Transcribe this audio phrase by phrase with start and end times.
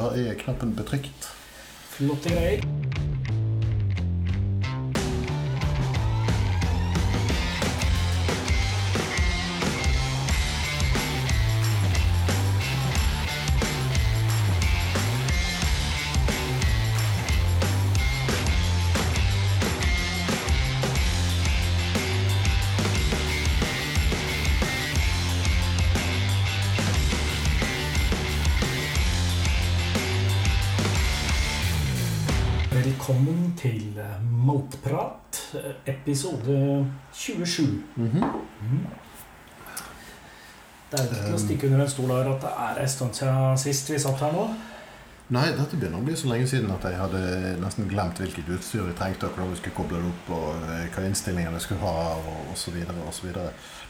[0.00, 1.26] Da er knappen betrykt.
[1.90, 2.62] Flotte greier.
[33.60, 34.00] Til
[34.46, 37.82] Maltprat, eh, episode 27.
[37.96, 38.24] Mhm.
[38.62, 38.86] Mhm.
[40.90, 42.88] Det er jo ikke til å stikke under en stol her at det er en
[42.88, 44.48] stund siden sist vi satt her nå.
[45.30, 47.20] Nei, dette begynner å bli så lenge siden at jeg hadde
[47.62, 50.88] nesten glemt hvilket utstyr vi trengte, og hvordan vi skulle koble det opp, og eh,
[50.90, 52.80] hva innstillinger vi skulle ha, og osv.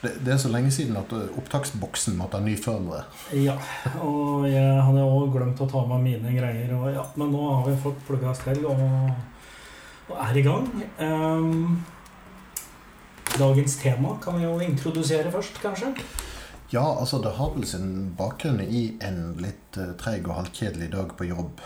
[0.03, 3.07] Det, det er så lenge siden at eh, opptaksboksen måtte ha ny firmware.
[3.33, 3.57] Ja,
[4.05, 6.75] og jeg hadde òg glemt å ta med mine greier.
[6.77, 8.85] Og ja, men nå har vi fått plugga stell og,
[10.11, 10.67] og er i gang.
[10.99, 11.81] Ehm,
[13.39, 15.93] dagens tema kan vi jo introdusere først, kanskje.
[16.71, 21.15] Ja, altså det har vel sin bakgrunn i en litt uh, treig og halvkjedelig dag
[21.17, 21.59] på jobb.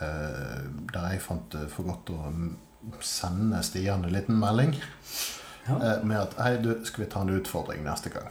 [0.00, 0.58] eh,
[0.92, 2.18] der jeg fant det for godt å
[3.00, 4.74] sende Stian en liten melding
[5.68, 5.78] Ja.
[5.80, 8.28] eh, med at Hei, du, skal vi ta en utfordring neste gang?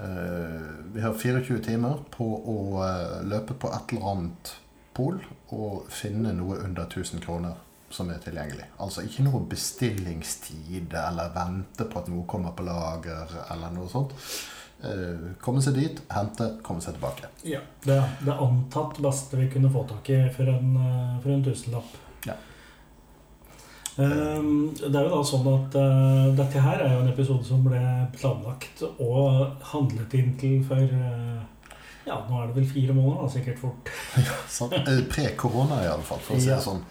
[0.00, 4.54] Eh, vi har 24 timer på å eh, løpe på et eller annet
[4.96, 5.20] pol
[5.52, 7.54] og finne noe under 1000 kroner
[7.90, 8.66] som er tilgjengelig.
[8.84, 14.14] Altså ikke noe bestillingstid eller vente på at noe kommer på lager eller noe sånt.
[14.84, 17.30] Eh, komme seg dit, hente, komme seg tilbake.
[17.48, 21.42] Ja, det, det antatt beste vi kunne få tak i for en, eh, for en
[21.48, 21.96] tusenlapp.
[22.28, 22.36] Ja.
[23.98, 27.64] Ehm, det er jo da sånn at uh, dette her er jo en episode som
[27.64, 27.80] ble
[28.14, 31.40] planlagt og handlet inn til for uh,
[32.06, 33.90] Ja, nå er det vel fire måneder, da, sikkert fort.
[34.58, 34.76] Sant?
[34.78, 36.60] Eh, Pre-korona, iallfall, for å si Ja.
[36.60, 36.84] det sånn.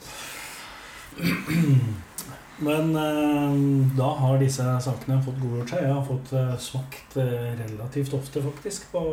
[2.68, 3.58] Men eh,
[3.98, 5.84] da har disse sakene fått godgjort seg.
[5.86, 9.03] Jeg har fått eh, smakt eh, relativt ofte, faktisk, på,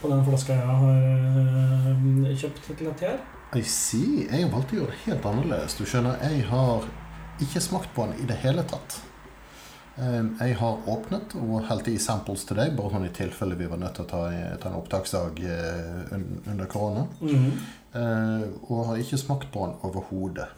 [0.00, 3.22] på den flaska jeg har kjøpt til dette her.
[3.54, 4.24] I see.
[4.26, 5.76] Jeg har valgt å gjøre det helt annerledes.
[5.78, 6.88] Du skjønner, jeg har
[7.42, 8.98] ikke smakt på den i det hele tatt.
[9.92, 13.76] Jeg har åpnet og helt i samples til deg, bare sånn i tilfelle vi var
[13.82, 15.42] nødt til å ta, en opptaksdag
[16.48, 17.04] under korona.
[17.92, 20.48] Eh, Og har ikke smakt på den overhodet.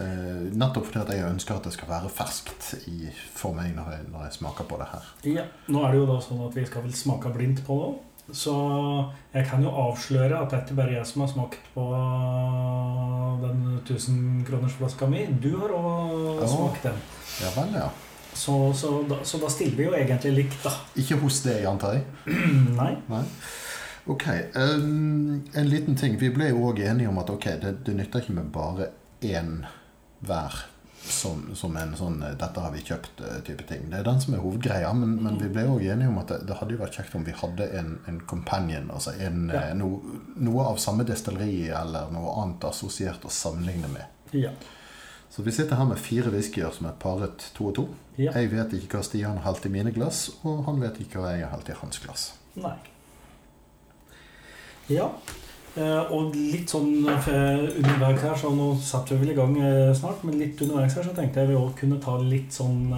[0.00, 3.90] Eh, Nettopp fordi at jeg ønsker at det skal være ferskt i, for meg når
[3.96, 5.08] jeg, når jeg smaker på det her.
[5.26, 7.94] Ja, Nå er det jo da sånn at vi skal vel smake blindt på det.
[8.36, 8.52] Så
[9.32, 11.84] jeg kan jo avsløre at det er ikke bare jeg som har smakt på
[13.42, 15.26] den 1000-kronersflaska mi.
[15.42, 16.46] Du har òg Ja.
[16.48, 16.98] smakt den.
[17.40, 17.88] Ja vel, ja.
[18.34, 20.70] Så, så, da, så da stiller vi jo egentlig likt, da.
[21.00, 22.04] Ikke hos deg, antar jeg?
[22.80, 22.92] Nei.
[23.08, 23.24] Nei.
[24.06, 24.24] Ok.
[24.54, 26.18] Um, en liten ting.
[26.20, 28.90] Vi ble jo òg enige om at okay, det, det nytter ikke med bare
[29.24, 29.64] én
[30.26, 30.54] hver
[31.08, 33.84] som, som en sånn eh, 'dette har vi kjøpt'-type ting.
[33.90, 36.40] Det er den som er hovedgreia, men, men vi ble òg enige om at det,
[36.48, 39.62] det hadde jo vært kjekt om vi hadde en, en companion, altså en, Ja.
[39.70, 40.02] eh, no,
[40.36, 44.04] noe av samme destilleri eller noe annet assosiert å sammenligne med.
[44.32, 44.50] Ja.
[45.30, 47.88] Så vi sitter her med fire whiskyer som er paret to og to.
[48.18, 48.32] ja.
[48.32, 51.32] Jeg vet ikke hva Stian har helt i mine glass, og han vet ikke hva
[51.36, 52.32] jeg har helt i hans glass.
[52.56, 52.74] Nei.
[54.88, 55.10] Ja.
[55.78, 59.94] Eh, og litt sånn eh, underveis her, så nå satt vi vel i gang eh,
[59.94, 62.88] snart, men litt underveis her så tenkte jeg vi òg kunne ta litt sånn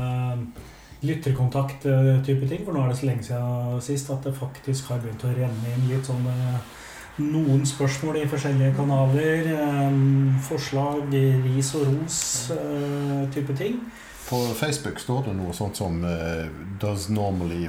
[1.05, 2.65] lytterkontakt-type ting.
[2.65, 5.75] For nå er det så lenge siden sist at det faktisk har begynt å renne
[5.75, 6.27] inn litt sånn
[7.21, 9.49] noen spørsmål i forskjellige kanaler.
[10.45, 11.09] Forslag,
[11.47, 13.81] ris og ros-type ting.
[14.29, 16.45] På Facebook står det noe sånt som uh,
[16.79, 17.67] 'Does normally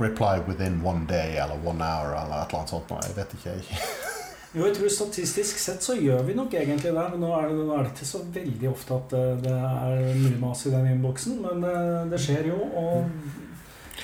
[0.00, 2.90] reply within one day' eller 'one hour' eller et eller annet sånt.
[2.90, 3.50] Nei, Jeg vet ikke.
[3.50, 3.82] jeg.
[4.54, 7.56] Jo, jeg tror Statistisk sett så gjør vi nok egentlig det, men nå er det,
[7.68, 10.88] nå er det ikke så veldig ofte at eh, det er mye mas i den
[10.94, 11.36] innboksen.
[11.44, 13.10] Men eh, det skjer jo, og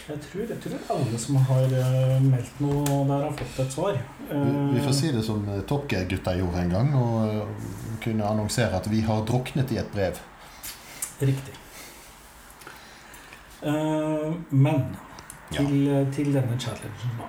[0.04, 3.96] jeg tror, jeg tror alle som har eh, meldt noe der, har fått et svar.
[4.28, 8.90] Vi, vi får si det som Top Gear-gutta gjorde en gang, og kunne annonsere at
[8.92, 10.20] vi har druknet i et brev.
[11.24, 11.56] Riktig.
[13.64, 14.96] Men men
[15.52, 15.60] Ja.
[15.60, 17.26] til, til denne challengen, da.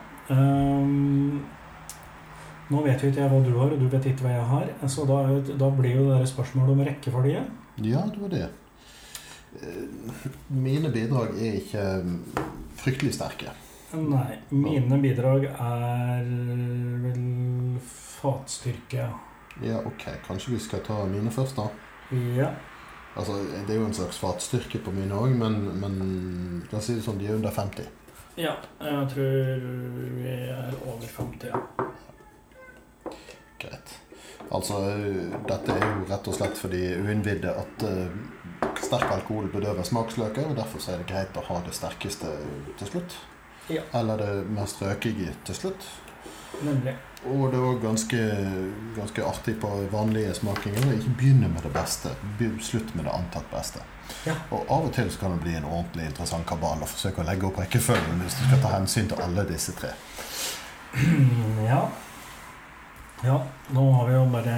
[2.66, 4.46] Eh, nå vet jo ikke jeg hva du har, og du vet ikke hva jeg
[4.52, 4.70] har.
[4.90, 5.20] Så da,
[5.60, 7.44] da blir jo det der spørsmålet om rekkefølge.
[7.86, 8.48] Ja, det var det.
[9.62, 12.18] Eh, Mine bidrag er ikke mm,
[12.82, 13.54] fryktelig sterke.
[13.96, 16.26] Nei, mine bidrag er
[17.06, 19.06] vel fatstyrke.
[19.64, 20.08] Ja, ok.
[20.26, 21.70] Kanskje vi skal ta mine først, da?
[22.36, 22.50] Ja.
[23.16, 26.02] Altså, Det er jo en slags fatstyrke på mine òg, men, men
[26.72, 27.88] la oss si det sånn, de er under 50.
[28.36, 28.58] ja.
[28.84, 29.64] Jeg tror
[30.18, 31.48] vi er over 50.
[31.54, 31.62] Ja.
[33.74, 33.94] Ok.
[34.52, 34.80] Altså,
[35.50, 40.52] dette er jo rett og slett for de uinnvidde at uh, sterk alkohol bedøver smaksløker,
[40.52, 42.34] og derfor så er det greit å ha det sterkeste
[42.80, 43.18] til slutt.
[43.74, 43.82] Ja.
[43.98, 45.88] Eller det mest røkige til slutt.
[46.64, 46.94] Nemlig.
[47.26, 48.22] Og det òg ganske,
[48.96, 52.14] ganske artig på vanlige smakinger å ikke begynne med det beste.
[52.64, 53.82] Slutt med det antatt beste.
[54.28, 54.36] Ja.
[54.54, 57.28] Og av og til så kan det bli en ordentlig interessant kabal å forsøke å
[57.28, 59.94] legge opp rekkefølgen hvis du skal ta hensyn til alle disse tre.
[61.66, 61.88] Ja.
[63.26, 63.40] Ja,
[63.74, 64.56] nå har vi jo bare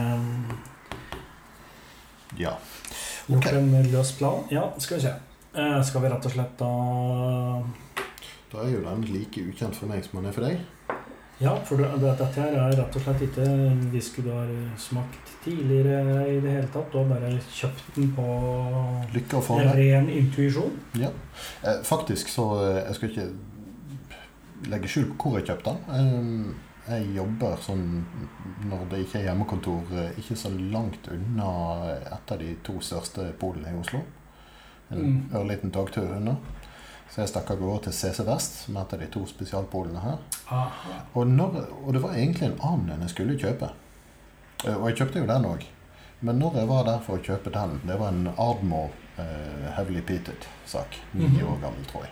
[2.38, 2.58] Ja.
[3.28, 3.58] gjort okay.
[3.58, 4.44] en løs plan.
[4.52, 5.14] Ja, skal vi se.
[5.58, 6.72] Eh, skal vi rett og slett da
[8.52, 10.60] Da er jo den like ukjent for meg som den er for deg.
[11.40, 14.48] Ja, for det, det- dette her er rett og slett ikke en whisky du har
[14.78, 16.92] smakt tidligere i det hele tatt.
[16.92, 18.25] Du har bare kjøpt den på
[19.14, 19.75] Lykke og fare.
[19.75, 20.80] ren intuisjon.
[20.96, 21.10] Ja.
[21.64, 23.28] Eh, faktisk så eh, Jeg skal ikke
[24.72, 25.80] legge skjul på hvor jeg kjøpte den.
[25.94, 28.06] Eh, jeg jobber sånn
[28.69, 31.50] når det ikke er hjemmekontor, eh, ikke så langt unna
[31.98, 34.01] et av de to største polene i Oslo.
[34.92, 35.30] En Mm.
[35.34, 36.38] ørliten togtur unna.
[37.10, 40.00] Så jeg stakk av gårde til CC Vest, som er et av de to spesialpolene
[40.01, 40.18] her.
[41.16, 43.69] Og, når, og det var egentlig en annen enn jeg skulle kjøpe.
[44.66, 45.63] Eh, Og jeg kjøpte jo den òg.
[46.22, 50.01] Men når jeg var der for å kjøpe den Det var en Ardmore uh, Heavily
[50.01, 50.95] Peated-sak.
[51.13, 51.44] Ni Mhm.
[51.48, 52.12] år gammel, tror jeg.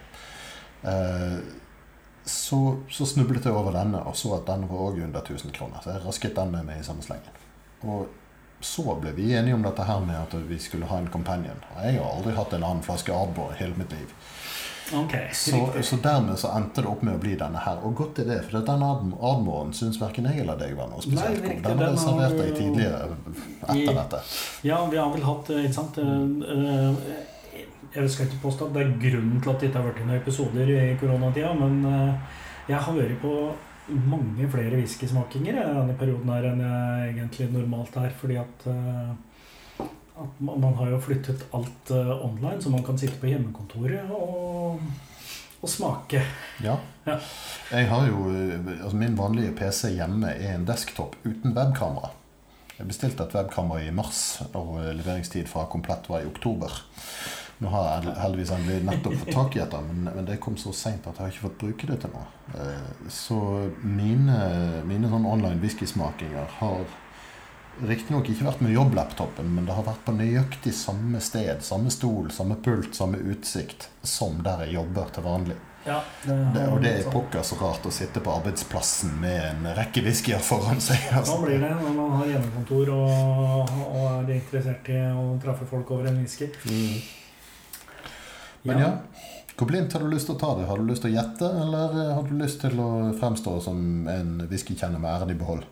[0.83, 1.39] Eh,
[2.25, 5.81] så, så snublet jeg over denne og så at den var også under 1000 kroner.
[5.83, 7.41] Så jeg rasket den med meg i samme slengen.
[7.85, 8.07] Og
[8.65, 11.59] så ble vi enige om dette her med at vi skulle ha en companion.
[11.75, 14.13] Og jeg har aldri hatt en annen flaske Ardmore i hele mitt liv.
[14.93, 17.79] Okay, Så, så dermed så endte det opp med å bli denne her.
[17.87, 21.01] Og godt er det, for den Adm- Admoren syns verken jeg eller deg var noe
[21.01, 21.63] spesielt god.
[21.65, 23.07] Den har vi servert deg tidligere
[23.73, 24.19] I- etter dette.
[24.67, 26.11] Ja, vi har vel hatt eh, Ikke sant eh,
[26.53, 27.15] eh,
[27.95, 30.17] Jeg skal ikke påstå at det er grunnen til at det ikke har vært noen
[30.17, 33.35] episoder i koronatida, men eh, jeg har vært på
[34.09, 39.13] mange flere whiskysmakinger denne perioden her enn jeg egentlig normalt er, fordi at eh,
[40.15, 44.83] at man har jo flyttet alt eh, online, så man kan sitte på hjemmekontoret og,
[45.59, 46.21] og smake.
[46.63, 46.77] Ja.
[47.05, 47.17] Ja.
[47.71, 52.13] Jeg har jo, altså Min vanlige PC hjemme er en desktop uten webkamera.
[52.75, 56.79] Jeg bestilte et webkamera i mars, og leveringstid fra komplett var i oktober.
[57.63, 60.57] Nå har jeg hel- heldigvis endelig nettopp fått tak i et, men, men det kom
[60.59, 62.25] så seint at jeg har ikke fått bruke det til noe.
[62.51, 63.37] Eh, Så
[63.83, 64.39] mine,
[64.85, 66.83] mine sånn online whiskysmakinger har
[67.85, 72.29] riktignok ikke vært med jobblaptopen, men det har vært på nøyaktig samme sted, samme stol,
[72.31, 75.57] samme pult, samme utsikt som der jeg jobber til vanlig.
[75.85, 77.11] Ja, Det, og det er sånn.
[77.13, 80.97] pokker så rart å sitte på arbeidsplassen med en rekke whiskyer foran seg.
[81.11, 81.35] altså.
[81.35, 85.91] Sånn blir det når man har hjemmekontor og, og er interessert i å treffe folk
[85.93, 86.47] over en whisky.
[86.65, 86.97] Mm.
[88.65, 88.91] Men ja,
[89.55, 90.65] hvor blindt har du lyst til å ta det?
[90.67, 94.33] Har du lyst til å gjette, eller har du lyst til å fremstå som en
[94.49, 95.67] whiskykjenner med æren i behold?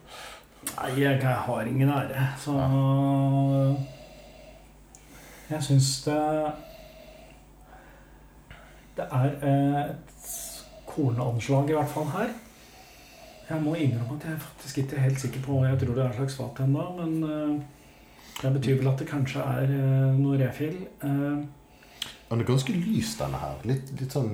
[0.70, 2.54] Nei, jeg, har ingen ære, så
[5.50, 6.20] Jeg syns det
[8.96, 10.30] Det er eh, et
[10.88, 12.30] kornanslag, i hvert fall her.
[13.50, 16.14] Jeg må innrømme at jeg faktisk ikke helt sikker på hva jeg tror det er
[16.16, 17.58] slags fat ennå, men eh,
[18.40, 20.78] det betyr vel at det kanskje er eh, noe refill.
[22.24, 23.56] Eh, Den er ganske lys, denne her.
[23.68, 24.30] Litt, litt sånn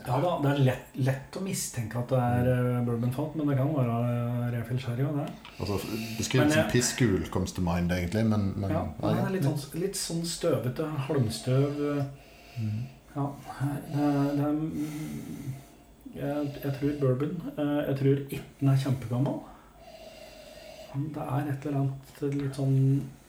[0.00, 3.56] ja da, det er lett, lett å mistenke at det er uh, bourbonfat, men det
[3.58, 5.26] kan være uh, refill sherry òg, det.
[5.60, 9.34] altså, Men Beskrivelsen jeg- pissgul comes to mind, egentlig, men, men Ja, nei, den er
[9.34, 10.86] litt sånn, litt sånn støvete.
[11.10, 11.82] Halmstøv.
[12.56, 12.80] Mm.
[13.14, 13.26] Ja,
[13.92, 14.48] det, er- det
[16.16, 17.36] jeg, jeg tror bourbon.
[17.58, 19.40] Eh, Jeg tror ikke den er kjempegammel.
[21.14, 22.78] Det er et eller annet litt sånn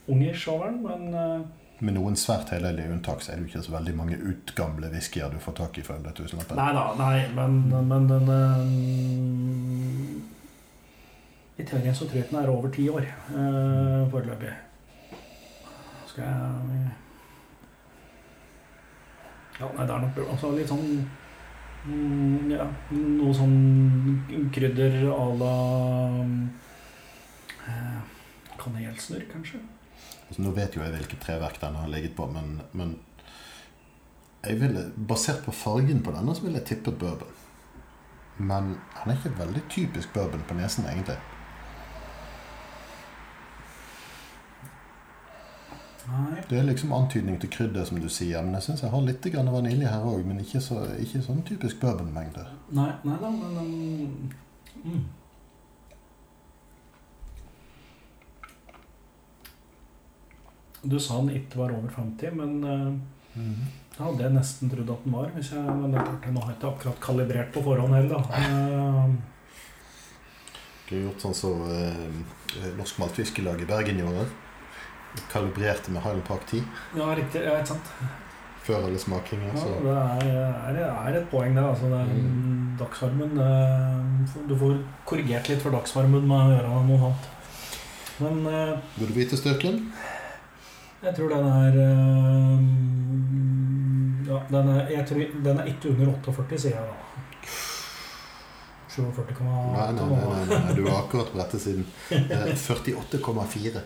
[0.09, 1.41] ungish over den, men eh,
[1.81, 5.31] Med noen svært helhellige unntak så er det jo ikke så veldig mange utgamle whiskyer
[5.33, 6.59] du får tak i for under tusenlappen.
[6.59, 7.55] Nei da, nei, men,
[7.89, 8.59] men den eh,
[11.57, 14.53] I teorien så tror jeg den er over ti år eh, foreløpig.
[16.11, 16.35] Skal jeg
[19.61, 20.87] Ja, nei, det er nok altså litt sånn
[21.89, 23.57] mm, Ja, noe sånn
[24.53, 25.57] krydder à la
[27.65, 28.01] eh,
[28.61, 29.65] Kanelsnurr, kanskje?
[30.31, 32.93] Altså, nå vet jo jeg hvilket treverk den har ligget på, men, men
[34.47, 37.33] ville, basert på fargen på denne, så ville jeg tippet bourbon.
[38.37, 41.17] Men han er ikke veldig typisk bourbon på nesen, egentlig.
[46.07, 46.39] Nei.
[46.47, 48.39] Det er liksom antydning til krydder, som du sier.
[48.41, 51.43] Men jeg syns jeg har litt grann vanilje her òg, men ikke, så, ikke sånn
[51.43, 52.47] typisk bourbonmengde.
[52.79, 54.31] Nei, nei da, men um,
[54.85, 55.03] mm.
[60.83, 62.93] Du sa den ikke var over 50, men uh,
[63.99, 65.27] hadde jeg nesten trodd at den var.
[65.35, 68.17] Hvis jeg, men det er klart, Nå har jeg ikke akkurat kalibrert på forhånd heller,
[68.17, 68.21] da.
[68.41, 69.11] Uh,
[70.85, 74.25] Skulle gjort sånn som eh, Norsk Maltfiskelag i Bergen gjorde.
[75.31, 76.63] Kalibrerte med Highland Park 10
[76.97, 77.43] Ja, riktig.
[77.45, 77.93] Ja, ikke sant.
[78.65, 79.55] før alle smakinger.
[79.55, 79.93] Ja, det
[80.27, 81.69] er, er, er et poeng der.
[81.71, 82.77] Altså, det er, Mm.
[82.79, 87.27] Dagsvarmen eh, Du får korrigert litt for dagsvarmen med å gjøre noe annet.
[88.21, 89.79] Men eh, Burde du vite styrken?
[91.01, 92.59] Jeg tror den er eh,
[94.29, 96.93] Ja, den er, jeg tror, den er ikke under 48, sier jeg da.
[98.91, 101.85] 47,8 Nei, nei, nei, nei, du har akkurat på rette siden.
[102.11, 103.81] Eh, 48,4.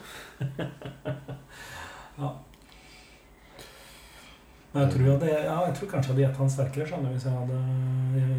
[4.76, 7.26] Men jeg tror, det, ja, jeg tror kanskje jeg hadde gitt han sterkere skjønner, hvis
[7.30, 7.58] jeg hadde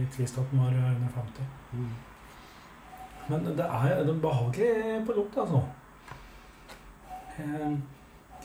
[0.02, 1.47] ikke visst at den var under 50.
[3.30, 4.73] Men det er, det er behagelig
[5.06, 5.61] på lukt, altså.
[7.38, 7.73] Eh,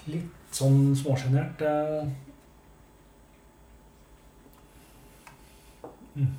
[0.08, 1.62] Litt sånn småsjenert.
[1.62, 2.08] eh.
[6.16, 6.32] Mm.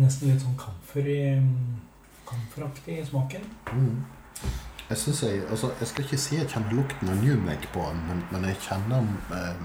[0.00, 1.20] Nesten litt sånn kamfer i
[2.28, 3.44] kamferaktig smaken.
[3.72, 4.04] Mm.
[4.88, 8.00] Jeg synes jeg, altså, jeg skal ikke si jeg kjenner lukten av Newmake på den,
[8.08, 9.06] men, men jeg kjenner
[9.36, 9.62] eh,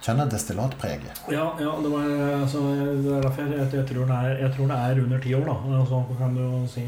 [0.00, 1.22] Kjenner destillatpreget.
[1.28, 2.06] Ja, ja det, var,
[2.40, 2.60] altså,
[3.04, 5.44] det er derfor jeg, jeg, jeg, tror er, jeg tror det er under ti år,
[5.44, 5.56] da.
[5.84, 6.80] Så Så kan du jo si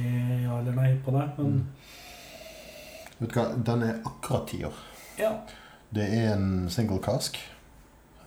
[0.43, 1.29] ja eller nei på det.
[1.39, 1.67] Men
[3.23, 3.65] Mm.
[3.67, 4.75] Den er akkurat ti år.
[5.19, 5.31] ja.
[5.95, 7.37] Det er en single cask.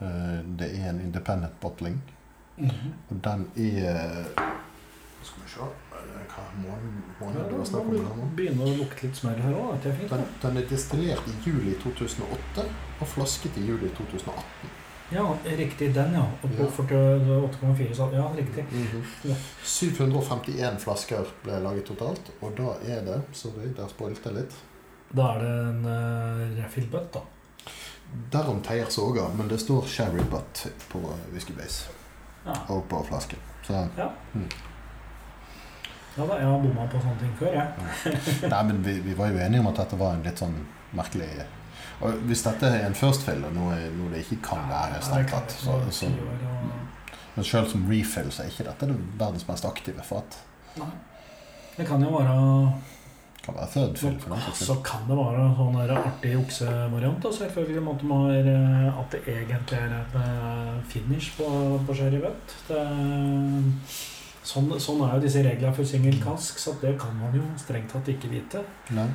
[0.01, 2.01] Eh, Det er en independent bottling.
[2.57, 2.93] Mhm.
[3.09, 4.23] Og den er
[5.25, 5.59] Skal vi se
[6.35, 7.93] Hva måned, Ja, måned det var da snakk om?
[7.97, 8.29] her nå?
[8.37, 9.85] begynner å lukte litt smør her òg.
[9.85, 12.65] Den, den er destillert i juli 2008
[13.01, 14.73] og flasket i juli 2018.
[15.13, 16.23] Ja, riktig den, ja.
[16.43, 16.69] Og på Ja.
[16.71, 18.65] 48,4 så Ja, riktig.
[19.23, 19.35] Ja.
[19.63, 24.55] 751 flasker ble laget totalt, og da er det Sorry, der spoilte jeg litt.
[25.15, 27.21] Da er det en uh, refill butt, da.
[28.33, 30.99] Derom teier soga, men det står Sherry Butt på
[31.33, 31.89] Whisky Base
[32.45, 33.37] Ja, og på flasken.
[33.65, 34.09] Så ja
[36.15, 38.15] da, jeg har bomma på sånne ting før, jeg.
[38.53, 40.57] Nei, men vi, vi var jo enige om at dette var en litt sånn
[40.95, 41.29] merkelig
[42.03, 45.31] og Hvis dette er en first fill, og noe, noe det ikke kan være, strengt
[45.31, 46.09] tatt så, så,
[47.35, 50.39] Men selv som refill så er ikke dette det verdens mest aktive fat.
[50.79, 50.91] Nei.
[51.75, 52.35] Det kan jo være
[53.45, 54.17] kan være third fill.
[54.19, 57.27] for den Så kan det være sånn der artig juksevariant.
[57.37, 58.57] Selvfølgelig måtte man være
[58.91, 61.47] at det egentlig er en eh, finish på,
[61.85, 62.55] på sherry butt.
[64.45, 68.11] Sånn, sånn er jo disse reglene for singelkask, så det kan man jo strengt tatt
[68.13, 68.61] ikke vite.
[68.93, 69.07] Nei.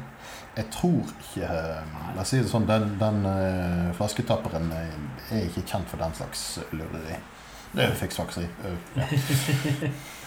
[0.56, 4.88] Jeg tror ikke eh, La oss si det sånn, den, den uh, flasketapperen er,
[5.44, 6.42] ikke kjent for den slags
[6.74, 7.20] lureri.
[7.70, 8.48] Det er jo fiksfakseri.
[8.66, 9.04] Ja.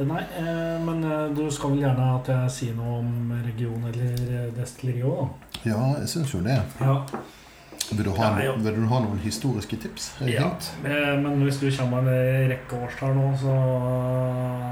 [0.00, 4.48] Nei, eh, men eh, du skal vel gjerne at jeg sier noe om region eller
[4.56, 5.58] destilleri òg, da?
[5.66, 6.56] ja, jeg syns jo det.
[6.80, 6.94] Ja.
[7.90, 8.52] Vil du ha, Ja, ja.
[8.56, 10.12] vil du ha noen historiske tips?
[10.22, 10.46] Ja.
[10.84, 13.54] eh, Men hvis du kommer med en rekke årstall nå, så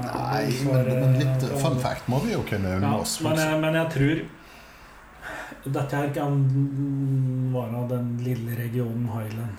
[0.05, 3.19] Nei, men, men litt fun fact må vi jo kunne unne Ja, oss.
[3.21, 4.21] men, jeg- men jeg tror
[5.73, 6.43] dette her kan
[7.53, 9.57] være den lille regionen Highland.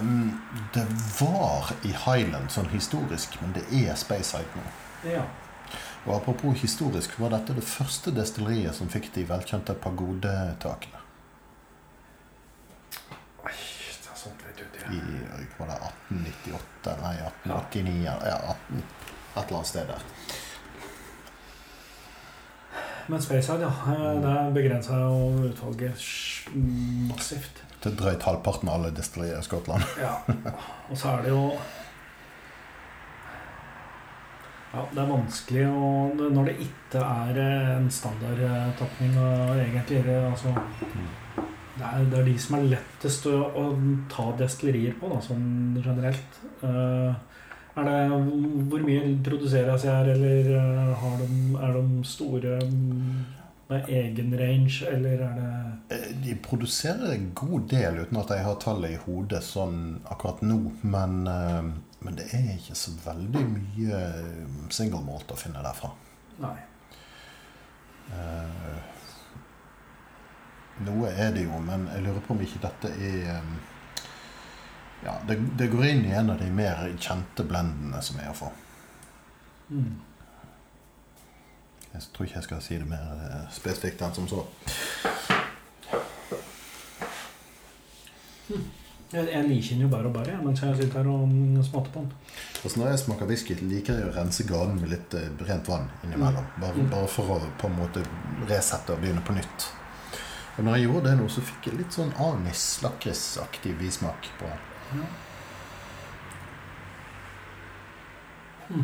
[0.00, 0.40] Um,
[0.74, 0.86] det
[1.20, 4.64] var i Highland sånn historisk, men det er Speyside nå.
[5.12, 5.22] Ja.
[6.08, 11.04] Og apropos historisk, var dette det første destilleriet som fikk de velkjente pagodetakene.
[14.88, 15.00] I
[15.58, 20.06] var det 1898, nei 1889, ja, 18, et eller annet sted der.
[23.08, 23.72] Men Speyside, ja.
[23.92, 26.08] det Der begrensa jo utvalget
[27.10, 27.62] massivt.
[27.82, 29.84] Til drøyt halvparten av alle destillerier i Skottland.
[30.00, 30.16] Ja.
[30.90, 31.44] Og så er det jo
[34.68, 39.14] Ja, det er vanskelig å Når det ikke er eh, en standardtapning
[39.64, 40.52] egentlig det altså
[41.78, 43.64] det er, det er de som er lettest å, å
[44.10, 46.38] ta destillerier på, da, sånn generelt.
[46.66, 47.12] Eh,
[47.78, 47.98] er det,
[48.70, 53.12] hvor mye produseres her, eller eh, har de, er de store mm,
[53.70, 58.58] med egen range, eller er det De produserer en god del, uten at jeg har
[58.64, 60.58] tallet i hodet sånn akkurat nå.
[60.82, 61.22] Men,
[62.00, 64.02] men det er ikke så veldig mye
[64.74, 65.90] single malt å finne derfra.
[66.42, 66.58] Nei.
[68.14, 68.78] Eh,
[70.86, 73.48] Noe er det jo, men jeg lurer på om ikke dette er eh,
[75.02, 78.36] Ja, det, det går inn i en av de mer kjente blendene som er å
[78.38, 78.48] få.
[79.70, 79.98] Mm.
[81.92, 84.44] Jeg tror ikke jeg skal si det mer eh, spesifikt enn som så.
[89.08, 91.92] Jeg, jeg liker den jo bare og bare mens jeg sitter her og mm, smatter
[91.94, 92.10] på den.
[92.64, 95.86] Altså Når jeg smaker whisky, liker jeg å rense ganen med litt brent rent vann
[96.04, 96.44] innimellom.
[96.60, 96.90] Bare, Mm.
[96.92, 98.02] bare for å på en måte
[98.50, 99.68] resette og begynne på nytt.
[100.58, 105.00] Og når jeg gjorde det nå, så fikk jeg litt sånn anis-lakrisaktig bismak på den.
[105.00, 105.08] Ja.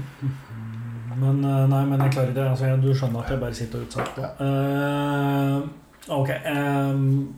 [1.20, 2.44] Men eh, nei, men jeg klarer det.
[2.48, 4.22] Altså, du skjønner at jeg bare sitter og utsatt på.
[4.40, 5.58] Uh,
[6.16, 6.30] ok.
[6.48, 7.34] Um,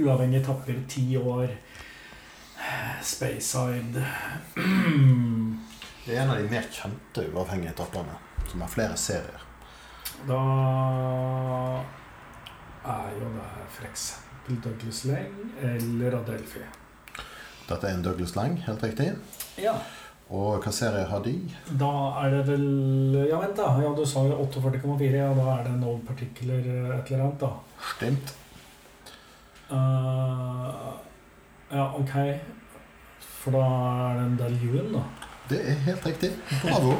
[0.00, 1.50] uavhengig tapper ti år.
[3.02, 4.02] Speyside
[6.06, 8.16] Det er en av de mer kjente uavhengige tapperne,
[8.50, 9.46] som har flere serier.
[10.28, 10.40] Da
[12.90, 14.04] er jo det f.eks.
[14.50, 16.62] Douglas Lang eller Adelphi.
[17.68, 19.12] Dette er en Douglas Lang, helt riktig.
[19.62, 19.76] Ja.
[20.30, 21.34] Og hva serie har de?
[21.78, 21.90] Da
[22.22, 22.66] er det vel
[23.28, 23.72] Ja, vent, da.
[23.82, 25.10] Ja, Du sa jo 48,4.
[25.16, 26.58] Ja, da er det no particular
[26.98, 27.52] et eller annet, da.
[27.94, 28.34] Stemt.
[29.70, 30.90] Eh,
[31.72, 32.14] ja, ok.
[33.40, 33.64] For da
[34.10, 35.02] er det en del juen da.
[35.50, 36.30] Det er helt riktig.
[36.62, 36.94] Bravo.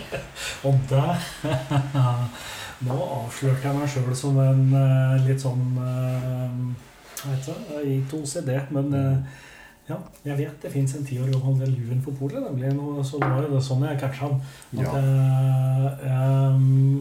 [0.68, 1.16] Og der
[2.86, 6.54] Nå avslørte jeg meg sjøl som en eh, litt sånn uh,
[7.20, 7.80] Hva heter det?
[7.90, 9.34] I to CD Men eh,
[9.90, 12.38] ja, jeg vet det fins en ti år gammel del juen på polet.
[12.44, 12.70] nemlig.
[13.04, 14.28] Så det var jo det sånn jeg catcha.
[14.30, 14.92] At, Ja.
[15.00, 17.00] eh, um,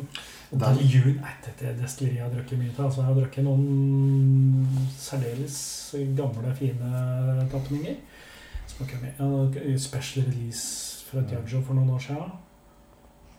[0.49, 2.83] Den- Del juen dette er destilleri jeg har drukket mye til.
[2.87, 5.59] Altså, jeg har drukket noen særdeles
[5.97, 7.95] gamle, fine tapninger.
[8.79, 12.31] Jeg special release fra Diagio for noen år siden.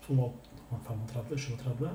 [0.05, 0.31] Som var
[0.71, 1.87] 35-37.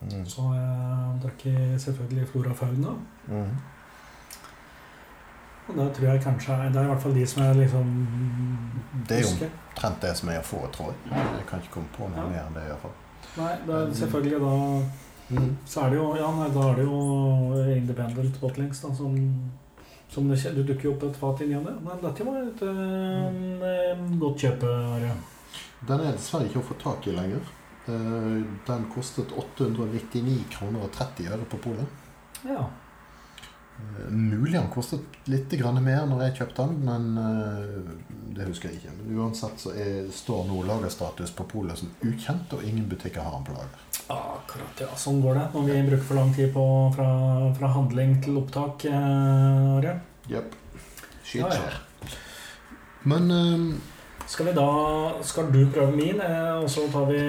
[0.00, 0.26] Mm.
[0.26, 2.92] Så har jeg drukket selvfølgelig Flora Fauna.
[3.28, 3.56] Mm.
[5.68, 7.88] Og det tror jeg kanskje Det er i hvert fall de som jeg liksom
[9.08, 11.16] Det er jo omtrent det som er å få, tror jeg.
[11.16, 12.28] Jeg kan ikke komme på noe Ja.
[12.28, 12.94] mer enn det, iallfall.
[13.36, 14.54] Nei, det er selvfølgelig da
[15.28, 15.56] Mm.
[15.66, 16.98] Så er det jo Ja, nei, da er det jo
[17.74, 19.16] independent Botlings da, som
[20.08, 21.76] som det, du dukker jo opp et fat inni det.
[21.84, 24.66] Men dette var et øh, godt kjøp.
[25.86, 27.52] Den er dessverre ikke å få tak i lenger.
[27.86, 32.04] Eh, Den kostet 899 kroner og 30 øre på polet.
[32.46, 32.64] Ja.
[34.08, 35.52] Mulig han kostet litt
[35.82, 38.92] mer når jeg kjøpte den, men eh, det husker jeg ikke.
[39.00, 43.38] Men uansett så er, står nå lagerstatus på polet som ukjent, og ingen butikker har
[43.38, 43.82] den på lager.
[44.12, 44.92] Akkurat, ja.
[44.94, 47.08] Sånn går det når vi bruker for lang tid på fra,
[47.58, 48.86] fra handling til opptak.
[48.86, 49.96] eh.
[50.30, 50.54] Jepp.
[51.26, 52.12] Shit Ja, ja.
[53.02, 53.80] Men eh,
[54.26, 54.68] Skal vi da
[55.22, 57.24] Skal du prøve min, eh, og så tar vi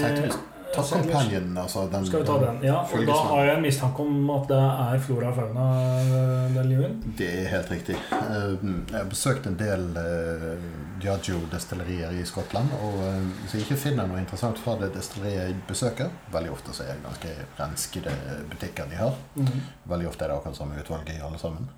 [0.73, 2.57] ta kampanjen, altså den Skal vi ta den?
[2.65, 5.67] Ja, og da har jeg en mistanke om at det er Flora Fauna
[6.11, 7.95] den del Det er helt riktig.
[8.11, 8.53] Eh,
[8.91, 10.67] Jeg har besøkt en del eh,
[11.01, 12.73] Diageo-destillerier i Skottland.
[12.83, 16.75] Og eh, hvis jeg ikke finner noe interessant fra det destilleriet jeg besøker Veldig ofte
[16.75, 18.13] så er det ganske renskede
[18.51, 19.17] butikker de har.
[19.35, 19.65] Mhm.
[19.93, 21.69] Veldig ofte er det akkurat samme utvalget i alle sammen.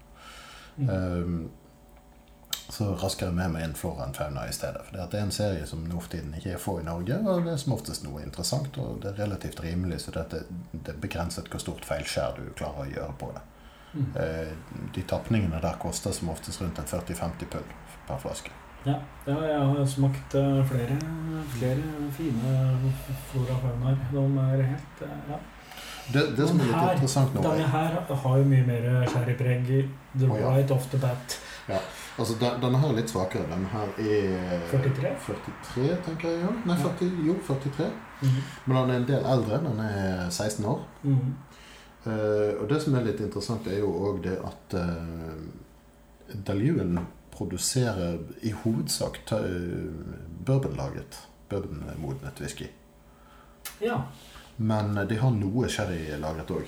[0.78, 1.50] Mhm.
[2.70, 4.84] Så rasker jeg med meg inn flora enn fauna i stedet.
[4.86, 7.44] For det er en serie som nå for tiden ikke er få i Norge, og
[7.48, 8.78] det er som oftest noe interessant.
[8.78, 12.86] Og det er relativt rimelig, så det, det er begrenset hvor stort feilskjær du klarer
[12.86, 13.46] å gjøre på det.
[13.94, 14.10] Mhm.
[14.22, 14.54] Eh,
[14.94, 17.78] De tapningene der koster som oftest rundt en 40-50 pund
[18.08, 18.52] per flaske.
[18.86, 21.00] Ja, ja, jeg har smakt eh, flere,
[21.58, 22.54] flere fine
[23.32, 23.98] Flora Faunaer.
[24.14, 25.40] De er helt eh, ja.
[26.14, 28.88] Det, det som er litt Her- interessant nå Denne er, her har jo mye mer
[29.12, 29.68] sherrypreg
[30.16, 30.54] the oh, ja.
[30.56, 31.36] right off the bat.
[32.18, 33.46] Altså den, Denne her er litt svakere.
[33.50, 35.12] Denne her er 43?
[35.26, 36.40] 43, tenker jeg.
[36.42, 36.50] Ja.
[36.66, 36.90] Nei, Ja.
[36.90, 37.90] 40, jo, 43.
[38.22, 38.42] Mhm.
[38.66, 39.60] Men den er en del eldre.
[39.70, 40.82] Den er 16 år.
[41.04, 41.34] Mm -hmm.
[42.12, 45.36] uh, og det som er litt interessant, er jo òg det at uh,
[46.48, 47.00] Daljuen
[47.32, 49.92] produserer i hovedsak ta- eh,
[50.46, 52.68] bourbonlaget, bourbonmodnet whisky.
[53.82, 54.02] Ja.
[54.58, 56.66] Men de har noe sherry lagret òg.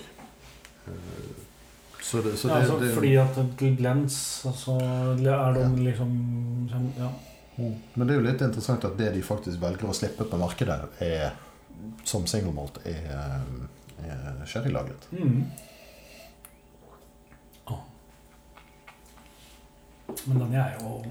[2.02, 4.16] Så det, så ja det, altså, det fordi at til glens
[4.58, 6.14] så er de liksom
[6.72, 7.10] sånn- Ja.
[7.94, 10.80] Men det er jo litt interessant at det de faktisk velger å slippe på markedet,
[11.04, 11.32] er,
[12.04, 13.42] som single malt, er,
[14.02, 15.06] er sherrylagret.
[15.12, 15.44] Mm.
[20.26, 21.02] Men den er jo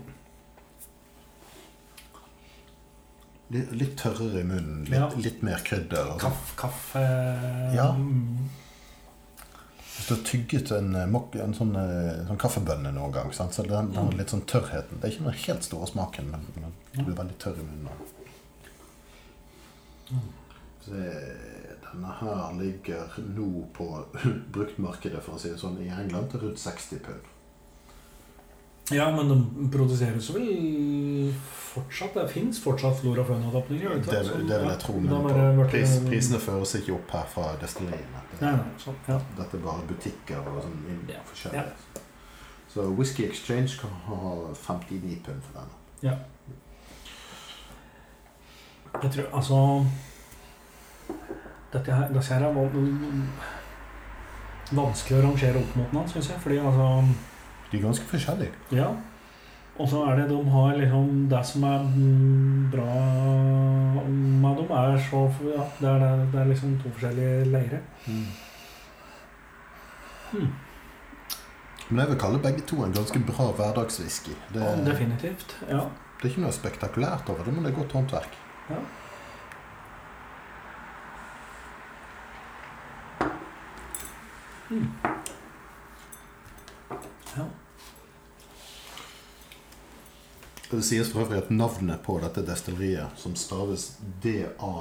[3.51, 5.09] Litt, tørrere i munnen, litt, Ja.
[5.19, 6.13] litt mer krydder.
[6.13, 6.19] sånn.
[6.21, 7.01] kaff, kaffe
[7.75, 7.89] Ja.
[9.91, 9.97] Mm.
[9.97, 13.53] Hvis du har tygget en, eh, en sånn, eh, sånn kaffebønne noen gang, sant?
[13.53, 14.99] så den, den har litt sånn tørrheten.
[14.99, 16.41] Det er ikke den helt store smaken, men,
[16.93, 17.87] du blir veldig tørr i munnen.
[17.91, 18.07] av den.
[21.91, 24.05] Denne her ligger nå på
[24.55, 27.31] bruktmarkedet, for å si det sånn, i England til rundt 60 pund.
[28.91, 31.33] Ja, men de produseres vel
[31.71, 32.13] fortsatt?
[32.13, 33.89] Det fins fortsatt Flora Fauna-tapninger?
[34.03, 38.23] Det, det vil jeg tro, men på, pris, prisene føres ikke opp her fra destilleriene.
[38.39, 39.19] Det- sånn, ja.
[39.37, 41.21] Dette er bare butikker og sånn inn- Ja.
[41.53, 41.63] Ja.
[42.73, 46.17] Så Whisky Exchange kan ha 59 pund for denne.
[49.01, 49.85] Jeg tror altså
[51.73, 52.53] Dette her, dette her er
[54.75, 56.39] vanskelig å rangere opp mot noen, syns jeg.
[56.43, 56.87] Fordi altså
[57.71, 58.51] De er ganske forskjellige.
[58.71, 58.87] Ja.
[59.79, 62.95] Og så er det de har liksom Det som er mm, bra
[64.43, 67.79] med dem, er så Ja, det er, det er liksom to forskjellige leire.
[68.05, 68.27] Hmm.
[71.89, 74.31] Men jeg vil kalle begge to en ganske bra hverdagswhisky.
[74.53, 75.57] Det, Ja, definitivt.
[75.69, 75.81] Ja.
[76.17, 78.37] det er ikke noe spektakulært over det, men det er godt håndverk.
[78.69, 78.75] ja.
[84.71, 84.87] Mm.
[87.37, 87.43] Ja.
[90.71, 94.71] Det sies for øvrig at navnet på dette destilleriet, som staves D-A-I-L-U-A-I-N-E,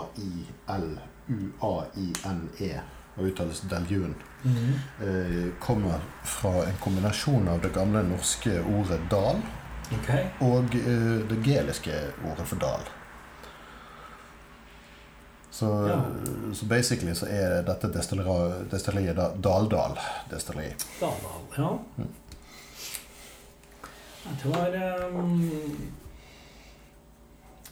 [3.16, 4.72] og uttales Deljun, mm -hmm.
[5.07, 9.37] eh, kommer fra en kombinasjon av det gamle norske ordet dal
[10.00, 10.24] okay.
[10.40, 11.92] og eh, det geliske
[12.33, 12.81] ordet for dal.
[15.50, 16.00] Så, Ja.
[16.55, 17.88] så basically så er dette
[18.70, 19.98] destilleriet da Daldal
[20.31, 20.74] destilleri.
[21.00, 21.79] Daldal, ja.
[24.43, 24.69] Det var
[25.14, 25.51] um,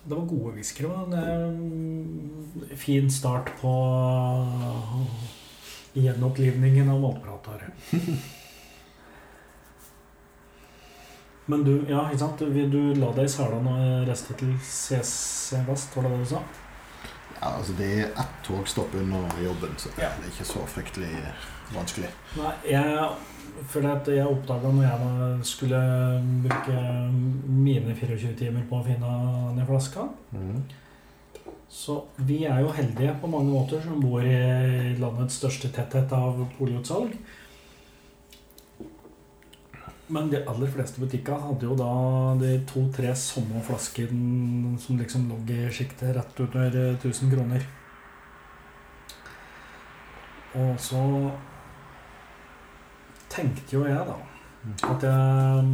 [0.05, 0.94] Det var gode whiskere.
[1.07, 3.75] En um, fin start på
[5.92, 7.68] gjenopplivningen av målprater.
[11.49, 12.38] Men du, ja, ikke sant?
[12.38, 16.29] Du, du la deg i sela og reiste til CC Vest, var det det du
[16.35, 16.42] sa?
[17.38, 21.12] Ja, altså Det er ett togstopp under jobben, så det er ikke så fryktelig
[21.73, 22.11] vanskelig.
[22.37, 23.09] Nei, jeg
[23.66, 25.81] føler at jeg oppdaga når jeg skulle
[26.44, 26.83] bruke
[27.49, 29.14] mine 24 timer på å finne
[29.57, 30.61] den flaska mm.
[31.68, 36.40] Så vi er jo heldige på mange måter som bor i landets største tetthet av
[36.57, 37.12] polutsalg.
[40.09, 41.90] Men de aller fleste butikker hadde jo da
[42.40, 47.68] de to-tre samme flaskene som liksom lå i sjiktet rett under 1000 kroner.
[50.57, 51.03] Og så
[53.32, 54.18] tenkte jo jeg, da
[54.82, 55.64] at jeg,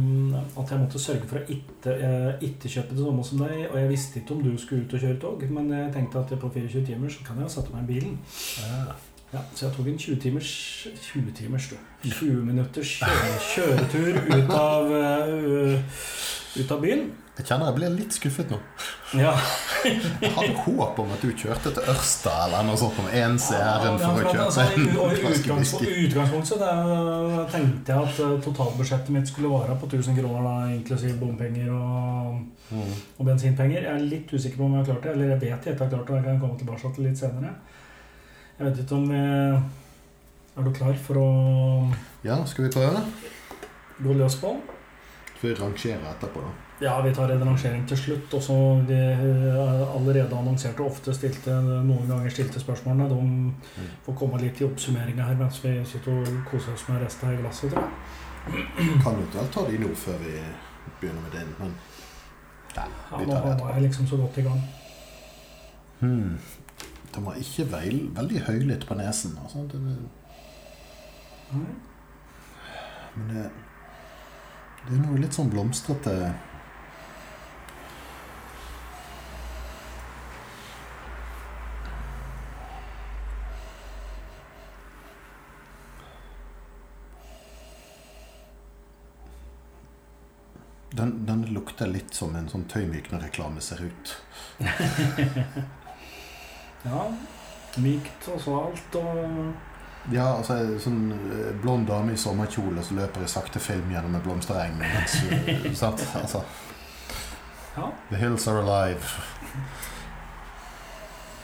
[0.59, 1.55] at jeg måtte sørge for å
[1.91, 3.65] eh, ikke kjøpe det samme som deg.
[3.71, 6.37] Og jeg visste ikke om du skulle ut og kjøre tog, men jeg tenkte at
[6.39, 8.17] på 24 timer så kan jeg jo sette meg i bilen.
[9.33, 10.49] Ja, Så jeg tok en 20 timers
[11.01, 11.75] 20 timers, du.
[12.09, 12.91] 20 minutters
[13.51, 15.79] kjøretur ut av, eh,
[16.57, 17.05] ut av byen.
[17.35, 18.57] Jeg kjenner jeg blir litt skuffet nå.
[19.19, 19.33] Ja.
[19.85, 23.99] Jeg hadde håp om at du kjørte til Ørsta eller noe sånt med ens ærend
[23.99, 25.89] for å Ja, kjøpe altså, en flaske whisky.
[25.89, 30.53] I utgangspunktet der, tenkte jeg at eh, totalbudsjettet mitt skulle være på 1000 kroner, da,
[30.77, 32.93] inklusiv bompenger og, Mm.
[33.19, 33.83] og bensinpenger.
[33.83, 35.83] Jeg er litt usikker på om jeg har klart det, eller jeg vet jeg ikke
[35.85, 36.15] har klart det.
[36.15, 37.51] Jeg kan komme tilbake til litt senere.
[38.57, 39.19] Jeg vet ikke om vi
[40.57, 41.27] Er du klar for å
[42.23, 43.03] Ja, skal vi prøve?
[44.01, 44.55] gå løs på?
[45.45, 46.51] Vi rangere etterpå, da?
[46.81, 48.33] Ja, vi tar en rangering til slutt.
[48.33, 48.55] Og så
[48.89, 53.07] de eh, allerede annonserte og ofte stilte noen ganger stilte spørsmålene.
[53.11, 57.29] De får komme litt i oppsummeringa her mens vi sitter og koser oss med resten
[57.29, 57.71] av glasset.
[57.75, 58.65] tror jeg.
[59.03, 60.33] Kan eventuelt ta de nå før vi
[60.99, 61.71] begynner med din, men
[62.75, 63.71] ja, Ja, vi nå tar det er etterpå.
[63.73, 64.61] jeg liksom så godt i gang.
[65.99, 66.37] Hmm.
[67.15, 69.37] Den var ikke veil, veldig høylytt på nesen.
[69.43, 69.63] Altså.
[69.71, 69.79] Det,
[71.53, 71.75] Nei.
[73.15, 73.45] men det,
[74.85, 76.11] det er noe litt sånn blomstrete
[90.95, 94.13] Den, den lukter litt som en sånn tøymykner-reklame ser ut.
[96.85, 97.07] Ja.
[97.81, 99.74] Mykt og svalt og
[100.13, 104.13] Ja, altså en sånn eh, blond dame i sommerkjole som løper i sakte film gjennom
[104.15, 104.77] en blomstereng.
[104.85, 106.03] Eh, sant?
[106.19, 106.43] Altså,
[107.75, 107.89] Ja.
[108.09, 109.03] the hills are alive.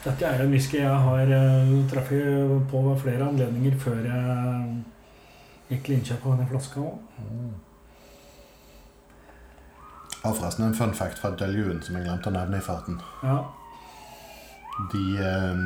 [0.04, 4.78] Dette er en whisky jeg har uh, truffet på flere anledninger før jeg
[5.70, 6.96] gikk til innkjøp av denne flaska òg.
[10.24, 12.98] Har forresten en fun fact fra Deljuen som jeg glemte å nevne i farten.
[13.26, 13.38] Ja.
[14.94, 15.62] De, eh,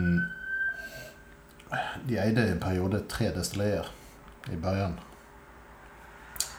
[2.08, 3.92] de eide i en periode tre destillerier
[4.52, 4.98] i Bergen.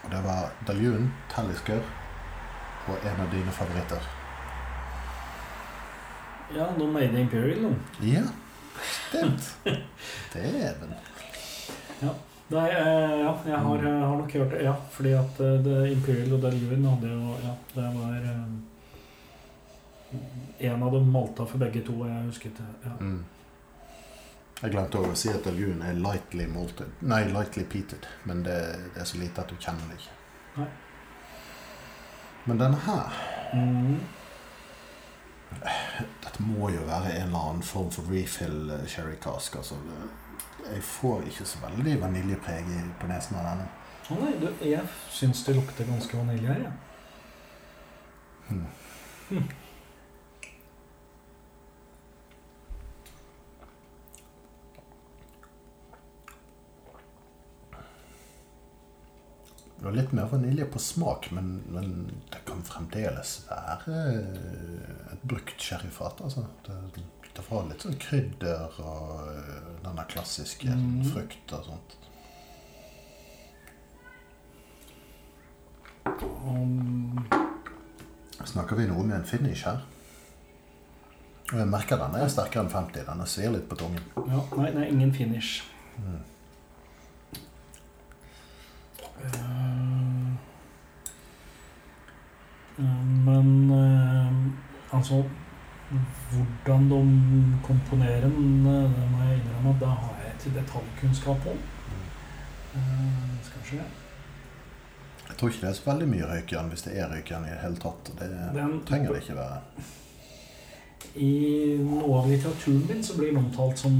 [0.05, 1.83] Og det var Daljun, Tallisker
[2.87, 4.13] og en av dine favoritter.
[6.55, 7.63] ja, de made Imperial,
[8.01, 8.07] de.
[8.07, 8.23] Ja,
[8.83, 9.57] stemt.
[10.33, 10.95] Dæven.
[12.47, 14.63] Nei, eh, ja, jeg har, eh, har nok hørt det.
[14.63, 18.13] Ja, fordi at eh, det Imperial og Daljun hadde jo Ja, det var
[20.61, 22.67] En av dem malta for begge to, og jeg husket det.
[22.85, 22.93] Ja.
[23.01, 23.25] Mm.
[24.57, 26.93] Jeg glemte å si at Deljun er lightly malted.
[27.05, 28.07] Nei, lightly peated.
[28.25, 28.57] Men det,
[28.95, 30.15] det er så lite at du kjenner det ikke.
[30.57, 30.69] Nei.
[32.47, 34.01] Men denne her Mm.
[36.25, 39.57] Dette må jo være en eller annen form for refill eh, sherry cask.
[39.61, 39.79] Altså.
[40.67, 43.69] Jeg får ikke så veldig vaniljepreg på nesen av denne.
[44.11, 44.83] Å nei, du, jeg
[45.15, 46.75] syns det lukter ganske vanilje her, jeg.
[48.49, 48.67] Hmm.
[49.31, 49.45] Det
[59.87, 61.93] var litt mer vanilje på smak, men, men
[62.33, 64.01] det kan fremdeles være
[65.13, 66.21] et brukt sherryfat.
[66.27, 66.45] Altså.
[66.67, 66.77] Det,
[67.37, 71.03] det får litt sånn krydder og øh, denne klassiske Mm.
[71.13, 71.97] frukt og sånt.
[76.47, 77.27] Um,
[78.47, 79.83] Snakker vi noe med en finish her?
[81.53, 83.05] Og jeg merker den er sterkere enn 50.
[83.07, 84.03] Den svir litt på tungen.
[84.17, 85.63] ja, nei, nei, ingen finish.
[85.99, 86.23] Mm.
[89.27, 89.56] Eh,
[93.27, 95.23] men eh, altså
[96.33, 97.01] Hvordan de
[97.63, 101.61] komponerer den, eh, det må jeg innrømme at det har jeg ikke detaljkunnskap om.
[102.75, 103.77] Eh, skal vi se
[105.29, 107.61] Jeg tror ikke det er så veldig mye røykjern hvis det er røykjern i det
[107.63, 108.11] hele tatt.
[108.19, 109.61] Det Den- trenger det ikke være.
[111.17, 111.31] I
[111.81, 113.95] noe av litteraturen min så blir den omtalt som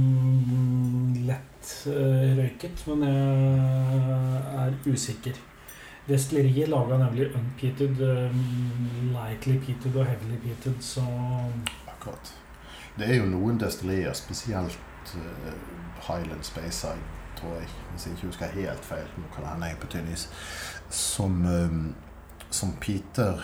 [1.25, 5.39] lett eh, røyket, men jeg er usikker.
[6.07, 8.31] Destilleriet laga nemlig unpeated, eh,
[9.11, 11.03] lightly peated og heavily peated, så
[11.87, 12.33] Akkurat.
[12.97, 14.77] Det er jo noen destillerier, spesielt
[15.15, 15.51] uh,
[16.07, 17.03] Highland Speyside,
[17.37, 20.23] tror jeg, hvis jeg ikke husker helt feil, nå kan hende jeg på tynn is,
[20.89, 21.75] som, eh,
[22.49, 23.43] som peater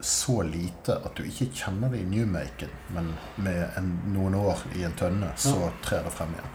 [0.00, 4.82] så lite at du ikke kjenner det i newmaken, men med en, noen år i
[4.86, 5.70] en tønne, så Ja.
[5.82, 6.54] trer det frem igjen.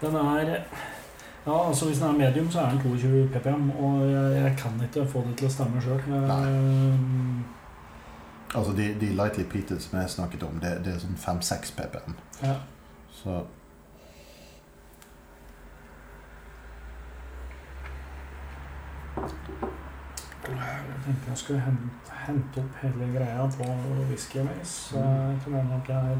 [0.00, 0.64] den er
[1.46, 4.82] Ja, altså Hvis den er medium, så er den 22 ppm, og jeg, jeg kan
[4.82, 6.02] ikke få det til å stemme sjøl.
[8.54, 12.18] Altså de, de lightly peated som jeg snakket om, det, det er sånn 5-6 ppm.
[12.42, 12.58] Ja.
[13.14, 13.40] Så
[20.50, 23.66] Jeg tenkte jeg skulle hente, hente opp hele greia på
[24.10, 24.72] Whisky Mace.
[24.90, 26.18] Så jeg kan hende at jeg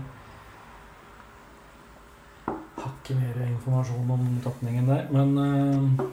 [2.80, 5.06] hakket mer informasjon om tapningen der.
[5.14, 6.04] Men uh...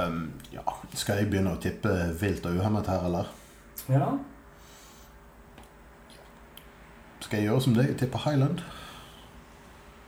[0.00, 0.20] um,
[0.52, 3.32] ja, skal jeg begynne å tippe vilt og uhemmet her, eller?
[3.92, 4.14] ja.
[7.24, 8.60] Skal jeg gjøre som deg og tippe Highland?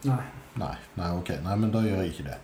[0.07, 0.23] Nei.
[0.61, 1.31] Nei, nei, ok.
[1.45, 2.39] Nei, men da gjør jeg ikke det.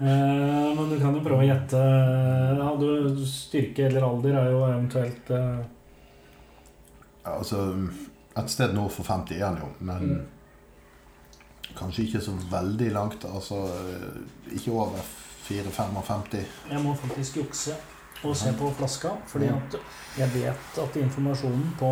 [0.00, 2.88] uh, men du kan jo prøve å gjette ja, du,
[3.28, 5.64] Styrke eller alder er jo eventuelt uh...
[7.26, 7.62] Altså,
[8.36, 10.26] et sted nord for 50 er han jo, men Mm.
[11.76, 13.24] kanskje ikke så veldig langt.
[13.24, 13.62] Altså,
[14.52, 14.98] ikke over
[15.48, 16.44] 4-55.
[16.70, 17.74] Jeg må faktisk jukse
[18.24, 19.76] og se på flaska, fordi at
[20.18, 21.90] jeg vet at informasjonen på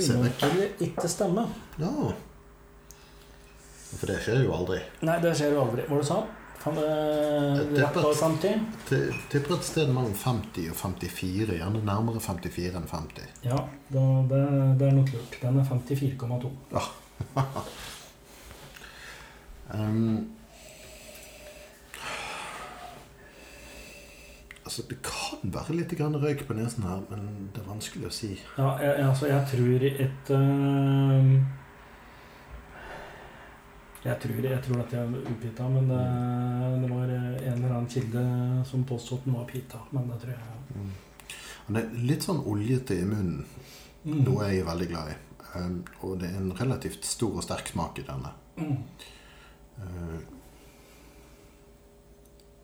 [0.00, 1.48] se ikke stemmer.
[1.78, 2.12] Ja.
[3.98, 4.78] For det skjer jo aldri.
[5.02, 5.82] Nei, det skjer jo aldri.
[5.88, 6.70] Hva var det du sa?
[6.74, 8.66] dere rappe oss rett over 50?
[8.88, 11.56] Ti- Tipper et sted mellom 50 og 54.
[11.58, 13.22] Gjerne nærmere 54 enn 50.
[13.44, 13.60] Ja,
[13.94, 14.42] da, det,
[14.80, 15.38] det er nok lurt.
[15.42, 16.50] Den er 54,2.
[19.70, 20.30] Um,
[24.64, 28.32] altså, det kan være litt røyk på nesen her, men det er vanskelig å si.
[28.58, 31.24] Ja, jeg, altså, jeg tror et eh,
[34.04, 36.00] jeg tror, jeg tror at jeg er upita, men det,
[36.82, 38.22] det var en eller annen kilde
[38.70, 39.82] som påsto at den var pita.
[39.92, 40.90] Men det tror jeg Mm.
[41.70, 43.44] Det er litt sånn oljete i munnen,
[44.04, 44.22] Mm.
[44.24, 45.16] noe jeg er veldig glad i.
[45.54, 48.30] Um, og det er en relativt stor og sterk smak i denne.
[48.56, 48.76] Mm.
[49.80, 50.20] Uh,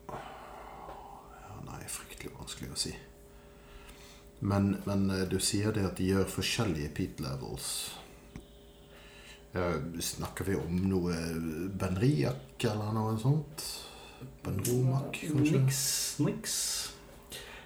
[0.09, 2.95] ja, nei, fryktelig vanskelig å si.
[4.39, 7.96] Men, men eh, du sier det at de gjør forskjellige peat levels.
[10.03, 11.15] Snakker vi om noe
[11.79, 13.65] benriak eller noe sånt?
[14.43, 15.61] Benromak, kanskje?
[15.61, 15.81] Niks,
[16.23, 16.55] niks.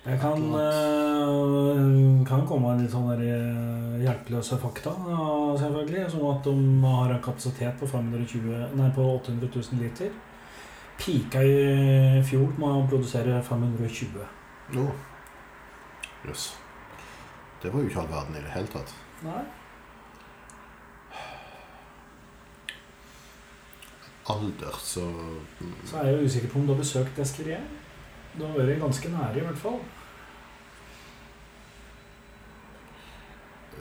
[0.02, 4.96] Jeg kan, eh, kan komme med litt sånne eh, hjelpeløse fakta,
[5.62, 6.08] selvfølgelig.
[6.10, 10.10] Som at de har en kapasitet på, 520, nei, på 800 000 liter.
[10.98, 14.26] Pika i fjor med å produsere 520.
[14.74, 14.82] Jøss.
[14.82, 16.28] Oh.
[16.28, 16.50] Yes.
[17.62, 18.94] Det var jo ikke all verden i det hele tatt.
[19.22, 19.44] Nei.
[24.30, 25.02] Alder, så
[25.86, 27.64] Så er jeg jo usikker på om du har besøkt destilleriet.
[28.38, 29.80] Du har vært ganske nære, i hvert fall.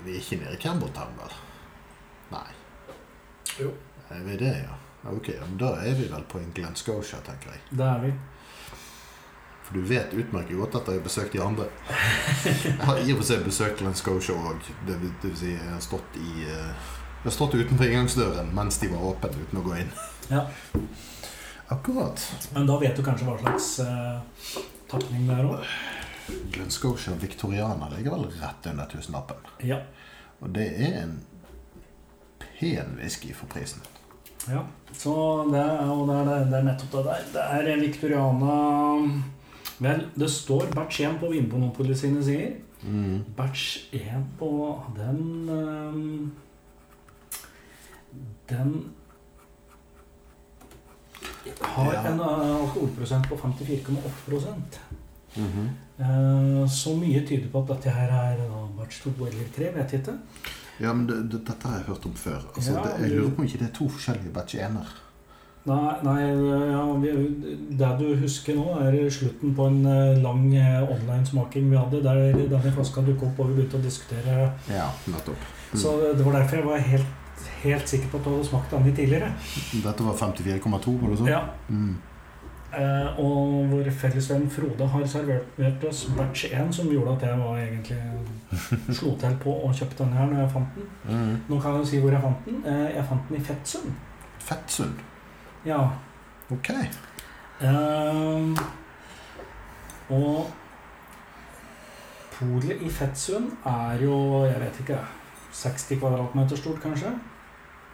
[0.04, 1.34] Vi er ikke nede i Cambertown, vel?
[2.32, 2.46] Nei.
[3.60, 3.72] Jo.
[4.10, 4.76] Er vi det, ja?
[5.10, 7.60] Ok, men da er vi vel på en Glenn Scotia, tenker jeg.
[7.70, 8.12] Det er vi.
[9.64, 11.66] For du vet utmerket godt at jeg har besøkt de andre.
[12.64, 14.64] Jeg har i og for seg besøkt Glenn Scotia òg.
[14.88, 16.32] Det, vil- det vil si, jeg har stått i,
[17.20, 19.90] Jeg har stått utenfor inngangsdøren mens de var åpne uten å gå inn.
[20.30, 20.46] Ja.
[21.66, 22.32] Akkurat.
[22.54, 25.72] Men da vet du kanskje hva slags uh, tapning det er òg?
[26.54, 29.42] Glen Scotia Victoriana ligger vel rett under tusenlappen.
[29.66, 29.80] Ja.
[30.40, 31.16] Og det er en
[32.38, 33.82] pen whisky for prisen.
[34.48, 34.64] ja.
[34.92, 35.12] Så
[35.52, 37.26] det er, og det er, det er nettopp det der.
[37.34, 38.56] Det er Victoriana
[39.80, 42.58] Vel, det står batch 1 på Vinmonopolet sine sider.
[42.82, 43.22] Mm.
[43.36, 44.50] Batch 1 på
[44.96, 46.32] den ehm,
[48.48, 48.74] Den
[51.60, 52.02] har Ja.
[52.10, 54.78] en eh, alkoholprosent på 54,8
[55.36, 55.68] Mhm.
[56.00, 58.36] Eh, Så mye tyder på at dette her er
[58.78, 60.18] batch 2 eller 3, vet jeg ikke.
[60.80, 62.40] Ja, men det, det, dette har jeg hørt om før.
[62.56, 64.88] Altså, Ja, det, jeg lurer på om ikke det er to forskjellige batch ener.
[65.68, 66.20] Nei, nei
[66.72, 67.10] ja, vi,
[67.76, 72.32] det du husker nå, er slutten på en eh, lang eh, online-smaking vi hadde, der
[72.48, 74.52] denne flaska dukket opp og vi begynte å diskutere.
[74.72, 75.36] Ja, nettopp.
[75.74, 75.78] Mm.
[75.82, 77.06] Så det var derfor jeg var helt,
[77.62, 79.32] helt sikker på at du hadde smakt den litt tidligere.
[79.84, 81.30] Dette var 54,2, var det sånn?
[81.30, 81.42] Ja.
[81.68, 81.98] Mm.
[82.70, 87.58] Eh, og vår fellesvenn Frode har servert oss batch 1, som gjorde at jeg var
[87.58, 90.92] egentlig slo til på å kjøpe denne her når jeg fant den.
[91.08, 91.32] Mm.
[91.48, 92.60] Nå kan jeg si hvor jeg fant den.
[92.70, 93.90] Eh, jeg fant den i Fettsund.
[94.46, 95.02] Fettsund.
[95.66, 95.80] Ja.
[96.54, 96.70] Ok.
[96.70, 98.62] Eh,
[100.14, 100.52] og
[102.36, 104.14] polet i Fettsund er jo,
[104.46, 105.02] jeg vet ikke
[105.58, 107.10] 60 kvadratmeter stort, kanskje?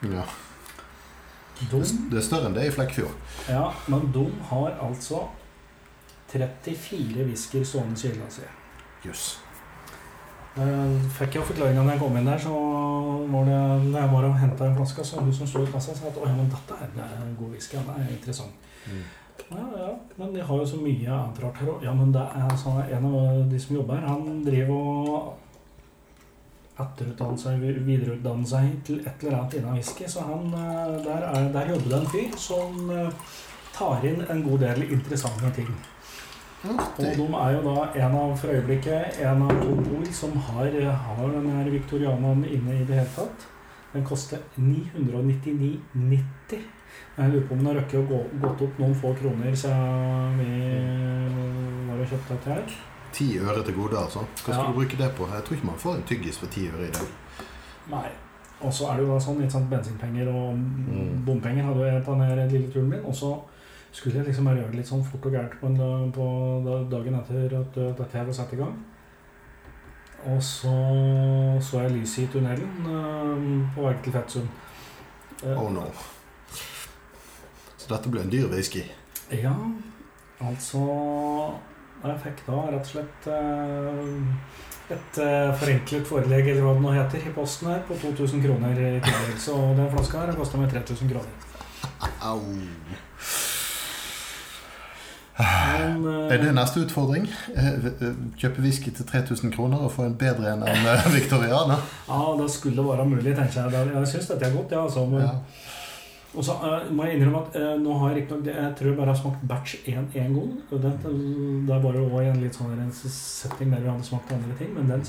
[0.02, 0.24] Ja.
[1.56, 3.14] De, Det, det er større enn det i Flekkefjord.
[3.48, 5.22] ja, men de har altså
[6.32, 8.42] 34 whisker stående i hylla si.
[9.06, 9.26] Jøss.
[10.56, 12.52] Eh, Fikk jeg forklaringa når jeg kom inn der, så
[13.32, 15.94] var det når jeg var og henta en flaske, så hun som sto i kassa,
[15.94, 18.68] sa at å, ja, men dette er, en god whisky, den er interessant.
[18.86, 19.02] Mm.
[19.46, 21.84] Ja, ja, men de har jo så mye annet rart her òg.
[21.84, 25.45] Ja, men det er sånn, en av de som jobber her, han driver og
[26.76, 31.50] etterutdanner seg, videreutdanne seg til et eller annet innen whisky, så han, eh, der, er,
[31.54, 33.34] der jobber det en fyr som eh,
[33.76, 35.72] tar inn en god del interessante ting.
[36.66, 40.72] Og de er jo da en av for øyeblikket en av to bord som har,
[41.04, 43.38] har den her Victorianaen inne i det hele tatt.
[43.92, 46.64] Den koster 999,90.
[47.16, 50.36] Jeg lurer på om den har røkket å gå, gått opp noen få kroner siden
[50.40, 50.50] vi
[51.86, 52.66] var og kjøpte dette her.
[53.16, 54.18] Ti øre til gode, altså.
[54.44, 54.66] Hva skal Ja.
[54.68, 55.26] du bruke det på?
[55.32, 57.08] Jeg tror ikke man får en tyggis for ti øre i dag.
[57.90, 58.08] Nei.
[58.60, 61.24] Og så er det jo da sånn, litt sant, bensinpenger og Mm.
[61.26, 63.04] bompenger hadde jeg på den lille turen min.
[63.04, 63.30] Og så
[63.92, 66.88] skulle jeg liksom bare gjøre det litt sånn fort og gærent på, en, dag- på
[66.90, 68.76] dagen etter at dette her var satt i gang.
[70.26, 70.72] Og så
[71.60, 74.48] så jeg lyset i tunnelen øh, på vei til Fettsund.
[75.44, 75.84] Uh, Oh no.
[77.78, 78.82] Så dette ble en dyr whisky.
[79.30, 79.52] Ja,
[80.40, 81.52] altså
[82.12, 86.94] Jeg fikk da rett og slett uh, et uh, forenklet forelegg eller hva det nå
[86.94, 89.38] heter i posten her på 2000 kroner i tillegg.
[89.42, 91.32] Så den flaska her kosta meg 3000 kroner.
[92.22, 92.40] Au.
[95.36, 97.26] Men, uh, Er det neste utfordring?
[97.54, 101.76] Eh, eh, Kjøpe whisky til 3000 kroner og få en bedre en enn eh, Victoriana?
[102.08, 103.90] Ja, det skulle være mulig, tenker jeg.
[103.92, 105.04] Jeg syns dette er godt, ja, altså.
[105.10, 105.34] Men, Ja.
[106.36, 108.98] Og så uh, må jeg innrømme at uh, nå har jeg riktignok Jeg tror jeg
[108.98, 110.52] bare har smakt batch 1 én gang.
[110.70, 114.34] Og det, det er bare også i en litt sånn setting der vi hadde smakt
[114.36, 114.74] andre ting.
[114.76, 115.06] Men den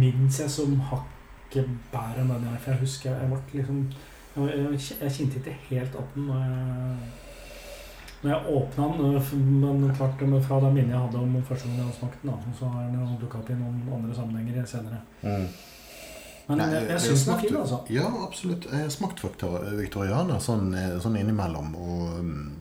[0.00, 2.58] minnes jeg som hakket bedre enn den her.
[2.58, 3.86] For jeg husker jeg ble liksom
[4.36, 7.14] Jeg, jeg, jeg kjente ikke helt at den når jeg
[8.22, 11.84] når jeg åpna den, men klart fra det minnet jeg hadde om første gang jeg
[11.84, 15.02] hadde smakt den, så har den dukka opp i noen andre sammenhenger senere.
[15.22, 15.44] Mm.
[16.48, 17.78] Men Nei, jeg, jeg syns den er fin, altså.
[17.90, 18.66] Ja, absolutt.
[18.70, 19.22] Jeg har smakt
[19.80, 22.52] Victoriana sånn, eh, sånn innimellom, og um,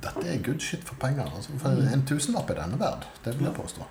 [0.00, 1.26] dette er good shit for penger.
[1.34, 1.56] Altså.
[1.58, 1.88] For Mm.
[1.92, 3.88] En tusenlapp er denne verd, det vil jeg påstå.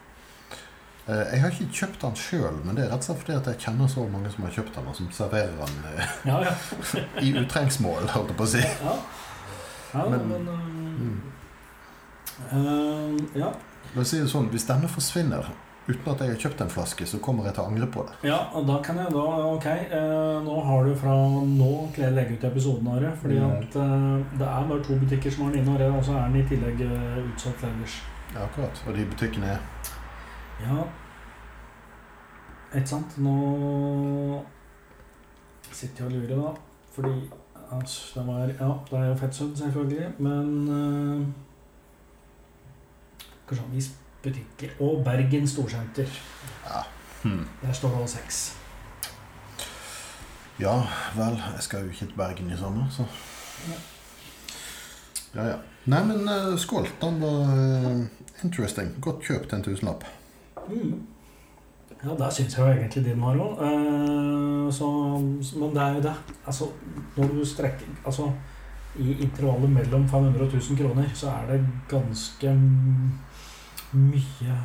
[1.10, 3.48] Eh, Jeg har ikke kjøpt den sjøl, men det er rett og slett fordi at
[3.52, 6.54] jeg kjenner så mange som har kjøpt den, og som serverer den eh, Ja, ja.
[7.28, 8.64] i utrengsmål, holdt jeg på å si.
[8.64, 8.96] ja.
[9.94, 10.56] ja men, Men- men
[11.02, 11.22] mm.
[13.36, 13.52] Ja.
[13.96, 15.50] La oss si det sånn, Hvis denne forsvinner
[15.90, 18.14] uten at jeg har kjøpt en flaske, så kommer jeg til å angre på det.
[18.30, 21.16] ja, og da kan jeg da Ok, eh, nå har du fra
[21.50, 23.12] nå til jeg legger ut episoden, Are.
[23.22, 23.52] Fordi Mm.
[23.58, 26.36] at eh, det er bare to butikker som har den inne, og så er den
[26.42, 28.02] i tillegg eh, utsatt ellers.
[28.34, 28.84] Ja, akkurat.
[28.88, 29.60] Og de butikkene er
[30.62, 30.84] Ja
[32.76, 33.18] Ikke sant?
[33.18, 34.44] Nå
[35.72, 36.52] sitter jeg og lurer, da.
[36.94, 37.30] Fordi
[37.72, 40.08] altså, det var Ja, det er jo Fettsund, selvfølgelig.
[40.20, 41.34] Men
[43.48, 43.90] Kanskje Kanskje Avis
[44.24, 44.70] butikker.
[44.80, 46.08] Og Bergen Storsenter.
[46.66, 46.82] Ja.
[47.24, 47.48] Hmm.
[47.62, 48.56] Der står det også seks.
[50.60, 50.76] Ja
[51.16, 53.06] vel, jeg skal jo ikke til Bergen i sommer, så
[55.36, 55.56] Ja, ja.
[55.86, 56.88] Nei, men uh, skål.
[57.02, 58.06] Den var uh,
[58.44, 58.90] interesting.
[59.02, 60.04] Godt kjøp til en tusenlapp.
[60.70, 61.06] Mm.
[62.04, 63.62] Ja, der syns jeg jo egentlig din var òg.
[65.60, 66.14] men det er jo det.
[66.46, 66.66] Altså,
[67.18, 68.32] når du strekker Altså,
[69.00, 72.56] i intervallet mellom 500 og 1000 kroner, så er det ganske
[73.98, 74.58] mye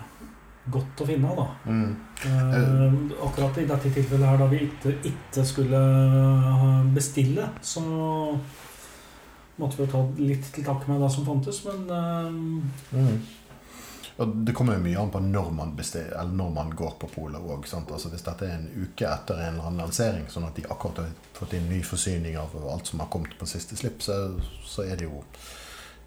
[0.72, 1.47] godt å finne, da.
[1.68, 1.95] Mm.
[2.25, 5.81] Eh, akkurat i dette tilfellet her, da vi ikke, ikke skulle
[6.95, 7.85] bestille, så
[9.61, 13.16] måtte vi jo ta litt til takke med det som fantes, men eh, Mm.
[14.16, 17.09] Og det kommer jo mye an på når man, bestiller, eller når man går på
[17.16, 17.66] polet òg.
[17.66, 21.01] Altså hvis dette er en uke etter en eller annen lansering, sånn at de akkurat
[21.03, 24.18] har fått inn ny forsyning av alt som har kommet på siste slipp, så,
[24.62, 25.18] så er det jo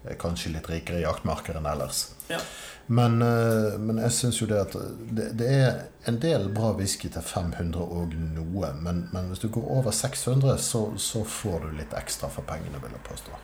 [0.06, 2.06] eh, kanskje litt rikere jaktmarker enn ellers.
[2.32, 2.40] Ja.
[2.88, 4.74] Men, eh, men jeg syns jo det at
[5.12, 5.74] det, det er
[6.08, 8.70] en del bra whisky til 500 og noe.
[8.80, 12.80] Men, men hvis du går over 600, så, så får du litt ekstra for pengene,
[12.80, 13.36] vil jeg påstå.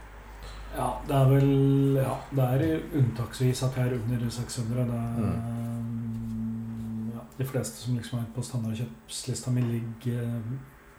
[0.74, 4.86] Ja, det er vel Ja, det er unntaksvis at jeg er under 600.
[4.88, 5.18] Det er,
[7.14, 10.24] ja, de fleste som liksom er på standardkjøpslista mi, ligger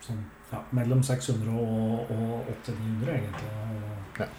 [0.07, 4.29] sånn ja, mellom 600 og, og 800-900, egentlig.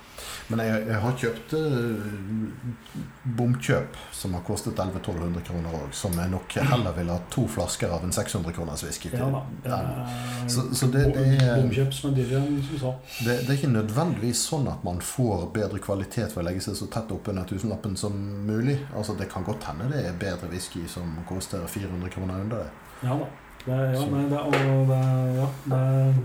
[0.49, 3.01] Men jeg, jeg har kjøpt uh,
[3.37, 7.91] bomkjøp som har kostet 1100-1200 kroner òg, som jeg nok heller ville ha to flasker
[7.93, 9.19] av en 600 kroners whisky til.
[9.21, 9.43] Ja da.
[9.67, 9.81] Ja.
[10.05, 12.95] Eh, Så- så det- det er- Bomkjøp som er dyrere enn som sa.
[13.25, 16.75] Det, det er ikke nødvendigvis sånn at man får bedre kvalitet ved å legge seg
[16.77, 18.13] så tett oppunder tusenlappen som
[18.47, 18.79] mulig.
[18.95, 22.71] Altså Det kan godt hende det er bedre whisky som koster 400 kroner under det.
[23.03, 23.27] Ja da.
[23.67, 26.21] Det, er- ja, nei, det, er- og det, er- ja, det, er-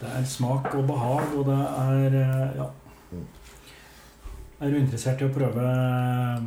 [0.00, 2.68] det er smak og behag, og det er eh, Ja.
[4.60, 6.46] Er du interessert i å prøve eh,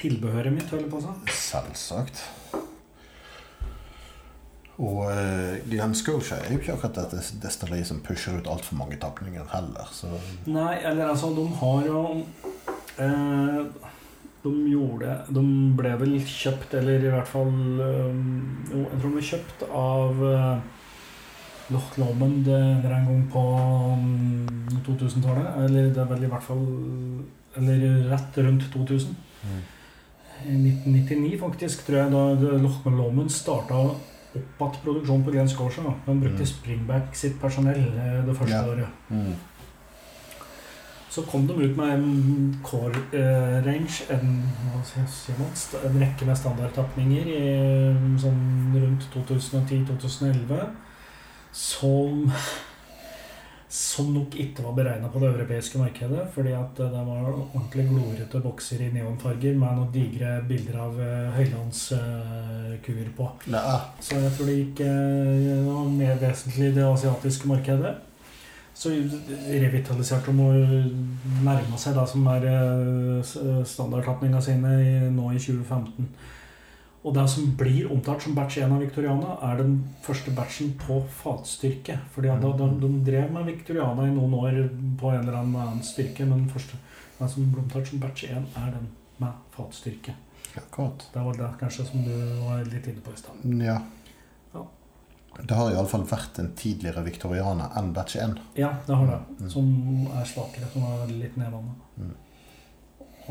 [0.00, 1.34] tilbehøret mitt, holder på å si?
[1.36, 2.22] Selvsagt.
[4.80, 8.96] Og uh, Glenn Scotia er jo ikke akkurat et destilleri som pusher ut altfor mange
[9.02, 9.90] tapninger heller.
[9.92, 10.08] Så
[10.48, 12.00] Nei, eller altså, de har jo
[12.96, 13.58] eh,
[14.42, 15.42] De gjorde De
[15.76, 20.60] ble vel kjøpt, eller i hvert fall Jo, jeg tror de ble kjøpt av eh,
[21.70, 23.42] Loch Lomond en eller annen gang på
[24.00, 25.50] mm, 2000-tallet.
[25.66, 26.64] Eller det er vel i hvert fall
[27.60, 29.12] Eller rett rundt 2000.
[30.40, 34.06] I 1999 faktisk, tror jeg, da Loch Lomond starta opp
[34.62, 35.82] igjen produksjonen på Glen Scotia.
[35.84, 35.92] da.
[36.06, 36.46] De brukte Mm.
[36.46, 37.84] Springback sitt personell
[38.26, 38.64] det første Ja.
[38.64, 38.88] året.
[39.10, 39.32] mm.
[41.10, 44.36] Så kom de ut med en core uh, range, en,
[45.82, 47.30] en rekke med standardtapninger
[48.22, 48.42] sånn
[48.78, 50.60] rundt 2010-2011,
[51.50, 52.28] som
[53.70, 58.40] som nok ikke var beregna på det europeiske markedet, fordi at det var ordentlig glorete
[58.42, 63.28] bokser i neonfarger med noen digre bilder av uh, høylandskuer på.
[63.54, 63.62] Nei,
[64.02, 64.82] Så jeg tror det gikk
[65.66, 67.94] noe mer vesentlig i det asiatiske markedet.
[68.80, 73.32] Så revitaliserte de og nærma seg det som er eh,
[73.68, 76.08] standardtapninga sine nå i 2015.
[77.00, 80.98] Og det som blir omtalt som batch 1 av Victoriana, er den første batchen på
[81.22, 81.96] fatstyrke.
[81.96, 84.58] At de, de, drev med Victoriana i noen år
[85.00, 86.80] på en eller annen styrke, men den første
[87.20, 90.16] den som blir omtalt som batch 1, er den med fatstyrke.
[90.56, 91.08] akkurat.
[91.12, 93.44] Det var det kanskje som du var litt inne på i stad.
[93.44, 93.74] Ja.
[93.74, 93.80] Ja.
[95.38, 98.34] Det har iallfall vært en tidligere Victoriana enn batch 1.
[98.58, 99.20] Ja, det har det.
[99.38, 99.50] Mm.
[99.52, 99.70] Som
[100.10, 101.86] er svakere, som er litt nedvannet.
[102.00, 102.16] Mm.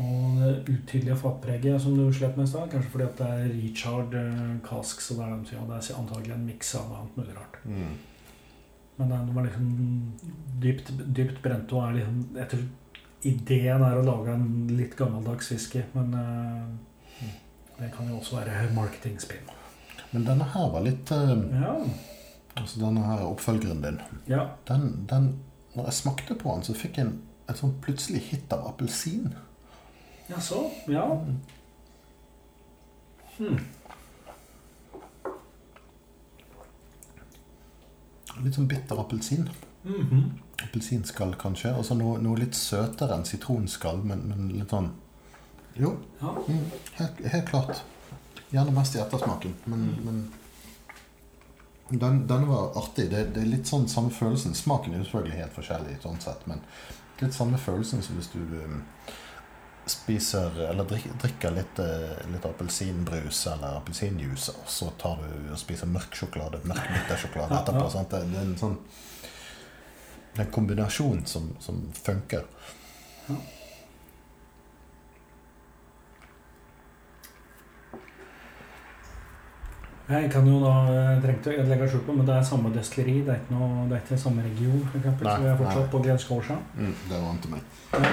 [0.00, 3.50] Og det utydelige fatpreget som du slet med i stad, kanskje fordi at det er
[3.52, 7.36] Richard Kask, Cask, så det er, ja, det er antagelig en miks av alt mulig
[7.36, 7.60] rart.
[7.68, 7.98] Mm.
[9.00, 9.68] Men det var liksom
[10.60, 12.22] dypt, dypt brent og er liksom
[12.52, 12.68] tror
[13.28, 17.30] ideen er å lage en litt gammeldags whisky, men uh,
[17.78, 19.52] det kan jo også være marketingspinn.
[20.12, 21.74] Men denne her var litt eh, Ja.
[22.58, 24.00] Altså denne her oppfølgeren din.
[24.26, 24.48] ja.
[24.68, 25.28] Den, den
[25.74, 27.12] Når jeg smakte på den, så fikk jeg en,
[27.48, 29.28] et sånn plutselig hit av appelsin.
[30.28, 30.64] Jaså?
[30.90, 31.04] Ja.
[33.38, 33.60] Hmm.
[38.44, 39.48] Litt sånn bitter appelsin.
[39.84, 40.24] Mhm.
[40.64, 41.72] Appelsinskall, kanskje.
[41.78, 44.90] Og så noe, noe litt søtere enn sitronskall, men, men litt sånn
[45.78, 46.34] Jo, Ja.
[46.34, 46.64] mm,
[46.98, 47.82] helt, helt klart.
[48.50, 50.22] Gjerne mest i ettersmaken, men, men
[51.88, 53.10] den, denne var artig.
[53.10, 54.54] Det, det er litt sånn samme følelsen.
[54.58, 56.62] Smaken er jo selvfølgelig helt forskjellig, sånn sett, men
[57.20, 58.80] litt samme følelsen som hvis du um,
[59.90, 65.58] spiser eller drikker, drikker litt, eh, litt appelsinbrus eller appelsinjuice, og så tar du og
[65.60, 67.86] spiser mørk sjokolade, mørk bittersjokolade etterpå.
[67.86, 67.94] ja.
[67.96, 68.14] Sant?
[68.14, 68.78] Det, det er en sånn
[70.30, 72.44] det er en kombinasjon som, som funker.
[80.10, 83.20] Jeg kan jo da jeg trengte å legge skjul på, men det er samme destilleri.
[83.26, 85.54] Det er ikke, noe, det er ikke samme region, for eksempel, Nei, så vi er
[85.54, 85.60] nei.
[85.62, 86.56] fortsatt på Glen Scotia.
[86.74, 87.62] Mm, det ante meg.
[87.94, 88.10] Ja.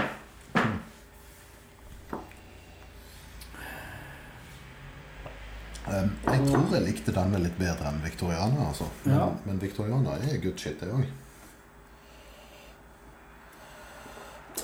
[5.88, 8.68] Um, jeg tror jeg likte denne litt bedre enn Victoriana.
[8.70, 8.90] Altså.
[9.06, 9.28] Men, Ja.
[9.46, 11.06] men Victoriana er good shit, det òg.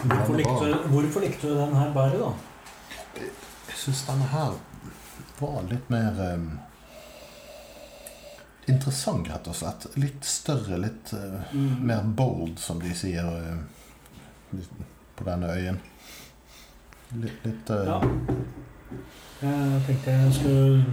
[0.04, 2.34] Hvorfor hvorfor likte du den her bedre, da?
[3.22, 4.54] Jeg syns denne her
[5.40, 6.60] var litt mer um,
[8.72, 9.88] interessant, rett og slett.
[9.99, 11.53] Litt større, litt uh,
[11.84, 14.59] mer bold, som de sier uh,
[15.18, 15.80] på denne øyen.
[17.20, 17.99] Litt, litt uh, Ja.
[19.43, 20.84] Jeg tenkte jeg skulle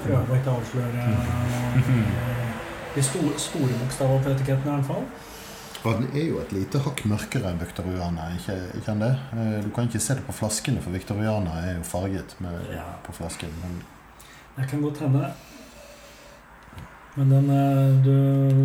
[0.00, 1.02] prøve å ikke avsløre
[2.94, 5.04] de store, store bokstavene på etiketten i hvert fall.
[5.82, 9.10] Og den er jo et lite hakk mørkere enn Victoriana, ikke, ikke det?
[9.66, 12.86] Du kan ikke se det på flaskene, for Victoriana er jo farget med, Ja.
[13.04, 13.52] på flasken.
[13.60, 13.82] Men
[14.56, 15.32] Det kan godt hende.
[17.14, 18.12] Men den eh, du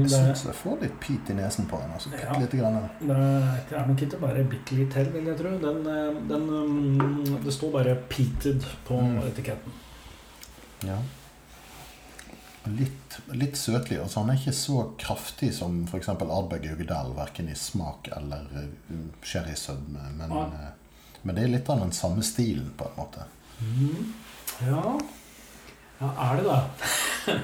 [0.08, 1.92] jeg syns jeg får litt pit i nesen på den.
[1.92, 2.32] Altså, Ja.
[2.32, 2.78] litt lite grann.
[3.02, 5.52] det er nok ikke bare bitte litt til, vil jeg tro.
[5.60, 9.18] Den, eh, den, mm, det står bare 'peated' på Mm.
[9.28, 9.72] etiketten.
[10.86, 10.98] Ja.
[12.68, 14.00] Litt, litt søtlig.
[14.02, 16.08] Altså, han er ikke så kraftig som f.eks.
[16.10, 20.00] Ardbeg Uggedal, verken i smak eller uh, sherrysødme.
[20.18, 20.72] Men, eh,
[21.24, 23.24] men det er litt av den samme stilen, på en måte.
[23.62, 24.14] Mm.
[24.68, 24.98] Ja
[26.02, 27.38] Ja, er det det?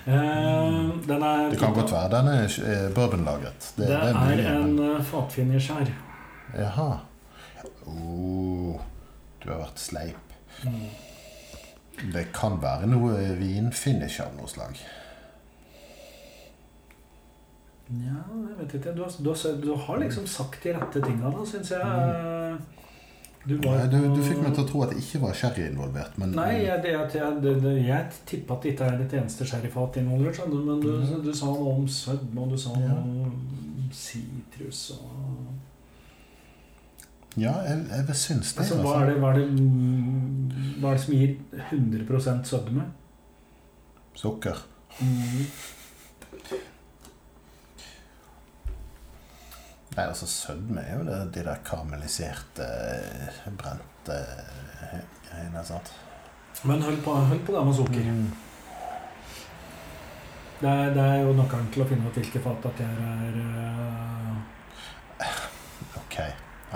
[0.00, 0.14] Uh,
[1.04, 3.66] den er Det kan godt være den er bourbonlagret.
[3.76, 5.90] Det, Det, det er, mulig, en uh, fatfinish her.
[6.56, 6.86] Jaha.
[7.86, 8.80] Oh,
[9.44, 10.32] du har vært sleip.
[10.64, 10.88] Mm.
[12.14, 14.80] Det kan være noe vinfinish av noe slag.
[17.90, 18.96] Ja, jeg vet ikke.
[18.96, 22.58] Du har, du har, du har liksom sagt de rette tinga, da, syns jeg.
[23.46, 25.62] Du, var Nei, du, du fikk meg til å tro at det ikke var sherry
[25.70, 29.14] involvert, men Nei, jeg, det, jeg, det, det, jeg tippa at det ikke er et
[29.16, 30.36] eneste sherryfat involvert.
[30.36, 31.22] Sånn, Men du, Mhm.
[31.24, 35.56] du sa noe om sødme, og du sa noe om sitrus og
[37.40, 38.60] Ja, jeg, jeg syns det.
[38.60, 39.00] altså, hva, altså.
[39.00, 39.46] er det, hva, er det,
[40.82, 41.36] hva er det som gir
[41.70, 42.84] 100 sødme?
[44.20, 44.56] Sukker.
[45.00, 45.46] Mm.
[49.96, 52.66] Nei, altså sødme er jo det, de der karamelliserte,
[53.58, 54.18] brente
[54.86, 55.88] eh, greiene, sant?
[56.62, 58.02] Men hold på, hold på det med sukker.
[60.60, 63.34] Det er, det er jo nøkkelen til å finne ut hvilke fat at jeg er
[63.40, 63.46] uh...
[66.02, 66.16] Ok,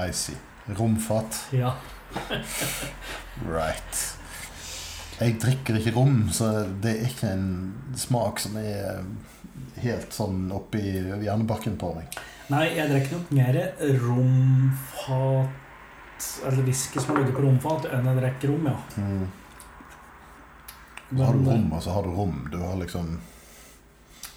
[0.01, 0.39] I see.
[0.75, 1.33] Romfat.
[1.53, 1.75] Ja.
[3.45, 3.95] Right.
[5.21, 6.45] Jeg drikker ikke rom, så
[6.83, 7.49] det er ikke en
[8.01, 9.05] smak som er
[9.85, 10.83] helt sånn oppi
[11.23, 12.07] hjernebakken på meg.
[12.53, 13.57] Nei, jeg drikker nok mer
[14.03, 15.51] romfat
[16.45, 18.79] Eller whisky som ligger på romfat, enn jeg drikker rom, ja.
[19.01, 19.25] Mm.
[21.15, 22.37] Så har du rom, og så har du rom.
[22.51, 23.07] Du har liksom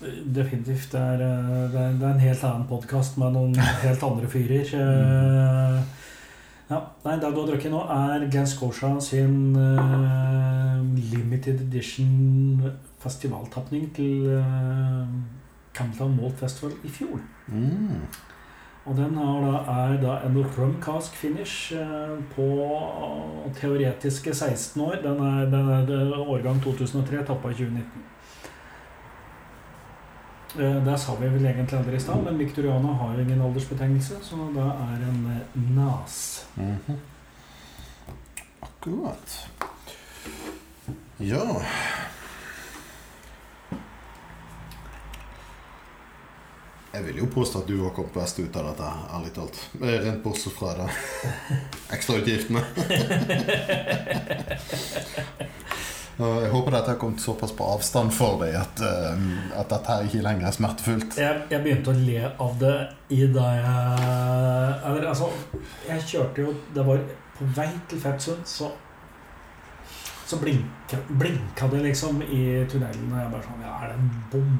[0.04, 0.92] eh, Definitivt.
[0.92, 3.56] Det er, eh, det er, en helt annen podkast med noen
[3.86, 4.76] helt andre fyrer.
[4.82, 5.80] Eh,
[6.68, 10.82] Ja, nei, Det du har drukket nå, er Glenn Scotia sin uh,
[11.14, 12.60] limited edition
[13.00, 15.08] festivaltapning til uh,
[15.78, 17.22] Camptown Malt Festival i fjor.
[17.48, 18.02] mm.
[18.88, 22.46] Og den har da, er da en rum cask finish eh, på
[23.60, 25.02] teoretiske 16 år.
[25.04, 28.06] Den er, den er årgang 2003, tappa i 2019.
[30.58, 34.16] Der Det sa vi vel egentlig aldri i stad, men Victoriana har jo ingen aldersbetegnelse,
[34.22, 35.42] så da er en
[35.76, 36.48] NAS.
[36.56, 36.76] NAS.
[36.88, 36.96] -hmm.
[38.62, 39.50] Akkurat.
[41.20, 41.62] Ja
[46.98, 49.58] Jeg vil jo påstå at du har kommet best ut av dette, ærlig talt.
[49.78, 50.88] Rent bortsett fra det
[51.94, 52.64] ekstrautgiftene.
[56.18, 59.20] Jeg håper dette har kommet såpass på avstand for deg at, eh,
[59.60, 61.18] at dette her ikke lenger er smertefullt.
[61.22, 62.74] Jeg, jeg begynte å le av det
[63.14, 64.08] i da jeg
[64.90, 65.30] Eller altså,
[65.86, 67.04] jeg kjørte jo Det var
[67.38, 68.72] på vei til Fettsund, så
[70.28, 73.12] så blinka, blinka det liksom i tunnelen.
[73.12, 74.56] Og jeg bare sånn Ja, er det en bom,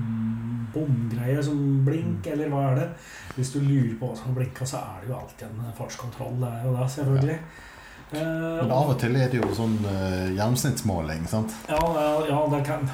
[0.74, 2.90] bomgreie som blink, eller hva er det?
[3.36, 6.38] Hvis du lurer på hva som blinka, så er det jo alltid en fartskontroll.
[6.44, 7.40] Det er jo det, selvfølgelig.
[7.42, 8.20] Ja.
[8.64, 11.52] Men av og til er det jo sånn uh, gjennomsnittsmåling, sant?
[11.68, 12.86] ja, ja, ja, det kan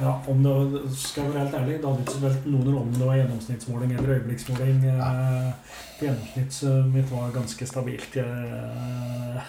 [0.00, 0.54] ja, Om det
[0.96, 4.14] skal være helt ærlig, det hadde ikke spilt noen rolle om det var gjennomsnittsmåling eller
[4.16, 4.80] øyeblikksmåling.
[4.94, 8.16] Eh, Gjennomsnittet mitt var ganske stabilt.
[8.16, 9.44] Jeg,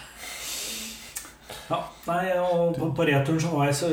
[1.66, 3.88] ja, nei, og på, på returen så var jeg så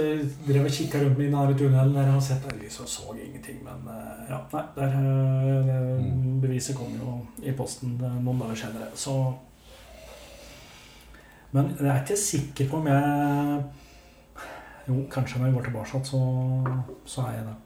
[0.45, 3.15] drev og kikka rundt meg i denne tunnelen der jeg har sett lys og så
[3.15, 3.63] ingenting.
[3.65, 6.03] Men eh, ja, nei, der, eh,
[6.43, 8.91] beviset kom jo i posten eh, noen dager senere.
[8.93, 9.15] Så
[11.53, 13.63] Men jeg er ikke sikker på om jeg
[14.84, 16.21] Jo, kanskje når jeg går tilbake, så,
[17.05, 17.57] så er jeg det.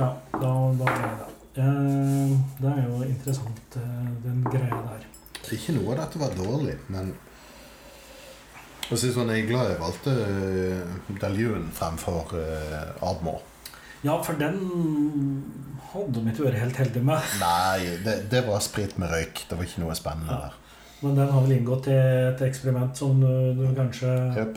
[0.00, 1.32] Ja, da, da er jeg det.
[2.62, 3.76] Det er jo interessant,
[4.24, 5.04] den greia der.
[5.52, 7.12] Ikke noe av dette var dårlig, men
[8.90, 12.34] Og synes sånn, Jeg er glad jeg valgte uh, Daljun fremfor
[13.02, 13.40] Admor.
[14.04, 14.60] Ja, for den
[15.92, 17.18] hadde mitt øre helt heldig med.
[17.42, 19.42] Nei, det, det, var sprit med røyk.
[19.50, 20.38] Det var ikke noe spennende Ja.
[20.46, 20.62] der.
[21.02, 23.28] Men den har vel inngått i et eksperiment som du,
[23.58, 24.54] du kanskje Yep.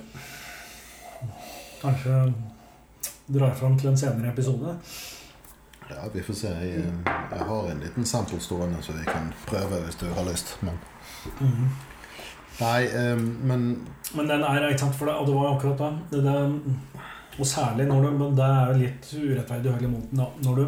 [1.82, 2.20] Kanskje
[3.28, 4.76] drar fram til en senere episode.
[5.90, 6.54] Ja, vi får se.
[6.64, 6.86] Jeg,
[7.34, 10.56] jeg har en liten sample stående så vi kan prøve hvis du har lyst.
[10.62, 10.80] Men
[11.40, 11.70] Mhm.
[12.60, 13.66] Nei, um, men
[14.16, 15.90] Men den er ikke sant for det, og det var akkurat da.
[16.12, 16.38] det, det
[17.40, 20.28] og særlig når du Men det er jo litt urettferdig høylig mot den, da.
[20.44, 20.66] Når du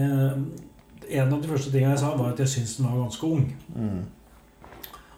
[0.00, 0.32] eh,
[1.20, 3.44] En av de første tingene jeg sa, var at jeg syns den var ganske ung.
[3.76, 4.00] mm,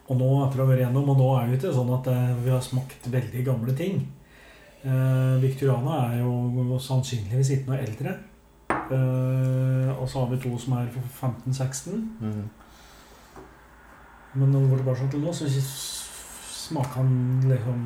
[0.09, 2.11] Og nå etter å ha vært igjennom, og nå er det jo ikke sånn at
[2.11, 4.03] eh, vi har smakt veldig gamle ting.
[4.83, 8.17] Eh, Victoriana er jo sannsynligvis ikke noe eldre.
[8.69, 12.05] Eh, og så har vi to som er 15-16.
[12.21, 12.45] mm.
[14.35, 17.11] Men når det går tilbake til nå, så smaker han
[17.49, 17.83] liksom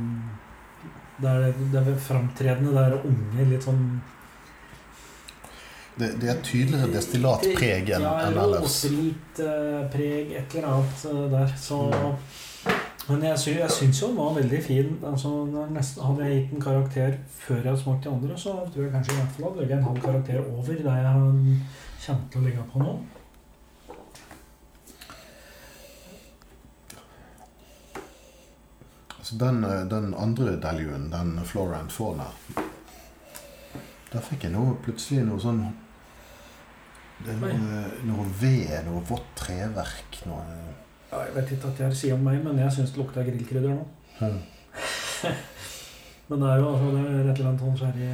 [1.20, 3.84] Det er, det er framtredende, det er unge, litt sånn
[6.00, 8.62] det, det er tydeligere destillatpreg enn Ja, en ellers.
[8.64, 11.52] råsprit, eh, preg, et eller annet eh, der.
[11.60, 11.80] Så
[13.10, 14.94] Men jeg, sy jeg syns jo den var veldig fin.
[15.12, 15.34] Altså,
[15.74, 18.94] nesten, hadde jeg gitt en karakter før jeg hadde smakt de andre, så tror jeg
[18.94, 21.58] kanskje i hvert fall hadde jeg en halv karakter over det jeg
[22.06, 22.96] kjente å ligge på nå.
[29.30, 32.26] Så den, eh, den andre daljuen, den Flora and Fauna
[34.10, 35.62] Der fikk jeg noe, plutselig noe sånn
[37.20, 40.42] det er noe, noe ved, noe vått treverk noe
[41.12, 43.76] Ja, jeg vet ikke at jeg sier om meg, men jeg syns det lukter grillkrydder
[43.76, 43.86] nå.
[44.22, 44.40] hm.
[46.30, 48.08] Men det er jo altså, det er et eller annet sånn sherry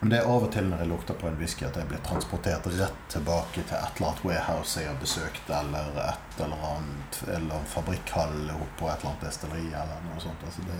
[0.00, 2.02] Men det er av og til når jeg lukter på en whisky, at jeg blir
[2.06, 7.18] transportert rett tilbake til et eller annet warehouse jeg har besøkt, eller et eller annet
[7.26, 10.44] eller en fabrikkhall oppå et eller annet destilleri, eller noe sånt.
[10.46, 10.78] Altså det,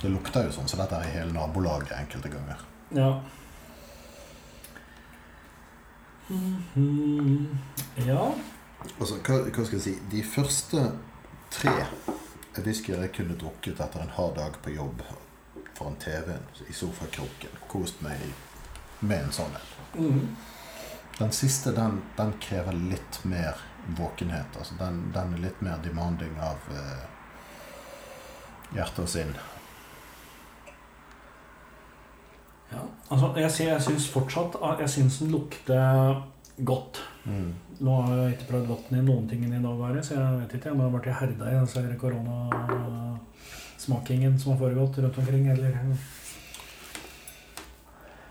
[0.00, 2.64] det lukter jo sånn, så dette er i hele nabolaget enkelte ganger.
[2.96, 3.10] Ja.
[6.30, 7.58] Mhm.
[8.06, 8.30] Ja.
[8.96, 10.84] Altså, hva, hva skal jeg si De første
[11.52, 11.72] tre
[12.64, 15.02] whiskyer jeg kunne drukket etter en hard dag på jobb
[15.78, 17.54] foran TV-en i sofakroken.
[17.68, 18.20] Kost meg
[19.00, 19.68] med en sånn en.
[20.00, 20.36] Mm.
[21.18, 23.56] Den siste den, den krever litt mer
[23.98, 24.56] våkenhet.
[24.58, 27.06] Altså, den, den er litt mer demanding av eh,
[28.76, 29.32] hjerte og sinn.
[32.70, 32.82] ja.
[33.10, 34.54] Altså, jeg, sier- jeg syns fortsatt
[34.84, 36.20] Jeg syns den lukter
[36.64, 37.00] godt.
[37.24, 37.54] Mm.
[37.80, 40.68] Nå har jeg ikke prøvd vann i noen ting i dag, så jeg vet ikke
[40.70, 41.66] Jeg jeg ha vært herda i denne
[43.80, 45.46] koronasmakingen som har foregått rundt omkring.
[45.46, 45.78] Eller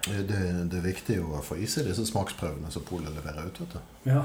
[0.06, 3.60] Det, det er viktig å få i seg disse smaksprøvene som Polet leverer ut.
[3.60, 3.80] Vet du.
[4.10, 4.24] Ja.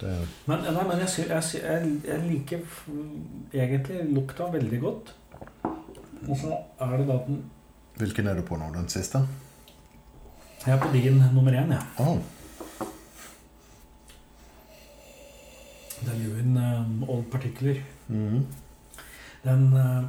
[0.00, 2.60] Det, Men, nei, men jeg, jeg, jeg, liker
[3.52, 5.14] egentlig lukta veldig godt.
[6.28, 7.44] Og så er det da den
[7.94, 8.72] hvilken er du på nå?
[8.74, 9.20] Den siste?
[10.64, 11.82] Jeg er på din nummer én, jeg.
[11.98, 12.08] Ja.
[12.08, 12.18] Oh,
[16.04, 17.78] Det er Lewin um, Old Particular.
[18.08, 18.46] mhm.
[19.44, 20.04] Den eh,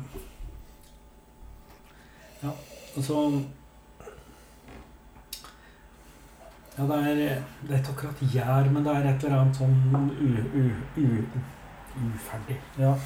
[2.43, 2.51] Ja,
[2.95, 3.19] altså
[6.77, 9.75] Ja, det er, det er ikke akkurat gjær, men det er et eller annet sånn
[9.95, 10.63] u, u,
[10.99, 11.05] u,
[12.11, 12.57] uferdig.
[12.79, 12.93] Ja.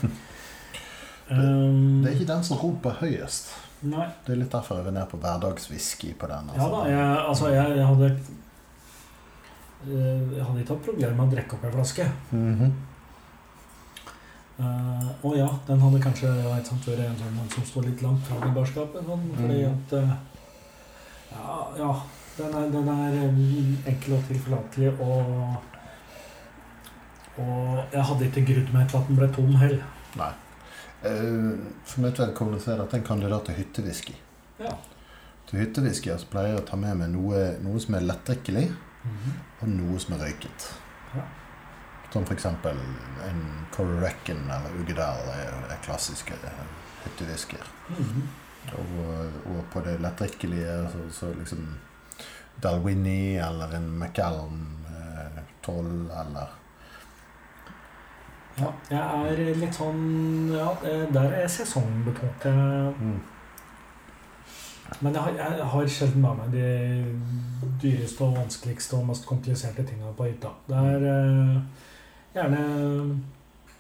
[1.30, 3.52] Det, Det er ikke den som roper høyest.
[3.86, 4.08] Nei.
[4.26, 6.50] Det er litt derfor jeg vil ned på hverdagswhisky på den.
[6.50, 6.64] Altså.
[6.64, 8.08] Ja da, jeg, altså jeg, jeg hadde
[9.86, 12.08] eh, Jeg hadde ikke hatt problemer med å drikke opp ei flaske.
[12.34, 12.74] Mhm.
[14.60, 18.26] Eh, og ja, den hadde kanskje ja, sant, vært en sånn som står litt langt
[18.28, 19.06] fra barskapet.
[19.08, 19.72] Sånn, fordi Mm.
[19.72, 20.10] at uh,
[21.32, 21.92] Ja, ja
[22.40, 25.56] den er, den er eh, enkel og tilforlatelig og
[27.40, 29.84] Og jeg hadde ikke grudd meg til at den ble tom heller.
[30.20, 30.32] Nei.
[31.06, 31.56] Uh,
[31.88, 34.16] for mitt vedkommende så er dette en kandidat til hyttewhisky.
[34.60, 34.74] Ja.
[35.48, 38.66] Til hyttewhisky pleier jeg å ta med meg noe, noe som er lettdrikkelig,
[39.62, 40.68] og noe som er røyket.
[42.14, 42.78] Som eksempel
[43.28, 43.42] en
[43.76, 46.34] Correcken eller Ugedal er, er klassiske
[47.04, 47.66] hyttedisker.
[47.90, 48.28] Mm -hmm.
[48.74, 51.76] Og, og på det lettdrikkelige så, så liksom
[52.64, 56.48] Dalwini eller en Macallan eh, 12 eller
[58.60, 62.46] Ja, jeg er litt sånn Ja, eh, der er sesongbetont.
[63.00, 63.20] Mm.
[65.00, 66.70] Men jeg har, jeg har sjelden med meg de
[67.82, 70.52] dyreste og vanskeligste og mest kompliserte tinga på hytta.
[70.68, 71.86] Det er eh,
[72.34, 72.64] gjerne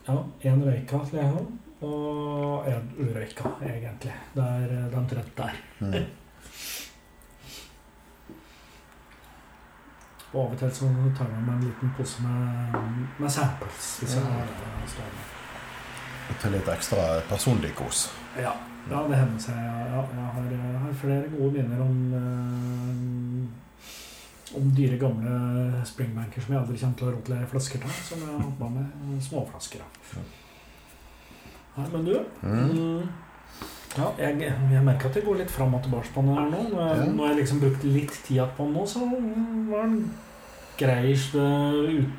[0.07, 1.49] ja, én røyka, til jeg har,
[1.81, 4.15] og én urøyka, egentlig.
[4.35, 5.59] Det er eh, den trøtt der.
[5.79, 6.07] Mm.
[10.31, 10.87] Og av og til så
[11.17, 12.75] tar jeg med meg en liten pose med,
[13.17, 13.85] med samples.
[14.01, 15.23] Hvis jeg har det stående.
[16.41, 18.03] Til litt ekstra personlig kos.
[18.37, 18.51] Ja,
[18.91, 19.57] ja det hender seg.
[19.57, 23.68] Ja, jeg, har, jeg har flere gode minner om eh,
[24.57, 27.97] om dyre, gamle springbanker som jeg aldri kommer til å rote flasker til.
[28.07, 30.21] Som jeg har hoppa med småflasker av.
[31.77, 33.09] Nei, men du Mm.
[33.97, 34.39] Ja, jeg,
[34.71, 36.59] jeg merker at jeg går litt fram og tilbake på den her nå.
[36.69, 37.11] Når jeg, Ja.
[37.11, 38.99] når jeg liksom brukte litt tid på den nå, så
[39.71, 40.11] var den
[40.77, 42.11] greiest den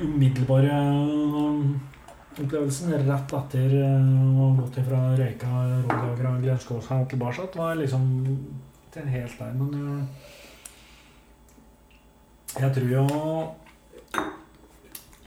[0.00, 1.80] umiddelbare um,
[2.36, 5.52] opplevelsen rett etter uh, å ha gått ifra Røyka,
[5.88, 7.48] Rådlagra, Glenskåsa og tilbake.
[7.52, 8.04] Det var liksom
[8.90, 10.28] ikke helt der, men uh,
[12.58, 13.04] jeg tror jo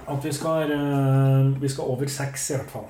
[0.04, 2.90] at vi skal, uh, vi skal over seks, i hvert fall.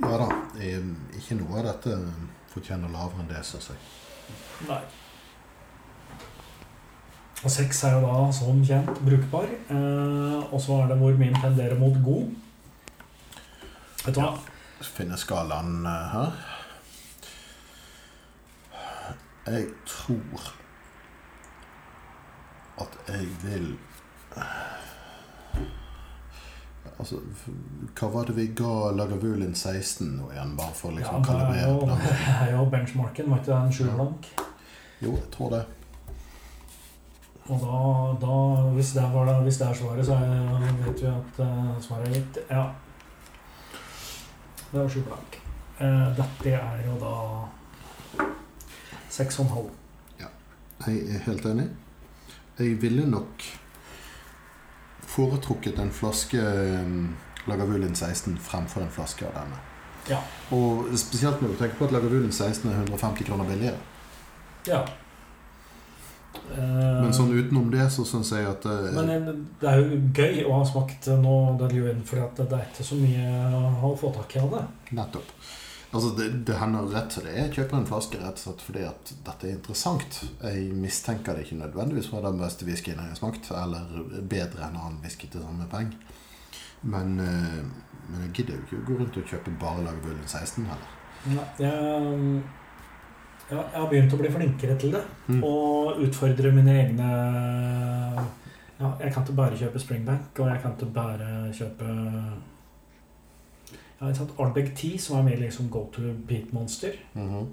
[0.00, 0.28] Ja da.
[0.62, 0.84] eh,
[1.18, 1.96] Ikke noe av dette
[2.52, 3.76] fortjener lavere enn det, syns seg.
[4.68, 4.80] Nei.
[7.44, 9.46] Og seks er jo da som kjent brukbar.
[9.70, 12.30] Eh, og så er det hvor min tenderer mot god.
[14.06, 14.32] Vet du hva?
[14.82, 16.30] Finne skalaen eh, her.
[19.48, 20.50] Jeg tror
[22.82, 23.72] at jeg vil
[26.98, 27.20] Altså,
[27.94, 31.26] hva var det vi ga Lagavulin 16 nå igjen, bare for å Ja, liksom er
[31.28, 34.30] kalibrere jo, jo benchmarken, var ikke det en sju blank?
[34.98, 35.60] Jo, jeg tror det.
[37.48, 37.78] Og da,
[38.26, 38.34] da
[38.74, 42.18] hvis, det var, hvis det er svaret, så er, vet vi at uh, svaret er
[42.18, 42.40] gitt.
[42.50, 42.64] Ja.
[44.72, 45.38] Det var sju blank.
[45.78, 47.14] Uh, dette er jo da
[49.08, 49.76] seks og en halv.
[50.86, 51.70] Jeg er helt enig.
[52.58, 53.44] Jeg ville nok
[55.08, 57.16] foretrukket en flaske um,
[57.48, 59.60] Lagavulin 16 fremfor en flaske av denne.
[60.08, 60.18] Ja.
[60.54, 63.78] Og spesielt når du tenker på at Lagavulin 16 er 150 kroner billigere.
[64.68, 64.82] Ja.
[66.52, 69.30] Eh, Men sånn utenom det så syns jeg at eh, Men eh,
[69.60, 72.98] det er jo gøy å ha smakt nå Deljuven, for at det er ikke så
[73.00, 73.32] mye
[73.84, 74.64] å få tak i av det.
[74.98, 75.32] Nettopp.
[75.88, 77.46] Altså, det, det hender rett som det er.
[77.46, 80.20] Jeg kjøper en flaske rett og slett fordi at dette er interessant.
[80.42, 83.88] Jeg mistenker det ikke nødvendigvis fra den beste whiskyen jeg har smakt, eller
[84.28, 85.94] bedre enn annen whisky til samme peng.
[86.82, 87.62] Men, eh,
[88.10, 90.94] men jeg gidder jo ikke å gå rundt og kjøpe bare Lagerbullen 16 heller.
[91.28, 92.42] Ja, jeg,
[93.48, 95.02] ja, jeg har begynt å bli flinkere til det.
[95.32, 95.40] Mm.
[95.48, 97.08] Og utfordre mine egne
[98.78, 101.88] Ja, jeg kan ikke bare kjøpe Springbank, og jeg kan ikke bare kjøpe
[104.00, 106.92] ja, ikke sant, Arnbeck 10, som er mer liksom go to beat monster.
[107.14, 107.48] Mhm.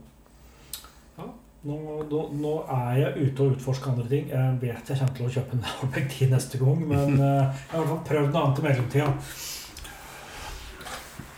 [1.66, 1.76] Nå,
[2.12, 4.28] nå, nå er jeg ute og utforsker andre ting.
[4.30, 7.72] Jeg vet jeg kommer til å kjøpe en Ardbeg 10 neste gang, men eh, jeg
[7.72, 9.08] har i hvert fall prøvd noe annet i mellomtida.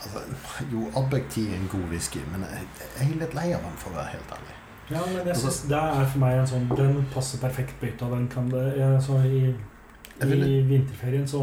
[0.03, 0.23] altså,
[0.73, 2.67] jo, Ardbeg 10 er en god whisky, men jeg,
[2.99, 4.57] jeg er litt lei av den, for å være helt ærlig.
[4.89, 8.11] Ja, men jeg Altså- synes det er for meg en sånn Den passer perfekt av
[8.15, 8.67] Den kan det
[9.03, 9.41] så i,
[10.23, 11.41] I vinterferien så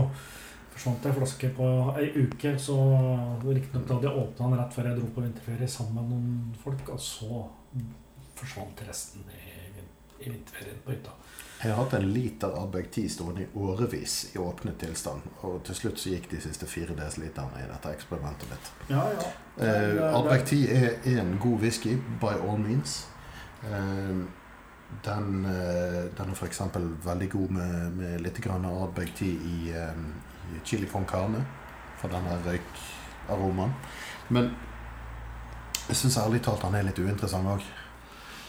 [0.75, 1.69] forsvant ei flaske på
[2.01, 2.55] ei uke.
[2.61, 2.77] Så
[3.47, 6.89] riktignok hadde jeg åpna den rett før jeg dro på vinterferie sammen med noen folk,
[6.95, 7.45] og så
[8.39, 9.45] forsvant resten i,
[10.27, 11.15] i vinterferien på hytta.
[11.65, 15.79] Jeg har hatt en liter Abeg 10 stående i årevis i åpnet tilstand, og til
[15.79, 18.71] slutt så gikk de siste fire desiliterne i dette eksperimentet mitt.
[18.91, 19.31] Ja, ja.
[19.57, 20.11] Eh, Det- det-
[20.45, 23.07] 10 er, en god whisky, by all means.
[23.63, 24.27] Eh,
[25.05, 26.61] den, eh, den er f.eks.
[27.05, 29.73] veldig god med, med litt Abeg Ardbeg 10 eh, i
[30.65, 31.45] chili con carne,
[32.01, 33.73] for denne røykaromaen.
[34.31, 34.51] Men
[35.89, 37.65] jeg syns ærlig talt han er litt uinteressant òg.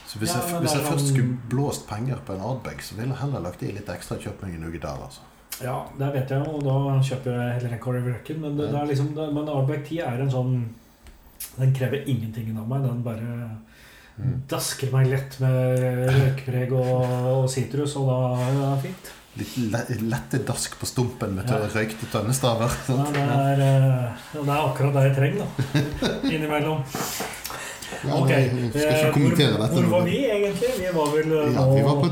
[0.06, 3.12] Så hvis, Ja, jeg, hvis jeg først skulle blåst penger på en Ardbeg, så ville
[3.16, 5.02] jeg heller lagt i litt ekstra kjøpt meg en.
[5.08, 5.22] Altså.
[5.64, 8.42] ja, det vet jeg, og da kjøper jeg heller en Corey Reckon.
[8.42, 10.56] Men, det, det er liksom, det, men Ardbeg 10 er en sånn
[11.56, 12.84] Den krever ingenting av meg.
[12.84, 13.48] Den bare
[14.16, 14.44] Mm.
[14.48, 17.02] dasker meg lett med røykpreg og
[17.34, 17.50] og
[18.00, 19.10] og da er det fint.
[19.36, 19.56] Litt
[20.00, 21.58] lette dask på stumpen med Ja.
[21.58, 22.72] tørre røykte tønnestaver.
[22.88, 25.50] Ja, det, er, eh, det er akkurat det jeg trenger, da.
[26.36, 26.86] Innimellom.
[28.06, 29.82] Ja, Ok, jeg skal ikke eh, kommentere hvor, dette.
[29.82, 30.72] Hvor var vi egentlig?
[30.80, 32.10] Vi var vel eh, Ja, vi var på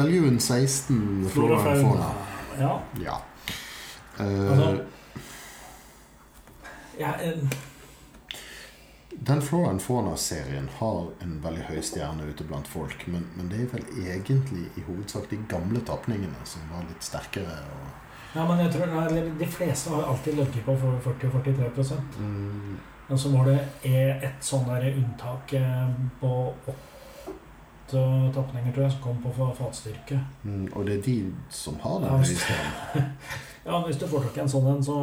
[0.00, 2.10] Daljuen 16, Flora og Fauna.
[2.58, 2.74] Ja.
[3.06, 3.16] Ja.
[4.18, 4.82] Uh, Altså-
[6.98, 7.50] ja en,
[9.26, 13.60] den Flora and Fauna-serien har en veldig høy stjerne ute blant folk, men, men det
[13.64, 17.56] er vel egentlig i hovedsak de gamle tapningene som var litt sterkere.
[18.34, 22.76] Ja, men jeg tror nei, de fleste har alltid ligget på 40-43 mm,
[23.08, 23.58] Men så var det
[23.88, 25.88] e- et sånn der unntak eh,
[26.20, 26.32] på
[26.68, 28.02] åtte
[28.34, 30.18] tapninger, tror jeg, som kom på fa- fatstyrke.
[30.44, 31.14] mm, og det er de
[31.50, 33.14] som har den Ja, høye stjernen.
[33.68, 34.94] Ja, hvis du får tak i en sånn en, så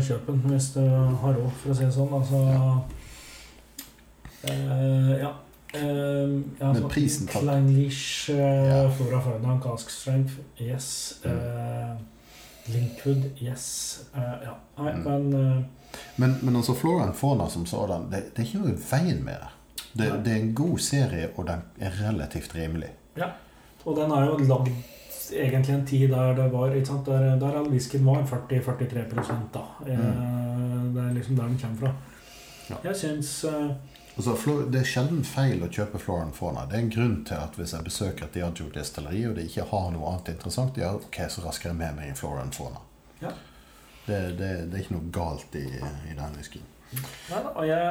[0.00, 2.12] kjøp den hvis du har råd, for å si det sånn.
[2.16, 2.38] Altså
[4.50, 5.32] eh, Ja.
[5.74, 7.42] Uh, ja, Men prisen tatt.
[7.42, 7.78] Klein uh,
[8.30, 8.90] eh, Ja.
[8.90, 11.18] Flora Fauna, Cask Strength, yes.
[11.24, 11.30] Mm.
[11.32, 11.96] Uh,
[12.74, 14.00] Linkwood, yes.
[14.14, 14.54] Eh, ja.
[14.82, 15.02] Nei, Mm.
[15.04, 15.64] men eh,
[16.16, 19.20] Men, men altså Flora and Fauna som sådan, det, det er ikke noe i veien
[19.24, 19.50] med det.
[19.92, 20.24] det.
[20.24, 22.88] Det er en god serie, og den er relativt rimelig.
[23.16, 23.28] Ja,
[23.84, 24.68] Og den er jo lagd
[25.32, 27.06] egentlig en tid der det var ikke sant?
[27.06, 29.60] Der, der all whiskyen var 40-43 da.
[29.86, 29.98] Eh,
[30.94, 31.92] Det er liksom der den kommer fra.
[32.70, 32.78] Ja.
[32.90, 33.74] Jeg syns eh,
[34.14, 34.36] Altså,
[34.70, 36.68] Det er sjelden feil å kjøpe Flora and Fauna.
[36.70, 39.66] Det er en grunn til at hvis jeg besøker et Diagio destilleri og det ikke
[39.72, 42.84] har noe annet interessant, ja, ok, så rasker jeg med meg en Flora and Fauna.
[43.20, 43.32] Ja.
[44.06, 46.70] Det, det, det er ikke noe galt i, i den whiskyen.
[46.94, 47.82] Nei da, og jeg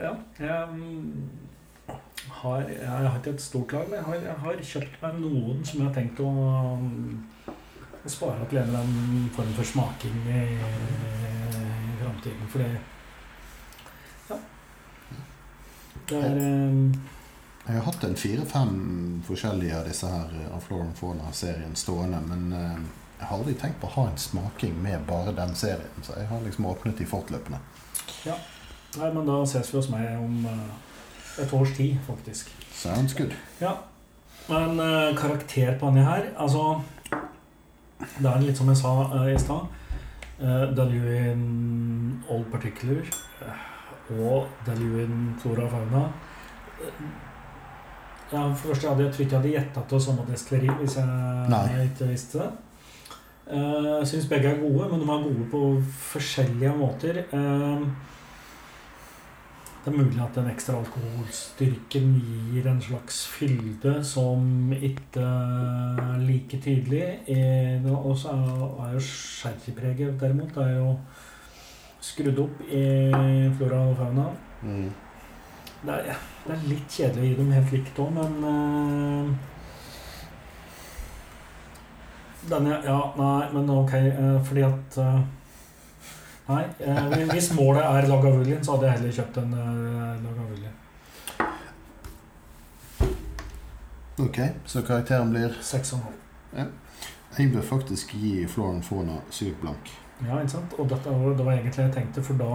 [0.00, 1.28] Ja, jeg mm,
[2.40, 5.64] har Jeg har ikke et stort lag, men jeg har, jeg har kjøpt meg noen
[5.64, 6.30] som jeg har tenkt å,
[6.80, 7.54] mm,
[8.06, 12.52] å spare til en eller annen form for smaking i, i framtiden.
[12.52, 12.70] For det
[14.30, 14.38] Ja.
[16.08, 16.98] Det er eh,
[17.66, 18.74] Jeg har hatt en fire-fem
[19.26, 22.84] forskjellige av disse her eh, av Florian Fauna-serien stående, men eh,
[23.18, 26.28] jeg har aldri tenkt på å ha en smaking med bare den serien, så jeg
[26.30, 27.62] har liksom åpnet de fortløpende.
[28.26, 32.52] Nei, men da ses vi hos meg om eh, et års tid, faktisk.
[32.72, 33.34] Sounds good.
[33.60, 33.78] Ja.
[34.46, 34.78] Men
[35.18, 36.82] karakter på denne her Altså
[37.98, 38.92] Det er litt som jeg sa
[39.26, 39.72] i stad.
[40.36, 43.00] Uh, Daluin Old Particular
[43.40, 43.60] eh,
[44.14, 46.04] og Daluin Flora og Fauna.
[46.82, 47.00] Eh,
[48.32, 51.50] ja, for det hadde jeg tror ikke jeg hadde gjetta til samme destilleri hvis jeg
[51.52, 51.66] Nei.
[51.86, 52.50] ikke visste det.
[53.46, 55.60] Jeg Jeg syns begge er gode, men de er gode på
[56.10, 57.18] forskjellige måter.
[57.32, 57.86] Eh,
[59.86, 62.08] det er mulig at den ekstra alkoholstyrken
[62.50, 67.20] gir en slags fylde som ikke er like tydelig.
[67.28, 70.96] Eh, Og så er jo sherrypreget derimot det er jo
[72.06, 72.84] skrudd opp i
[73.58, 74.30] flora og fauna.
[74.62, 74.88] Mm.
[75.86, 79.26] Det er, det er litt kjedelig å gi dem helt likt òg, men uh,
[82.46, 85.20] Denne Ja, nei, men ok, uh, fordi at uh,
[86.46, 89.54] Nei, eh, hvis målet er Lagavulin, så hadde jeg heller kjøpt en
[90.22, 90.76] Lagavulin.
[94.22, 94.38] Ok,
[94.70, 96.70] så karakteren blir Seks og en halv.
[97.34, 99.90] Jeg bør faktisk gi Floren Fauna syv blank.
[100.24, 100.72] Ja, ikke sant?
[100.80, 102.46] Og dette var, det var egentlig jeg tenkte, for da,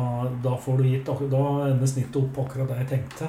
[0.41, 3.27] da får du gitt Da ender snittet opp på akkurat det jeg tenkte.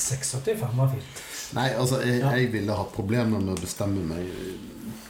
[0.00, 1.20] 6,75 var fint.
[1.58, 2.30] Nei, altså, jeg, Ja.
[2.38, 4.54] jeg ville hatt problemer med å bestemme meg eh,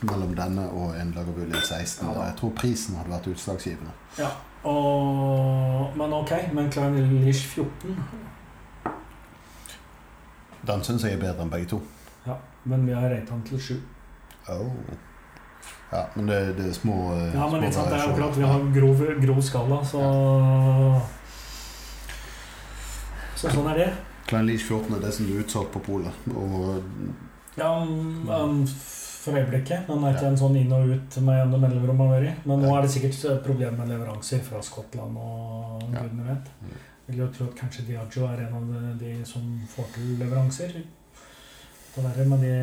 [0.03, 2.09] mellom denne og en Lagavulin 16.
[2.09, 3.93] Ja jeg tror prisen hadde vært utslagsgivende.
[4.19, 4.31] Ja,
[4.65, 7.95] og, men ok, men Klein Lish 14
[10.67, 11.79] Den syns jeg er bedre enn begge to.
[12.27, 12.35] Ja,
[12.69, 13.79] men vi har regnet den til 7.
[14.53, 14.73] Oh.
[15.91, 18.47] Ja, men det, det er små eh, Ja, men små sant, det er akkurat vi
[18.47, 20.05] har grov, grov skala, så
[23.41, 23.91] Så sånn er det.
[24.31, 26.25] Klein Leach 14 er det som er utsolgt på polet.
[27.59, 28.67] Ja, um,
[29.21, 29.89] for øyeblikket.
[29.89, 32.45] Den er ikke en sånn inn og ut med jevne mellomrom vært.
[32.49, 36.05] Men nå er det sikkert et problem med leveranser fra Skottland og Ja.
[36.05, 36.53] gudene vet.
[36.61, 36.77] Mm.
[37.09, 39.43] Vil jo tro at kanskje Diagio er en av de, de som
[39.75, 40.77] får til leveranser.
[41.95, 42.55] Det verre med de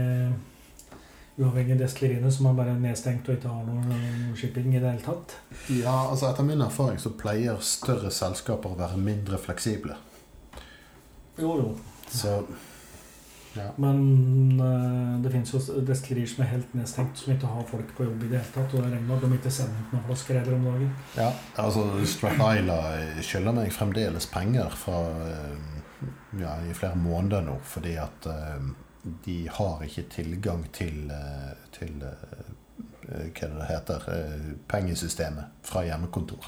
[1.37, 5.37] uavhengige destilleriene som er bare nedstengt og ikke har noe shipping i det hele tatt.
[5.69, 9.97] ja, altså etter min erfaring så pleier større selskaper å være mindre fleksible.
[11.37, 11.69] Jo, jo.
[12.09, 12.39] Så
[13.57, 13.71] ja.
[13.75, 18.05] Men uh, det finnes jo destillerier som er helt nedstengt, som ikke har folk på
[18.05, 18.73] jobb i det hele tatt.
[18.73, 20.91] Og det regner med at de ikke sender ut noen flasker heller om dagen.
[21.17, 21.29] ja
[21.63, 22.77] altså Strathila
[23.25, 25.71] skylder meg fremdeles penger fra eh,
[26.41, 28.67] ja, i flere måneder nå, fordi at eh,
[29.25, 32.53] de har ikke tilgang til, eh, til eh,
[33.07, 36.43] hva er det heter, eh, pengesystemet fra hjemmekontor.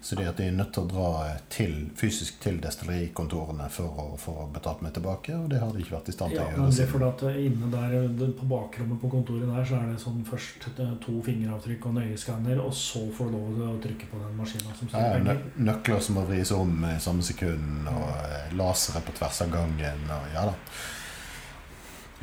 [0.00, 1.08] Så de, er nødt til å dra
[1.52, 5.98] til, fysisk til destillerikontorene for å få betalt meg tilbake, og det har de ikke
[5.98, 6.76] vært i stand til Ja, å men gjøre.
[6.78, 10.24] det er fordi at inne der, på bakrommet på kontoret der, så er det sånn
[10.24, 14.24] først eh, to fingeravtrykk og nøyeskanner, og så får du lov til å trykke på
[14.24, 15.64] den maskinen som Ja, styrer nø penger.
[15.68, 20.08] nøkler som må vris om i samme sekund, og eh, lasere på tvers av gangen,
[20.08, 20.56] og ja da.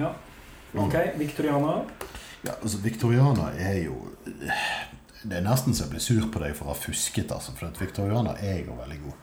[0.01, 0.11] Ja.
[0.81, 1.81] Ok, Victoriana.
[2.41, 3.95] Ja, altså, Victoriana er jo
[5.21, 7.69] Det er nesten så jeg blir sur på deg for å ha fusket, altså, for
[7.69, 9.17] at Victoriana er jo veldig god.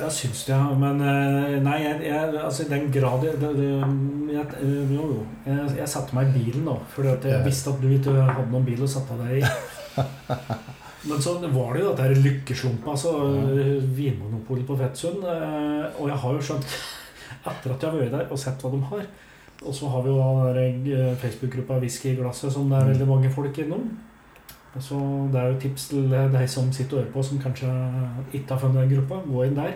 [0.00, 0.74] Jeg syns det, ja.
[0.80, 5.22] Men eh, nei, jeg, jeg, altså i den grad jeg, jeg, eh, Jo, jo.
[5.46, 6.76] Jeg, satte meg i bilen, da.
[6.92, 10.04] Fordi at jeg visste at du ikke hadde noen bil å sette deg i.
[11.08, 13.14] Men så var det jo dette lykkeslumpa, altså
[13.96, 15.24] Vinmonopolet på Fettsund.
[15.24, 16.78] Og jeg har jo skjønt,
[17.54, 19.08] etter at jeg har vært der og sett hva de har
[19.60, 20.20] Og så har vi jo
[20.96, 23.90] eh, Facebook-gruppa Whisky i glasset, som det er veldig mange folk innom.
[24.80, 24.96] Så
[25.32, 27.72] det er jo tips til deg som sitter og hører på, som kanskje
[28.32, 29.20] ikke har funnet den gruppa.
[29.26, 29.74] Gå inn der.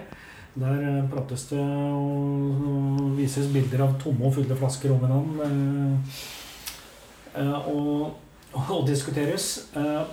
[0.55, 5.51] Der eh, prates det og, vises bilder av tomme og fulle flasker om hverandre.
[7.35, 8.15] Eh, og,
[8.55, 9.69] og diskuteres.
[9.75, 10.07] Jeg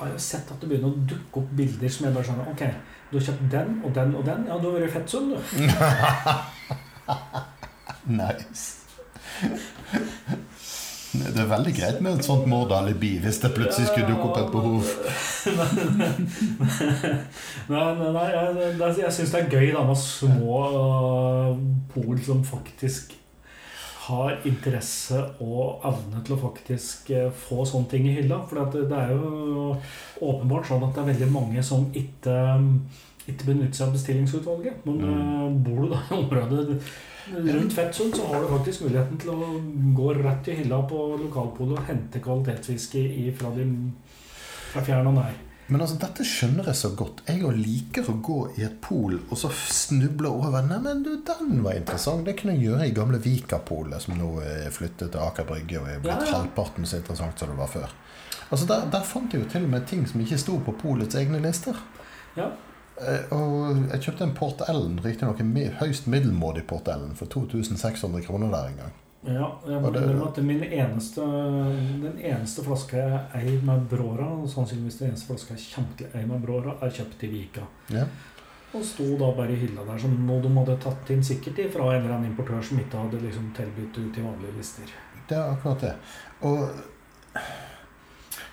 [0.00, 2.64] har jo sett at det begynner å dukke opp bilder som jeg bare skjønner Ok,
[3.08, 4.46] du har kjøpt den og den og den.
[4.50, 5.38] Ja, du har vært fettsund, du.
[8.06, 8.84] Nice.
[11.14, 14.50] Det er veldig greit med et sånt mordalibi hvis det plutselig skulle dukke opp et
[14.50, 14.82] behov.
[17.70, 21.52] nei, nei, nei, jeg, jeg syns det er gøy da med små uh,
[21.94, 23.14] pol som faktisk
[24.04, 28.42] har interesse og evne til å faktisk eh, få sånne ting i hylla.
[28.50, 29.78] For det det er jo
[30.20, 32.36] åpenbart sånn at det er veldig mange som ikke,
[33.24, 34.84] ikke benytter seg av bestillingsutvalget.
[34.84, 35.56] Men mm.
[35.64, 36.82] bor du da i området
[37.32, 39.48] rundt Fettsund, så har du faktisk muligheten til å
[39.96, 43.06] gå rett i hylla på lokalpolet og hente kvalitetsfiske
[43.38, 43.74] fra, din,
[44.72, 45.40] fra fjern og nær.
[45.66, 47.22] Men altså, dette skjønner jeg så godt.
[47.24, 51.62] Jeg liker å gå i et pol og så snuble over Nei, men du, den
[51.64, 52.26] var interessant.
[52.26, 55.88] Det kunne jeg gjøre i gamle Vikapolet, som nå er flyttet til Aker Brygge og
[55.88, 56.42] er blitt Ja, ja.
[56.42, 57.96] halvparten så interessant som det var før.
[58.50, 61.16] Altså, der, der fant jeg jo til og med ting som ikke sto på polets
[61.16, 61.80] egne lister.
[62.36, 62.50] Ja.
[63.00, 68.22] Eh, Og jeg kjøpte en Port Ellen, riktignok en høyst middelmådig Port Ellen, for 2600
[68.26, 68.92] kroner der en gang.
[69.24, 74.50] Ja, jeg må innrømme at min eneste, den eneste flaska jeg eier med Bråra, og
[74.52, 77.64] sannsynligvis den eneste flaska jeg kommer til å eie med Bråra, er kjøpt i Vika.
[77.94, 78.04] Ja.
[78.74, 81.88] Og sto da bare i hylla der, som noe de hadde tatt inn sikkert fra
[81.94, 84.92] en eller annen importør som ikke hadde liksom tilbudt ut i vanlige lister.
[85.30, 85.94] Det er akkurat det.
[86.42, 86.68] Og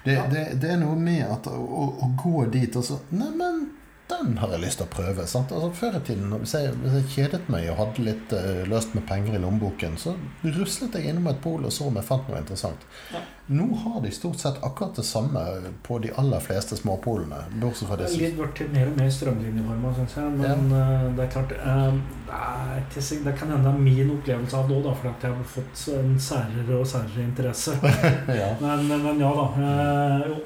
[0.06, 0.26] det, Ja.
[0.32, 3.68] det, det er noe med at å, å, å gå dit og så Neimen,
[4.12, 5.26] den har jeg lyst til å prøve.
[5.30, 5.52] Sant?
[5.56, 8.96] Altså, før i tiden, hvis jeg, hvis jeg kjedet meg og hadde litt uh, løst
[8.98, 12.30] med penger i lommeboken, så ruslet jeg innom et pol og så om jeg fant
[12.30, 12.90] noe interessant.
[13.14, 13.24] Ja.
[13.52, 15.42] Nå har de stort sett akkurat det samme
[15.84, 17.42] på de aller fleste småpolene.
[17.60, 20.36] Bortsett fra det har litt blitt mer og mer strømlinjeforma, syns jeg.
[20.40, 21.98] Men eh, det er klart uh,
[22.30, 25.50] det, er det kan hende det er min opplevelse av det òg, for jeg har
[25.56, 27.76] fått en særere og særere interesse.
[28.42, 28.54] ja.
[28.62, 29.50] Men, men, men ja da.
[29.66, 30.40] eh, jo.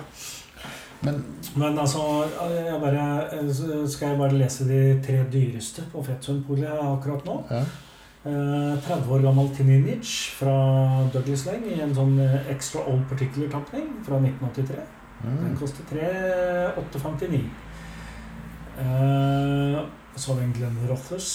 [1.02, 1.24] Men
[1.56, 2.00] Men altså,
[2.52, 3.50] jeg bare,
[3.88, 7.44] skal jeg bare lese de tre dyreste på Fetsundpolet akkurat nå?
[7.52, 7.64] ja.
[8.26, 10.54] Eh, 30 år gammel Tininic fra
[11.14, 14.80] Douglas Lane i en sånn eh, Extra Old Particular-tapning fra 1983.
[15.22, 15.60] Den mm.
[15.60, 17.44] koster 3859.
[18.82, 19.78] Eh,
[20.16, 21.30] så har vi en Glenn Rothus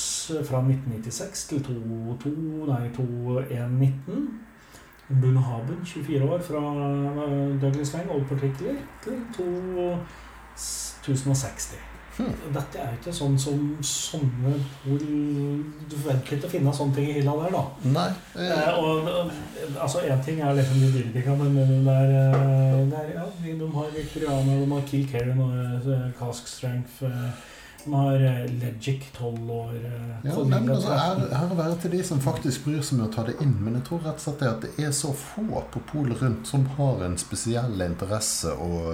[0.48, 2.34] fra 1996 til 22,
[2.72, 4.26] nei, 2119.
[5.10, 6.64] Bunhaben, 24 år, fra
[7.26, 9.22] eh, Douglas Lang, Old Particular, til
[11.04, 11.78] 2060.
[12.20, 12.34] Hmm.
[12.52, 14.50] Dette er jo ikke sånn som sånne
[14.82, 17.62] hvor Du forventer ikke å finne sånne ting i hylla der, da.
[17.94, 18.08] Nei.
[18.34, 19.08] Eh, og
[19.80, 23.14] altså Én ting er liksom de dyre tingene, men men det er, eh, det er
[23.14, 25.54] ja, de, har Victoriana, de har Kill Karen og
[25.94, 27.02] eh, Cask Strength.
[27.08, 27.30] eh,
[27.84, 29.74] De har eh, Legic 12 år.
[29.74, 31.36] eh, Ja, men altså, 13.
[31.36, 33.54] her, å være til de som faktisk bryr seg med å ta det inn.
[33.64, 36.66] Men jeg tror rett og slett at det er så få på polet rundt som
[36.76, 38.90] har en spesiell interesse og,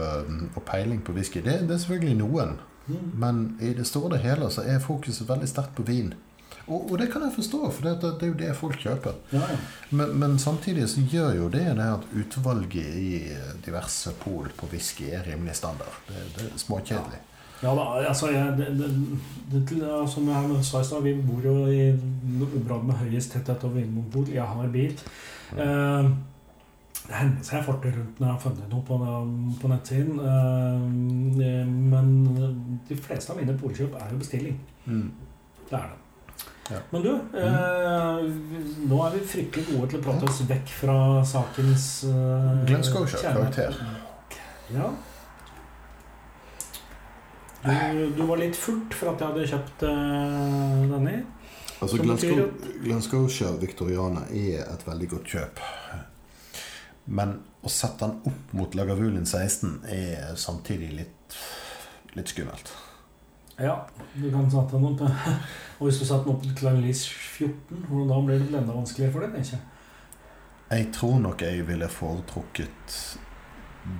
[0.55, 1.41] og peiling på whisky.
[1.43, 2.57] Det, det er selvfølgelig noen,
[2.87, 3.07] Mm.
[3.18, 6.12] men i det store og hele så er fokuset veldig sterkt på vin.
[6.68, 9.16] Og, og det kan jeg forstå, for det, det er jo det folk kjøper.
[9.34, 9.57] Ja, ja.
[9.91, 13.11] Men, men samtidig så gjør jo det det at utvalget i
[13.66, 15.99] diverse pol på whisky er rimelig standard.
[16.07, 17.18] Det, det er småkjedelig.
[17.18, 17.32] Ja
[17.62, 21.90] da, altså jeg, det, det, det, Som jeg sa i stad, vi bor jo i
[22.44, 24.28] området med høyest tetthet og vinmonopol.
[24.32, 24.96] Jeg har bil.
[25.57, 26.11] Eh,
[27.07, 28.96] det hender seg jeg farter rundt når jeg har funnet noe på,
[29.61, 30.18] på nettsiden.
[30.20, 32.11] Eh, men
[32.88, 34.59] de fleste av mine polkjøp er jo bestilling.
[34.86, 35.07] Mm.
[35.70, 36.02] Det er det.
[36.66, 36.80] Ja.
[36.90, 38.24] Men du, eh,
[38.90, 40.96] nå er vi fryktelig gode til å prate oss vekk fra
[41.26, 43.78] sakens eh, Glenn Scotia, karakter.
[44.74, 44.90] Ja.
[47.66, 51.16] Du, du var litt furt for at jeg hadde kjøpt uh, denne.
[51.76, 52.46] Altså, Glasgow,
[52.84, 53.26] Glasgow
[53.60, 55.62] Victoriana er et veldig godt kjøp.
[57.06, 61.38] Men å sette den opp mot Lagavulin 16 er samtidig litt,
[62.16, 62.72] litt skummelt.
[63.58, 65.04] Ja, du kan sette den opp.
[65.78, 69.14] Og hvis du setter den opp til Klein-Lys 14, og da blir det enda vanskeligere
[69.14, 69.60] for deg, ikke?
[70.66, 72.96] Jeg tror nok jeg ville foretrukket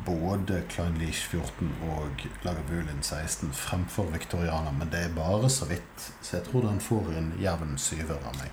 [0.07, 6.12] både Klein Leach 14 og Lagavulin 16 fremfor Victoriana, men det er bare så vidt.
[6.22, 8.51] Så jeg tror den får en jevn syver av meg.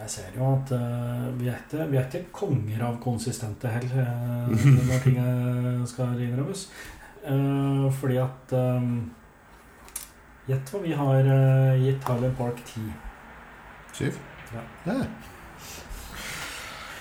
[0.00, 4.08] Jeg ser jo at uh, vi, er ikke, vi er ikke konger av konsistente heller,
[4.50, 5.20] uh, når ting
[5.88, 6.66] skal innrømmes.
[7.24, 8.56] Uh, fordi at
[10.44, 11.28] Gjett Gjett hva vi har
[11.80, 12.90] gitt Highland Park 10.
[13.96, 14.18] Syv?
[14.52, 14.64] Ja.
[14.84, 14.98] Ja.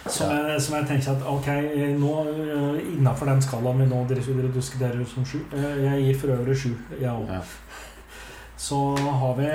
[0.04, 1.48] Som, jeg, som jeg tenker at ok,
[1.96, 6.58] nå uh, innafor den skalaen vi nå diskuterer som sju uh, Jeg gir for øvrig
[6.60, 7.32] sju, jeg òg.
[7.32, 7.40] Ja.
[8.60, 9.48] Så har vi,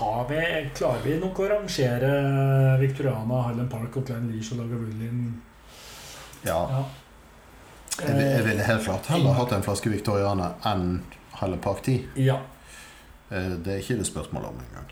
[0.00, 0.40] har vi
[0.74, 2.10] Klarer vi nok å rangere
[2.82, 5.26] Victoriana, Highland Park og Klein Leach og Lagavulin?
[6.46, 6.60] ja.
[6.76, 6.84] Ja.
[7.96, 10.98] Jeg, jeg ville helt klart heller hatt en flaske Victoriana enn
[11.38, 12.02] Highland Park 10.
[12.20, 12.36] Ja.
[13.30, 14.90] Eh, Det er ikke det spørsmålet om engang.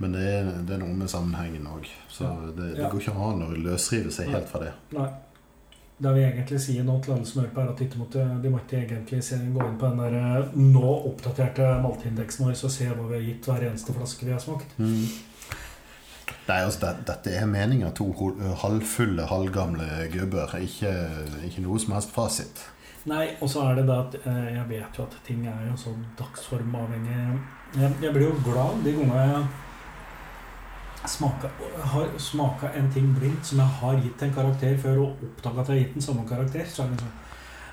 [0.00, 1.88] Men det er, det er noe med sammenhengen òg.
[2.08, 4.72] Så det, det går ikke an å løsrive seg helt fra det.
[4.96, 5.10] Nei.
[6.00, 8.52] Det vi egentlig sier nå til alle som hører på, er at de måtte, de
[8.54, 12.88] måtte egentlig se, gå inn på den der eh, nå oppdaterte malteindeksen vår og se
[12.88, 14.72] hva vi har gitt hver eneste flaske vi har smakt.
[14.80, 18.08] Nei, altså, det, Dette er meninga to
[18.64, 20.56] halvfulle, halvgamle gubber.
[20.64, 20.96] Ikke,
[21.50, 22.64] ikke noe som helst fasit.
[23.10, 25.76] Nei, og så er det det at eh, jeg vet jo at ting er jo
[25.84, 27.24] så dagsformavhengig.
[27.76, 29.50] Jeg, jeg blir jo glad de gangene jeg
[31.06, 31.48] smaka,
[31.92, 35.68] har smaka en ting blindt som jeg har gitt en karakter før, og oppdaga at
[35.68, 36.66] jeg har gitt den samme karakter.
[36.68, 37.18] Så er det sånn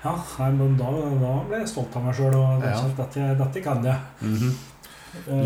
[0.04, 2.70] Ja, nei, men da, da ble jeg stolt av meg sjøl, og Ja.
[2.70, 2.88] ja.
[2.96, 3.98] dette, dette kan jeg.
[4.22, 4.52] Mhm.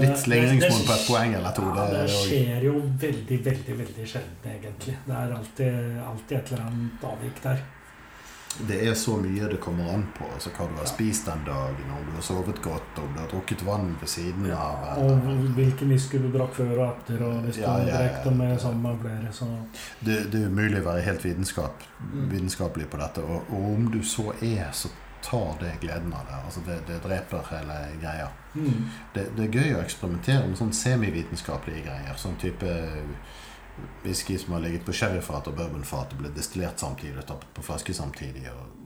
[0.02, 1.62] Litt legningsmål på et poeng eller to.
[1.74, 4.96] Ja, Det, er skjer jo veldig, veldig veldig sjelden, egentlig.
[5.06, 7.62] Det er alltid, alltid et eller annet avvik der.
[8.68, 10.24] Det er så mye det kommer an på.
[10.34, 13.28] Altså Hva du har spist den dagen, om du har sovet godt, om du har
[13.30, 14.98] drukket vann ved siden av.
[15.02, 18.08] Og hvilken whisky du drakk før og etter, og hvis du Ja, har ja, ja,
[18.08, 19.46] drukket med sammen med flere, så
[20.00, 22.30] Det, det er umulig å være helt vitenskap, Mm.
[22.30, 23.22] vitenskapelig på dette.
[23.22, 24.88] Og, og om du så er, så
[25.22, 26.38] tar det gleden av det.
[26.44, 28.26] Altså det, det dreper hele greia.
[28.54, 28.88] mm.
[29.14, 32.16] Det, det er gøy å eksperimentere med sånn semivitenskapelige greier.
[32.18, 32.66] Sånn type
[34.02, 37.64] whisky som har ligget på sherryfat og bourbonfat og blitt destillert samtidig og tappet på
[37.66, 38.44] flaske samtidig.
[38.52, 38.78] Og?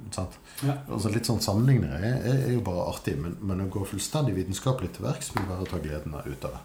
[0.62, 0.76] Ja.
[0.86, 4.92] Altså Litt sånn sammenlignere er, er, jo bare artig, men, men å gå fullstendig vitenskapelig
[4.96, 6.62] til verks vil være å ta gleden av- ut av det.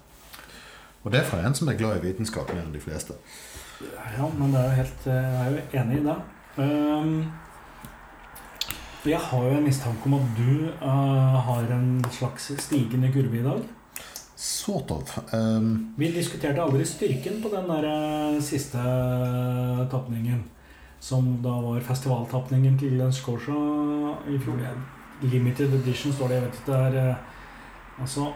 [1.02, 3.18] Og det er fra en som er glad i vitenskap mer enn de fleste.
[3.82, 6.18] Ja, men det er jo helt, jeg er jo enig i det.
[6.62, 7.16] Um,
[9.10, 13.46] jeg har jo en mistanke om at du uh, har en slags stigende kurve i
[13.48, 13.64] dag.
[14.42, 15.12] Sort of.
[15.34, 20.40] Um, Vi diskuterte aldri styrken på den der eh, siste eh, tapningen.
[21.02, 23.54] Som da var festivaltapningen til Lens Corsa
[24.30, 24.64] i fjor.
[25.22, 26.40] Limited edition står det.
[26.40, 27.28] Jeg vet ikke, det er eh,
[28.02, 28.32] Altså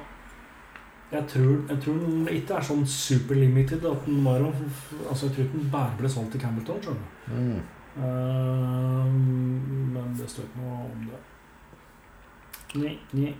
[1.11, 5.35] jeg tror, jeg tror den ikke er sånn super limited at den var Altså, jeg
[5.35, 7.33] tror ikke den bare ble solgt til Campbellton, skjønner du.
[7.33, 7.63] mm.
[7.95, 9.11] Eh,
[9.95, 11.19] men det står ikke noe om det.
[12.81, 13.35] Nei, nei.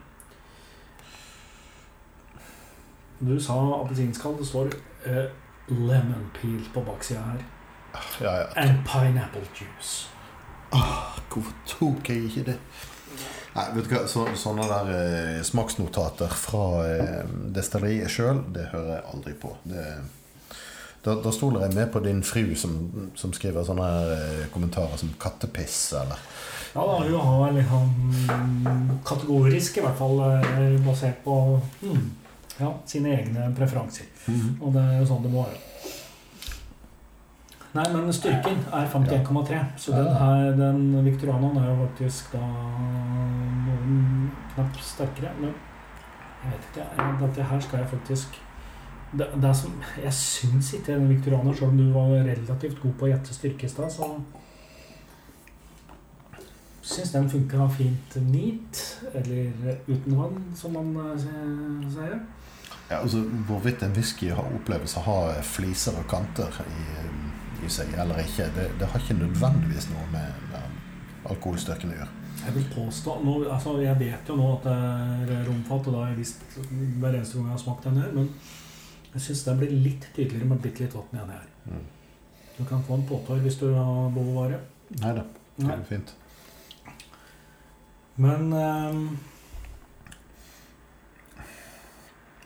[3.20, 4.38] Du sa appelsinskall.
[4.40, 4.74] Det står
[5.06, 5.30] eh,
[5.68, 7.46] lemon peel på baksida her.
[8.22, 8.48] Ja, ja.
[8.56, 10.10] And pineapple juice.
[11.30, 12.58] Hvorfor tok jeg ikke det?
[13.56, 17.24] Nei, vet du hva, så, Sånne der eh, smaksnotater fra eh,
[17.56, 19.54] destilleriet sjøl, det hører jeg aldri på.
[19.64, 19.86] Det,
[21.06, 22.76] da, da stoler jeg med på din fru som,
[23.16, 26.20] som skriver sånne her, eh, kommentarer som 'kattepiss' eller
[26.76, 31.38] Ja, da, hun har sånn kategorisk, i hvert fall eh, basert på
[31.86, 32.08] mm,
[32.60, 34.10] ja, sine egne preferanser.
[34.62, 35.62] Og det er jo sånn det må være.
[37.76, 39.58] Nei, men styrken er 51,3.
[39.78, 42.46] Så den her, den Victorianoen er jo faktisk da
[43.66, 45.34] noen knapt sterkere.
[45.42, 47.10] Men jeg vet ikke.
[47.26, 48.40] Dette her skal jeg faktisk
[49.16, 53.08] det, det som, Jeg syns ikke den Victorianoen, selv om du var relativt god på
[53.08, 54.10] å gjette styrke i stad, så
[56.86, 58.82] syns den funka fint neat,
[59.14, 62.20] eller uten vann, som man eh, sier.
[62.90, 66.84] Ja, altså, Hvorvidt en whisky har opplevelse ha fliser og kanter i,
[67.66, 72.12] i seg eller ikke, det, det har ikke nødvendigvis noe med, med alkoholstyrken å gjøre.
[72.46, 76.04] Jeg vil påstå nå, altså Jeg vet jo nå at det er romfat, og da
[76.04, 78.30] har jeg visst hver eneste gang jeg har smakt den her, men
[79.16, 81.48] jeg syns den blir litt tydeligere med bitte litt vann igjen her.
[81.72, 81.86] Mm.
[82.58, 84.62] Du kan få en påtår hvis du har behov for det.
[85.02, 85.24] Nei da,
[85.58, 86.14] det er fint.
[88.22, 89.08] Men ehm,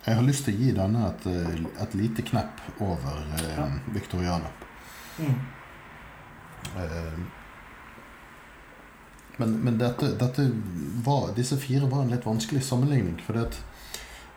[0.10, 1.26] Jeg har lyst til å gi denne et,
[1.86, 3.66] et lite knepp over eh.
[3.94, 4.50] Victoriana.
[5.20, 5.40] mm,
[6.76, 7.20] Eh,
[9.40, 10.52] Men, men dette, dette
[11.06, 13.22] var, disse fire var en litt vanskelig sammenligning.
[13.24, 13.40] For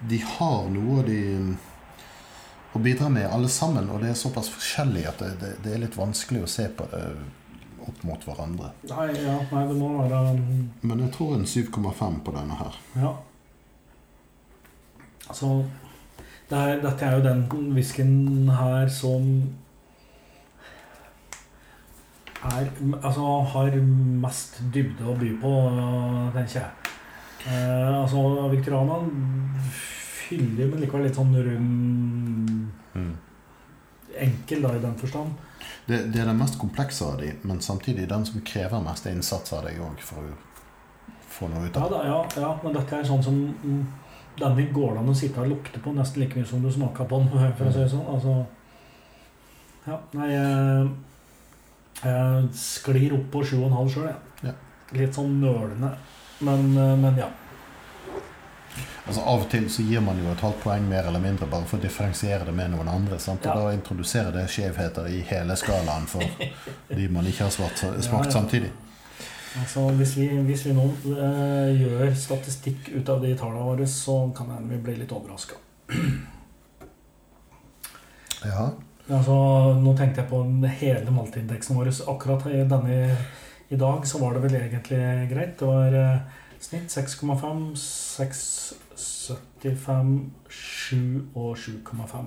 [0.08, 1.16] de har noe de
[2.72, 3.90] å bidra med, alle sammen.
[3.90, 6.86] Og det er såpass forskjellig at det, det, det er litt vanskelig å se på
[6.92, 7.02] det
[7.82, 8.70] opp mot hverandre.
[8.86, 10.36] Nei, ja, nei, det må være
[10.86, 12.78] Men jeg tror en 7,5 på denne her.
[13.02, 13.12] Ja.
[15.32, 15.64] Altså
[16.50, 19.28] det er, Dette er jo den whiskyen her som
[22.42, 22.68] er
[22.98, 23.76] Altså har
[24.22, 25.52] mest dybde å by på,
[26.34, 26.92] tenker jeg.
[27.46, 28.22] Eh, altså
[28.52, 28.98] Victoriana
[29.72, 33.16] fyller, men likevel litt sånn rund Mm.
[34.20, 35.30] Enkel, da, i den forstand.
[35.86, 39.54] Det, det er den mest komplekse av de, men samtidig den som krever mest innsats
[39.56, 40.34] av deg òg, for å
[41.32, 43.80] få noe ut Ja, da, ja, ja, men dette er sånn som mm,
[44.38, 47.04] denne går det an å sitte og lukte på nesten like mye som du smaker
[47.10, 47.28] på den,
[47.58, 48.06] for å si det sånn.
[48.14, 48.46] Altså,
[49.86, 50.88] ja, nei, jeg,
[52.04, 54.50] jeg sklir opp på 7,5 sjøl, jeg.
[54.50, 54.56] Ja.
[54.98, 55.94] Litt sånn nølende.
[56.42, 57.28] Men, eh, men ja.
[59.02, 61.66] Altså Av og til så gir man jo et halvt poeng mer eller mindre bare
[61.68, 63.18] for å differensiere det med noen andre.
[63.20, 63.44] Sant?
[63.46, 63.64] Og Ja.
[63.66, 66.22] da introduserer det skjevheter i hele skalaen for
[66.88, 68.70] de man ikke har smakt, smakt samtidig.
[69.60, 74.14] Altså, hvis vi, hvis vi nå eh, gjør statistikk ut av de tallene våre, så
[74.36, 75.54] kan det hende vi blir litt overraska.
[78.42, 78.70] Ja.
[79.12, 79.34] Altså,
[79.82, 80.38] nå tenkte jeg på
[80.80, 81.86] hele maltindeksen vår.
[82.14, 82.94] Akkurat i denne
[83.72, 85.54] i dag så var det vel egentlig greit.
[85.60, 86.18] Det var eh,
[86.62, 87.76] snitt 6,5,
[88.96, 92.26] 6,75, 7 og 7,5.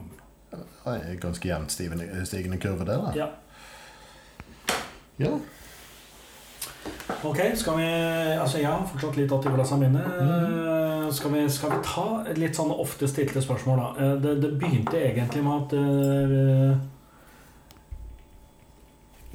[0.53, 2.97] Det er ganske jevnt stigende kurve, det.
[3.01, 3.09] da.
[3.17, 3.27] Ja.
[5.17, 5.33] Ja.
[7.25, 7.83] Ok, skal vi
[8.37, 10.03] Altså, jeg har fortsatt litt glassene mine.
[10.05, 11.11] Mm.
[11.13, 13.87] Skal, vi, skal vi ta litt sånne ofte stilte spørsmål, da?
[14.01, 16.77] Eh, Det, det begynte egentlig med at uh,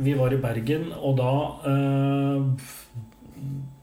[0.01, 1.33] vi var i Bergen, og da
[1.67, 2.43] uh,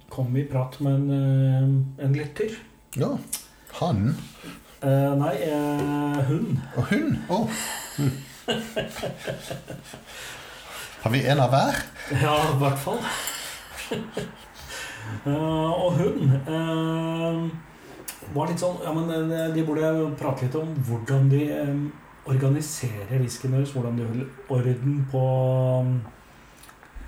[0.10, 2.50] kom vi i prat med en, en lytter.
[2.98, 3.18] ja.
[3.82, 4.16] Han
[4.78, 5.34] Uh, nei,
[6.28, 6.60] hun.
[6.78, 7.16] og hun.
[7.34, 7.38] Å.
[7.98, 8.12] Hm.
[11.02, 11.74] Har vi en av hver?
[12.22, 13.02] Ja, i hvert fall.
[15.26, 17.48] Eh, og hun uh,
[18.36, 21.82] var litt sånn Ja, men eh, de burde prate litt om hvordan de um,
[22.28, 23.72] organiserer whiskyen deres.
[23.76, 25.26] Hvordan de holder orden på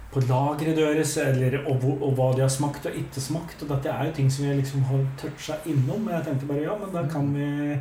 [0.09, 3.59] på lageret deres, eller, og, og hva de har smakt og ikke smakt.
[3.61, 6.01] Og dette er jo ting som vi liksom har toucha innom.
[6.01, 7.75] Men jeg tenkte bare ja, men da kan vi,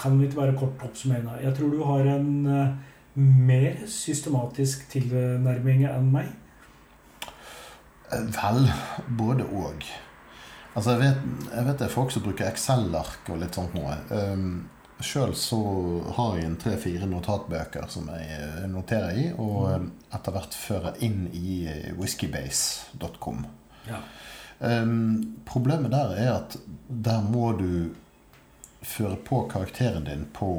[0.00, 1.36] kan vi ikke bare kort oppsummere.
[1.44, 2.32] Jeg tror du har en
[3.14, 6.34] mer systematisk tilnærming enn meg.
[8.10, 8.70] Vel,
[9.18, 9.84] både og.
[10.74, 11.22] Altså, jeg vet,
[11.52, 13.96] jeg vet det er folk som bruker Excel-ark og litt sånt noe.
[14.12, 14.68] Um,
[14.98, 15.58] Sjøl så
[16.16, 20.98] har jeg en tre-fire notatbøker som jeg eh, noterer i, og um, etter hvert fører
[21.06, 23.44] inn i eh, whiskybase.com.
[23.86, 24.00] Ja.
[24.58, 26.58] Um, problemet der er at
[26.88, 27.94] der må du
[28.82, 30.50] føre på karakteren din på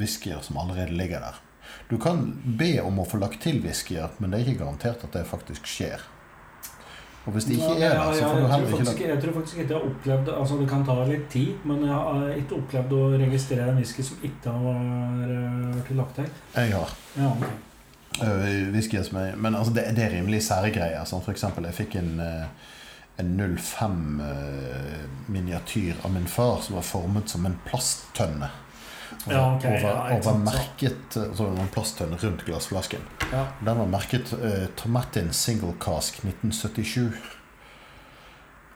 [0.00, 1.42] whiskyer som allerede ligger der.
[1.88, 2.24] Du kan
[2.58, 5.68] be om å få lagt til whiskyer, men det er ikke garantert at det faktisk
[5.68, 6.00] skjer.
[7.24, 9.58] Og hvis det ikke er der, så får du heller ikke faktisk, jeg tror faktisk
[9.58, 12.92] ikke jeg har opplevd Altså Det kan ta litt tid, men jeg har ikke opplevd
[12.92, 16.28] å registrere en whisky som ikke har eh, vært lagt her.
[16.58, 16.92] Jeg har.
[17.16, 17.54] Ja, okay.
[18.74, 21.08] Whisky som jeg, Men altså, det, det er rimelig sære greier.
[21.08, 22.68] Sånn, for eksempel, jeg fikk en, øh,
[23.24, 25.00] en 05 øh,
[25.32, 28.52] miniatyr av min far som var formet som en plasttønne.
[29.24, 33.06] Og, Ja, okay, over, ja, over merket Så det var en plasttønne rundt glassflasken.
[33.30, 33.46] Ja.
[33.64, 37.14] Den var merket uh, Tomatin Single Cask 1977.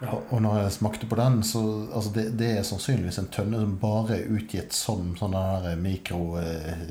[0.00, 0.12] Ja.
[0.30, 1.60] Og, når jeg smakte på den, så
[1.90, 6.38] altså det, det er sannsynligvis en tønne som bare er utgitt som sånn der mikro
[6.38, 6.84] eh,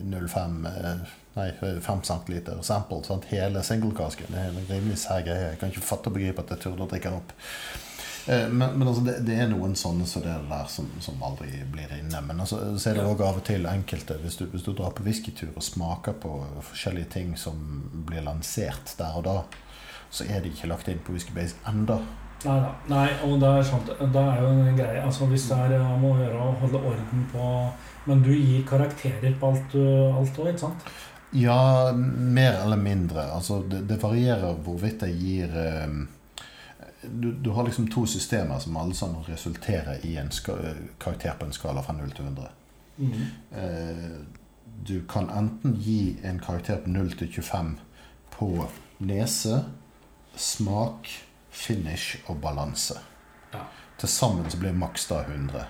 [0.00, 1.04] 05 eh,
[1.34, 1.48] Nei,
[1.82, 3.00] 5 centiliter sample.
[3.02, 3.24] Sant?
[3.26, 4.28] Hele single-casken.
[4.30, 5.48] Det er en rimelig sær greie.
[5.50, 7.32] Jeg kan ikke fatte og begripe at jeg turde å drikke den opp.
[8.26, 12.20] Eh, Men, men altså, det, det er noen sånne der som, som aldri blir inne.
[12.24, 14.94] Men altså, så er det òg av og til enkelte hvis du, hvis du drar
[14.96, 16.32] på whiskytur og smaker på
[16.70, 17.60] forskjellige ting som
[18.06, 19.38] blir lansert der og da,
[20.14, 21.98] så er de ikke lagt inn på Whiskybase enda.
[22.44, 22.70] Nei da.
[22.90, 23.88] Nei, og det er sant.
[23.88, 25.00] Det er jo en greie.
[25.02, 27.46] Altså Hvis det er om å gjøre å holde orden på
[28.04, 30.90] Men du gir karakterer på alt òg, ikke sant?
[31.34, 33.24] Ja, mer eller mindre.
[33.32, 35.96] Altså, det, det varierer hvorvidt jeg gir eh,
[37.10, 40.30] du, du har liksom to systemer som alle sammen resulterer i en
[40.98, 42.48] karakter på en skala fra 0 til 100.
[42.96, 43.12] Mm.
[43.50, 44.16] Eh,
[44.86, 47.76] du kan enten gi en karakter på 0 til 25
[48.30, 48.66] på
[48.98, 49.64] nese,
[50.36, 51.08] smak,
[51.50, 52.98] finish og balanse.
[53.52, 53.66] Ja.
[53.98, 55.64] Til sammen så blir maks da 100.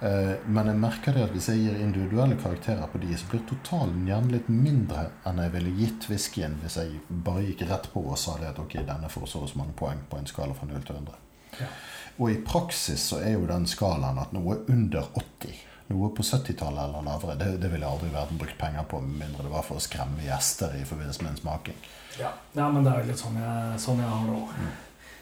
[0.00, 3.44] Eh, men jeg merker det at hvis jeg gir individuelle karakterer på de, så blir
[3.48, 8.04] totalen gjerne litt mindre enn jeg ville gitt whiskyen hvis jeg bare gikk rett på
[8.06, 10.56] og sa det at ok, denne får så og så mange poeng på en skala
[10.56, 11.18] fra 0 til 100.
[11.60, 11.72] Ja.
[12.20, 16.84] Og i praksis så er jo den skalaen at noe under 80 noe på 70-tallet
[16.84, 19.80] eller lavere, det, det ville aldri vært brukt penger på, med mindre det var for
[19.80, 21.80] å skremme gjester i forbindelse med en smaking.
[22.20, 22.30] Ja.
[22.54, 24.52] ja, men det er jo litt sånn jeg, sånn jeg har det òg.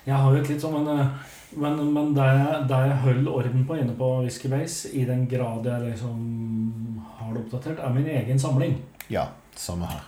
[0.08, 2.28] Jeg har jo et litt sånn en eh, men, men det,
[2.68, 6.18] det jeg holder orden på inne på Whisky Base, i den grad jeg liksom
[7.18, 8.76] har det oppdatert, er min egen samling.
[9.08, 10.04] Ja, samme her.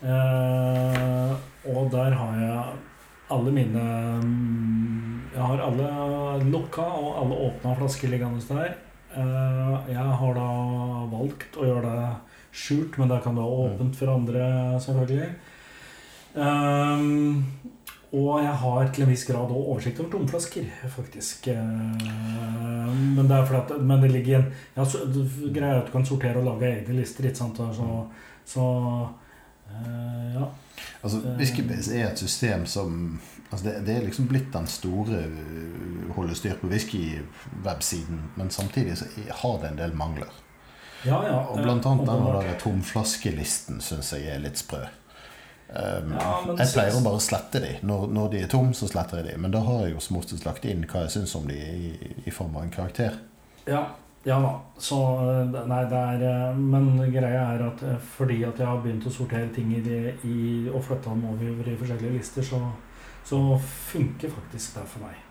[0.00, 1.32] Eh,
[1.68, 2.60] og der har jeg
[3.30, 3.82] alle mine
[4.24, 5.88] mm, Jeg har alle
[6.48, 8.72] lukka og alle åpna flasker liggende der.
[9.12, 10.48] Eh, jeg har da
[11.12, 12.10] valgt å gjøre det
[12.50, 14.44] skjult, men det kan være åpent for andre,
[14.82, 15.30] selvfølgelig.
[16.30, 17.44] Um,
[18.10, 21.46] og jeg har til en viss grad òg oversikt over tomflasker, faktisk.
[21.54, 25.04] Uh, men det er fordi at Men det ligger en ja, så,
[25.54, 27.60] Greia er at du kan sortere og lage egne lister, ikke sant?
[27.76, 27.86] Så,
[28.50, 28.66] så
[29.70, 30.50] uh, ja.
[31.02, 33.20] Altså, Whiskybase er et system som
[33.50, 35.24] altså det, det, er liksom blitt den store
[36.16, 40.30] holde styr på whisky-websiden, men samtidig så har det en del mangler.
[41.06, 44.82] Ja, ja, og blant annet den tomflaskelisten syns jeg er litt sprø.
[45.70, 47.72] Um, ja, jeg pleier å bare slette de.
[47.86, 49.38] Når, når, de er tom, så sletter jeg de.
[49.38, 51.90] Men da har jeg jo som oftest lagt inn hva jeg syns om de i,
[52.24, 53.20] i, form av en karakter.
[53.68, 53.84] Ja,
[54.26, 54.50] ja da.
[54.82, 54.98] Så
[55.54, 59.14] Nei, det er eh, Men greia er at eh, fordi at jeg har begynt å
[59.14, 60.40] sortere ting i, de, i
[60.72, 62.60] og flytta dem over i forskjellige lister, så,
[63.30, 63.40] så
[63.92, 65.26] funker faktisk det for meg.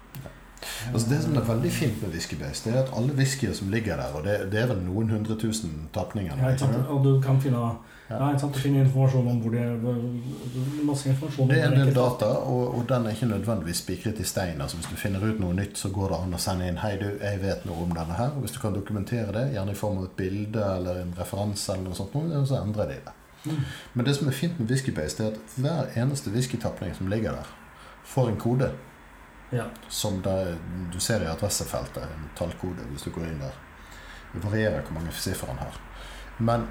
[0.94, 4.00] Altså Det som er veldig fint med Whiskybase, det er at alle whiskyer som ligger
[4.00, 6.52] der, og det, det er vel noen hundre tusen tapninger ja,
[6.92, 7.62] Og du kan finne,
[8.10, 8.40] ja.
[8.42, 9.66] sant, å finne informasjon om hvor det
[10.88, 11.52] Masse informasjon.
[11.52, 14.62] Det er en del data, og, og, den er ikke nødvendigvis spikret i stein.
[14.62, 16.96] Altså Hvis du finner ut noe nytt, så går det an å sende inn 'Hei,
[17.02, 19.82] du, jeg vet noe om denne her.' Og hvis du kan dokumentere det, gjerne i
[19.84, 22.18] form av et bilde eller en referanse, eller noe sånt,
[22.50, 23.16] så endrer de det.
[23.46, 23.64] Mm.
[23.94, 27.38] Men det som er fint med Whiskybase, det er at hver eneste whiskytapning som ligger
[27.38, 27.54] der,
[28.04, 28.72] får en kode.
[29.52, 29.64] Ja.
[29.90, 30.58] Som det,
[30.94, 33.56] du ser i adressefeltet, en tallkode, hvis du går inn der.
[34.34, 35.80] Det varierer hvor mange siffer han har.
[36.38, 36.68] Men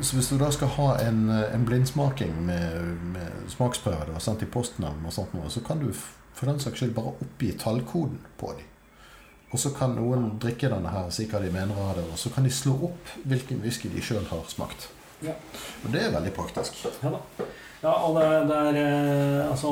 [0.00, 4.50] så hvis du da skal ha en, en blindsmaking med, med smaksprøve og sendt i
[4.50, 5.90] posten, eller noe sånt, så kan du
[6.36, 8.72] for den saks skyld bare oppgi tallkoden på dem.
[9.54, 12.18] Og så kan noen drikke denne her og si hva de mener av det, og
[12.20, 14.88] så kan de slå opp hvilken whisky de sjøl har smakt.
[15.24, 15.32] Ja.
[15.84, 16.82] Og det er veldig praktisk.
[17.00, 17.46] Ja da.
[17.82, 19.70] Ja, og det, det er eh, Altså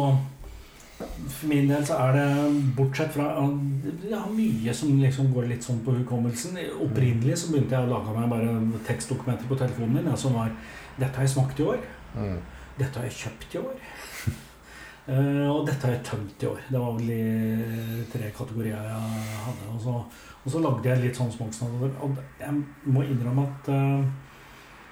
[1.28, 2.28] for min del så er det,
[2.76, 3.28] bortsett fra
[4.10, 6.58] ja, mye som liksom går litt sånn på hukommelsen.
[6.84, 10.52] Opprinnelig så begynte jeg å lage meg bare tekstdokumenter på telefonen min ja, som var
[10.94, 11.80] Dette har jeg smakt i år.
[12.14, 12.36] Mm.
[12.78, 13.80] Dette har jeg kjøpt i år.
[15.08, 16.60] uh, og dette har jeg tømt i år.
[16.68, 19.72] Det var vel de tre kategorier jeg hadde.
[19.72, 19.96] Og så,
[20.44, 21.96] og så lagde jeg litt sånn smaksnader.
[22.06, 22.62] Og jeg
[22.94, 24.06] må innrømme at uh,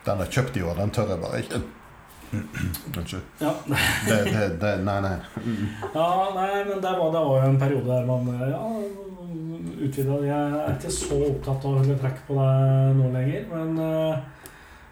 [0.08, 1.62] Den er kjøpt i år, den tør jeg bare ikke.
[2.32, 3.22] Unnskyld.
[3.40, 3.52] Ja.
[4.08, 5.16] det, det, det, nei, nei.
[5.94, 8.62] ja, nei, men der var det òg en periode der man ja,
[9.82, 12.52] utvida Jeg er ikke så opptatt av å holde trekk på det
[13.00, 14.30] nå lenger, men eh,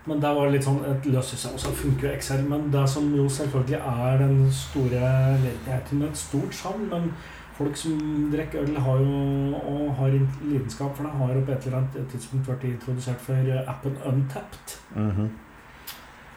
[0.04, 1.58] men der var det litt sånn et løst system.
[1.58, 2.40] Og så funker jo Excel.
[2.48, 5.02] Men det som jo selvfølgelig er den store
[5.42, 7.10] ledigheten er et stort savn, men
[7.58, 8.00] folk som
[8.32, 12.08] drikker øl, har jo og har lidenskap for det, har jo på et eller annet
[12.14, 14.76] tidspunkt vært introdusert for appen Untapped.
[14.96, 15.28] Mm -hmm.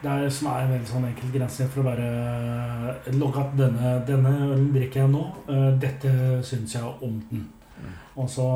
[0.03, 2.07] Det er, som er en veldig sånn enkel grense for å bare
[3.07, 4.33] eh, logge at denne, denne
[4.73, 5.21] drikker jeg nå.
[5.47, 6.11] Uh, dette
[6.43, 7.45] syns jeg om den.
[7.77, 7.93] Mm.
[8.19, 8.47] Og, så,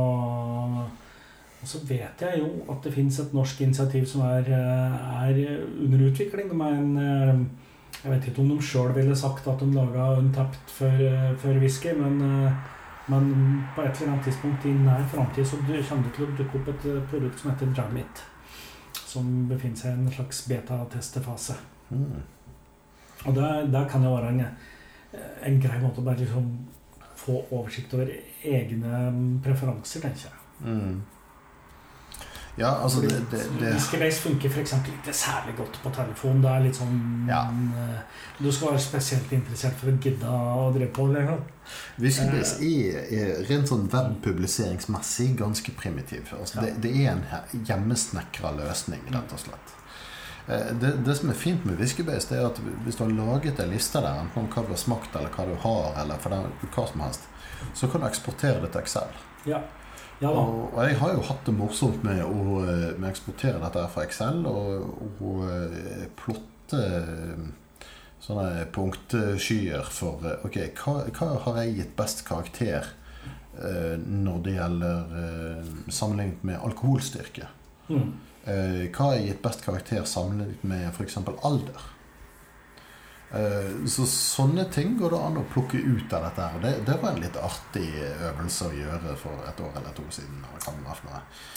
[0.84, 5.41] og så vet jeg jo at det fins et norsk initiativ som er, eh, er
[5.88, 6.52] under utvikling.
[6.52, 7.49] De er en,
[8.03, 11.03] jeg vet ikke om de sjøl ville sagt at de laga Untapped før,
[11.40, 12.19] før whisky, men,
[13.07, 13.36] men,
[13.72, 16.74] på et eller annet tidspunkt i nær framtid så kommer det til å dukke opp
[16.76, 18.28] et produkt som heter Dramit
[19.08, 21.56] som befinner seg i en slags beta-testefase.
[21.90, 22.24] Mm.
[23.26, 24.42] Og der, der, kan det være en,
[25.48, 26.50] en grei måte å bare liksom
[27.18, 28.12] få oversikt over
[28.46, 29.00] egne
[29.44, 30.42] preferanser, tenker jeg.
[30.68, 31.00] Mm.
[32.58, 33.72] Ja, altså det, det, det...
[33.76, 34.74] Whiskybase funker f.eks.
[34.74, 36.40] ikke særlig godt på telefon.
[36.42, 37.44] Det er litt sånn ja.
[37.54, 41.06] Eh, du skal være spesielt interessert for å gidde å drive på.
[41.14, 41.44] Liksom.
[42.02, 46.34] Whiskybase er, er rent sånn webpubliseringsmessig ganske primitiv.
[46.40, 46.74] Altså, ja.
[46.82, 49.78] det, er en hjemmesnekra løsning, rett og slett.
[50.48, 53.62] Eh, det, det, som er fint med Whiskybase, det er at hvis du har laget
[53.62, 56.34] en liste der, enten om hva du har smakt, eller hva du har, eller for
[56.34, 57.30] den, hva som helst,
[57.78, 59.26] så kan du eksportere det til Excel.
[59.46, 59.62] Ja.
[60.18, 62.61] Ja, og, og, jeg har jo hatt det morsomt med å
[62.98, 64.88] med å eksportere dette fra Excel og,
[65.22, 67.44] og eh, plotte eh,
[68.23, 72.89] sånne punktskyer for Ok, hva, hva, har jeg gitt best karakter
[73.61, 77.52] eh, når det gjelder eh, sammenlignet med alkoholstyrke?
[77.91, 78.10] Mm.
[78.48, 81.19] Eh, hva har jeg gitt best karakter sammenlignet med f.eks.
[81.45, 81.94] alder?
[83.28, 86.45] Eh, så sånne ting går det an å plukke ut av dette.
[86.48, 87.90] her Det, det var en litt artig
[88.30, 90.45] øvelse å gjøre for et år eller to siden.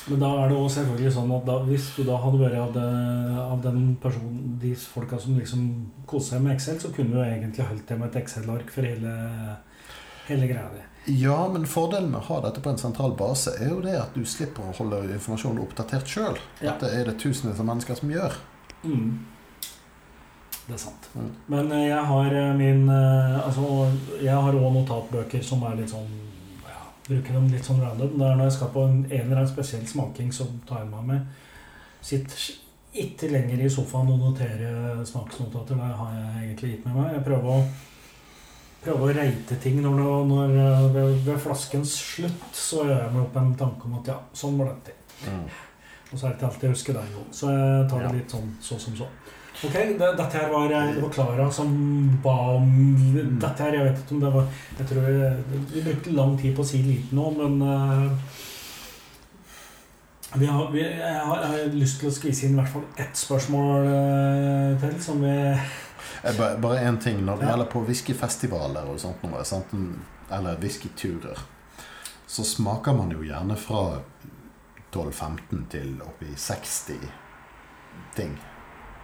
[0.09, 3.63] Men da er det også selvfølgelig sånn at da, hvis du da hadde vært av,
[3.63, 5.65] den personen, de folka som liksom
[6.11, 9.15] koser seg med Excel, så kunne du egentlig holdt det med et Excel-ark for hele,
[10.29, 10.87] hele greia di.
[11.17, 14.15] Ja, men fordelen med å ha dette på en sentral base er jo det at
[14.15, 16.39] du slipper å holde informasjonen oppdatert sjøl.
[16.61, 16.75] Ja.
[16.75, 18.37] Dette er det tusenvis av mennesker som gjør.
[18.85, 19.15] Mm.
[20.71, 21.11] Det er sant.
[21.19, 21.31] Mm.
[21.51, 23.67] Men eh, jeg har eh, min eh, Altså,
[24.23, 26.09] jeg har òg notatbøker som er litt sånn
[26.63, 28.15] ja, Bruker dem litt sånn random.
[28.15, 30.93] Det er når jeg skal på en, en eller annen spesiell smaking, så tar jeg
[30.93, 31.47] meg med
[32.01, 32.37] sitt
[32.91, 35.79] ikke lenger i sofaen og notere smaksnotater.
[35.79, 37.11] Det har jeg egentlig gitt med meg.
[37.15, 37.59] Jeg prøver å,
[38.87, 40.55] prøver å reite ting når, når,
[40.95, 44.59] ved, ved, flaskens slutt så gjør jeg meg opp en tanke om at ja, sånn
[44.59, 44.97] var dette.
[45.27, 45.45] Mm.
[46.11, 47.29] Og så er det ikke alltid jeg husker deg Jon.
[47.39, 49.07] Så jeg tar det litt sånn så som så.
[49.65, 51.73] Ok, det, dette her var, det var Klara som
[52.23, 53.41] ba om mm.
[53.41, 54.47] Dette her, jeg vet ikke om det var
[54.79, 55.09] Jeg tror
[55.75, 58.39] Vi brukte lang tid på å si lite nå, men uh,
[60.41, 62.85] vi har, vi, jeg, har, jeg, har, lyst til å skvise inn i hvert fall
[63.03, 64.93] ett spørsmål uh, til.
[65.03, 65.33] Som vi
[66.63, 67.19] Bare én ting.
[67.27, 67.51] Når det ja.
[67.53, 69.75] gjelder på whiskyfestivaler og sånt, noe, sant?
[70.31, 71.43] eller whiskyturer,
[72.31, 73.83] så smaker man jo gjerne fra
[74.95, 77.11] 12-15 til oppi 60
[78.15, 78.39] ting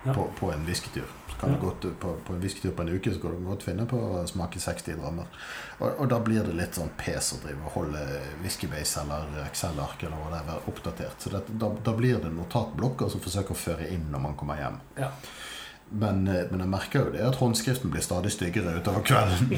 [0.06, 0.14] ja.
[0.14, 1.08] på, på, en whiskytur.
[1.40, 1.58] Kan ja.
[1.60, 4.22] godt, på, på, en whiskytur på en uke så kan du godt finne på å
[4.28, 5.28] smake 60 drammer.
[5.78, 8.04] Og, og, da blir det litt sånn pes å drive og holde
[8.44, 11.18] whiskybase eller Excel-ark eller hva det er oppdatert.
[11.20, 14.62] Så det, da, da, blir det notatblokker som forsøker å føre inn når man kommer
[14.62, 14.80] hjem.
[15.00, 15.12] Ja.
[15.88, 19.52] Men, eh, men, jeg merker jo det at håndskriften blir stadig styggere utover kvelden.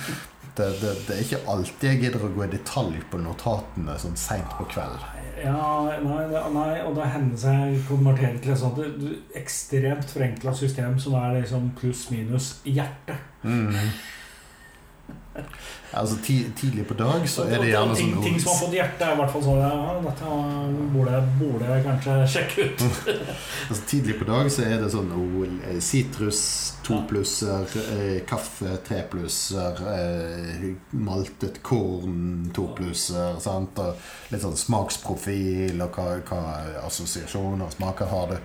[0.56, 4.16] det, det, det, er ikke alltid jeg gidder å gå i detalj på notatene sånn
[4.20, 5.15] seint på kvelden.
[5.36, 6.22] Ja, nei,
[6.54, 8.78] nei, og det hender seg konvertering til et sånt
[9.36, 13.18] ekstremt forenkla system som er liksom pluss-minus hjerte.
[13.44, 13.74] Mm.
[15.96, 19.14] Altså Tidlig på dag så er det gjerne sånn Ting som har fått hjerte, er
[19.14, 20.32] i hvert fall sånn ja, dette
[20.92, 22.84] burde, burde jeg kanskje sjekke ut.
[23.68, 26.42] altså Tidlig på dag så er det sånn eh, sitrus
[26.86, 27.64] to plusser,
[27.96, 30.66] eh, kaffe tre plusser, eh,
[31.06, 33.40] maltet korn to plusser.
[33.42, 33.78] Sant?
[33.82, 36.42] Og litt sånn smaksprofil og hva, hva
[36.84, 38.36] assosiasjoner og smaker har du.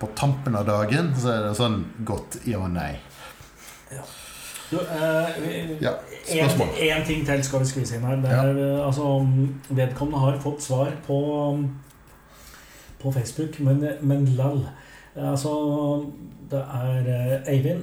[0.00, 2.92] På tampen av dagen så er det sånn godt ja og nei.
[3.90, 4.04] Ja.
[4.70, 5.92] Du, eh, ja,
[6.28, 8.20] en, ting til skal vi skvise inn her.
[8.22, 8.86] Er, ja.
[8.86, 9.18] altså,
[9.68, 11.18] vedkommende har fått svar på,
[13.02, 14.62] på Facebook, men, men lall.
[15.16, 15.56] Altså,
[16.50, 17.82] det er eh, Eivind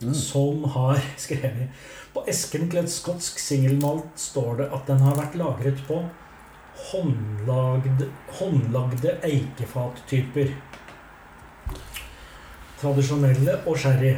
[0.00, 0.14] mm.
[0.14, 1.68] som har skrevet
[2.14, 6.02] På esken til et skotsk singelmalt står det at den har vært lagret på
[6.88, 8.04] håndlagd,
[8.38, 10.52] håndlagde eikefattyper.
[12.78, 14.12] Tradisjonelle og sherry.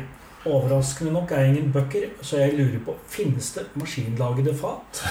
[0.48, 5.02] Overraskende nok er jeg ingen bøkker, så jeg lurer på finnes det maskinlagede fat.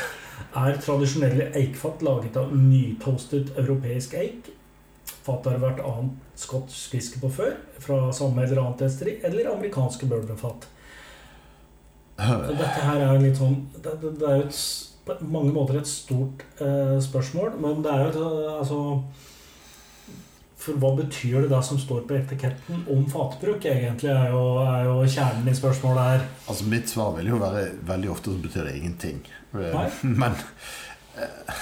[0.58, 4.50] Er tradisjonelle eikfat laget av nytoastet europeisk eik?
[5.26, 7.54] Fat har vært annet skotsk fiske på før,
[7.84, 10.66] fra samme eller annet esteri, eller amerikanske bourbonfat.
[12.20, 14.58] Dette her er litt sånn Det, det, er jo et,
[15.08, 18.18] på mange måter et stort eh, spørsmål, men det er jo et,
[18.58, 18.80] altså
[20.60, 24.90] for hva betyr det da som står på etiketten om fatbruk, egentlig, er jo, er
[24.90, 26.26] jo kjernen i spørsmålet her.
[26.52, 29.22] Altså Mitt svar vil jo være veldig ofte så betyr det ingenting.
[29.56, 29.86] Nei.
[30.22, 30.36] Men
[31.16, 31.62] eh,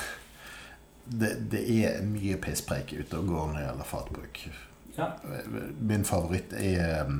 [1.06, 4.42] det, det, er mye pisspreik ute og går når det gjelder fatbruk.
[4.98, 5.12] Ja.
[5.78, 7.14] Min favoritt er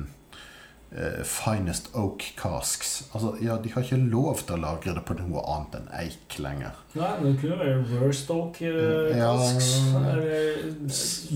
[0.92, 3.04] uh, Finest Oak Casks.
[3.12, 6.38] Altså, ja, De har ikke lov til å lagre det på noe annet enn eik
[6.42, 6.78] lenger.
[6.98, 9.68] Nei, det kunne være Worst Oak uh, Casks.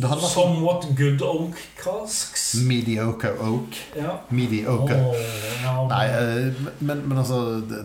[0.01, 2.49] Ja, somewhat Good Oak Casks.
[2.69, 3.83] Mediocre Oak.
[3.99, 4.19] Ja.
[4.31, 5.03] Mediocre.
[5.11, 5.21] Oh,
[5.63, 7.85] ja, Nei, uh, men, men, altså det,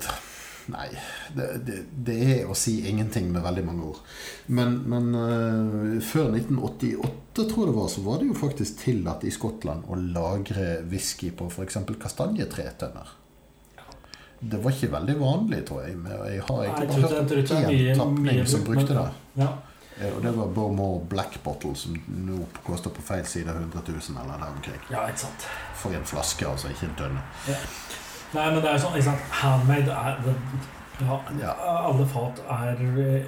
[0.68, 0.88] Nei,
[1.35, 1.77] det, det,
[2.07, 4.02] det, er å si ingenting med veldig mange ord.
[4.52, 9.23] Men, men uh, før 1988, tror jeg det var, så var det jo faktisk tillatt
[9.23, 11.80] i Skottland å lagre whisky på f.eks.
[12.02, 13.15] kastanjetretønner.
[14.39, 15.95] Det var ikke veldig vanlig, tror jeg.
[15.98, 19.07] Jeg har ikke hørt én tapning som brukte det.
[19.39, 19.56] Ja.
[20.14, 24.44] Og det var Bormore Black Bottle, som nå koster på feil side 100 000 eller
[24.44, 24.84] der omkring.
[24.94, 25.48] Ja, ikke sant.
[25.80, 26.69] For en flaske, altså.
[26.69, 27.23] Ikke en dønne.
[27.48, 27.57] Ja.
[28.36, 29.28] Nei, men det er jo sånn ikke sant?
[29.40, 30.36] Handmade er det,
[30.99, 31.54] ja, ja.
[31.88, 33.28] Alle fat er eh,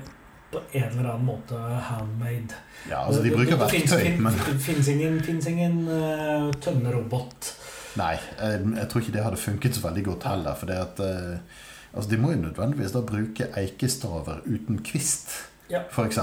[0.51, 1.57] på en eller annen måte
[1.89, 2.57] handmade.
[2.89, 7.51] Ja, altså de bruker verktøy, men Det fins ingen, ingen uh, tønnerobot.
[7.99, 10.57] Nei, jeg, jeg, tror ikke det hadde funket så veldig godt heller.
[10.57, 11.59] For det at uh,
[11.93, 15.35] altså De må jo nødvendigvis da bruke eikestaver uten kvist,
[15.69, 15.83] ja.
[15.85, 16.17] f.eks.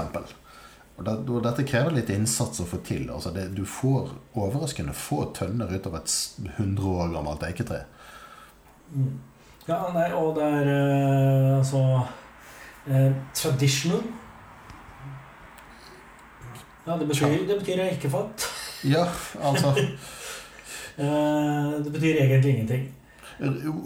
[0.97, 3.07] Og, det, og dette krever litt innsats å få til.
[3.13, 6.15] Altså det, du får overraskende få tønner ut av et
[6.57, 7.85] 100 år gammelt eiketre.
[8.93, 9.15] Mm.
[9.67, 11.81] Ja, nei, og det er uh, altså
[12.87, 14.03] uh, Traditional.
[16.87, 18.45] Ja, det betyr, det betyr jeg ikke fatt.
[18.87, 19.03] Ja,
[19.43, 22.87] altså uh, Det betyr egentlig ingenting.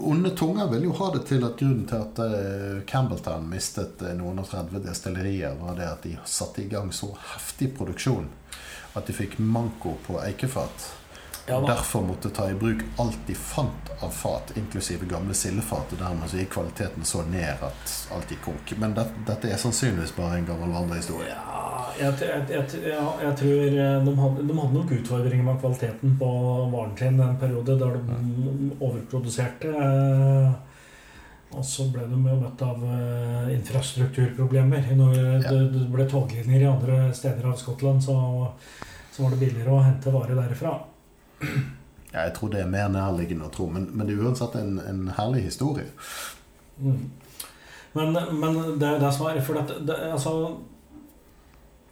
[0.00, 4.46] Onde tunger vil jo ha det til at grunnen til at Campbelltown mistet noen og
[4.48, 8.30] 30 destillerier, var det at de satte i gang så heftig produksjon
[8.96, 10.88] at de fikk manko på eikefat.
[11.52, 15.92] Ja, Derfor måtte ta i bruk alt de fant av fat, inklusive gamle sildefat.
[15.94, 18.72] Og dermed så gikk kvaliteten så ned at alt gikk konk.
[18.82, 21.36] Men det, dette er sannsynligvis bare en gammel vandrehistorie.
[21.36, 26.16] Ja, jeg, jeg, jeg, jeg tror eh, de hadde, de hadde nok utfordringer med kvaliteten
[26.18, 26.30] på
[26.72, 28.20] varen sin en periode der de
[28.80, 29.72] overproduserte.
[29.76, 30.52] eh,
[31.52, 34.86] Og så ble de jo møtt av eh, infrastrukturproblemer.
[34.96, 35.12] Når
[35.44, 38.16] det, det ble toglinjer i andre steder av Skottland, så,
[39.12, 40.72] så var det billigere å hente varer derifra.
[42.12, 44.74] Ja, jeg tror det er mer nærliggende å tro, men, men det er uansett en,
[44.88, 45.86] en herlig historie.
[46.78, 47.10] Mm.
[47.94, 50.32] Men, men det er jo det som er For det, det, altså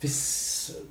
[0.01, 0.19] hvis,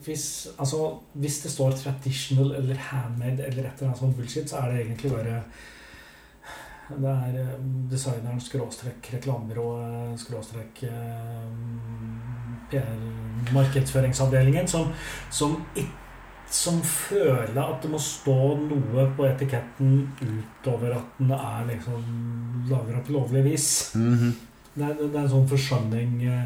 [0.05, 4.57] hvis, altså hvis det står 'traditional' eller 'handmade' eller et eller annet sånt bullshit, så
[4.57, 5.41] er det egentlig bare
[6.89, 7.59] Det er eh,
[7.91, 11.49] designeren skråstrekk reklamebyrået skråstrekk eh,
[12.71, 14.87] PR-markedsføringsavdelingen som,
[15.31, 15.97] som, ikk-
[16.51, 22.03] som føler at det må stå noe på etiketten utover at den er liksom
[22.69, 23.67] lagra på lovlig vis.
[23.95, 24.35] Mhm.
[24.75, 26.43] Det er, det er en sånn forskjønning eh,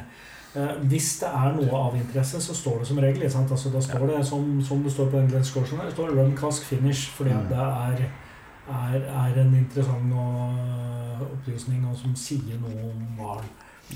[0.55, 3.29] eh, Hvis det er noe av interesse, så står det som regel.
[3.31, 3.51] Sant?
[3.51, 6.63] Altså, da står det som, som det står på den version det står 'run cask
[6.63, 7.47] finish', fordi Mm.
[7.49, 8.05] det er,
[8.69, 13.41] er, er en interessant og, opplysning og som sier noe om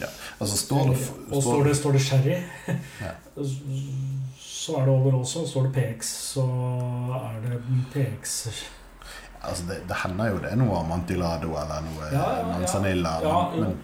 [0.01, 0.23] varen.
[0.39, 0.97] Altså, står det,
[1.31, 2.37] Og står det, står det sherry,
[3.05, 3.13] Ja.
[4.67, 5.45] så er det over også.
[5.47, 6.43] Står det PX, så
[7.21, 7.59] er det
[7.93, 8.33] PX.
[9.41, 12.47] altså, det, det hender jo det er noe amantilado eller noe Ja, ja, ja.
[12.57, 13.77] manzanilla, Ja, men, men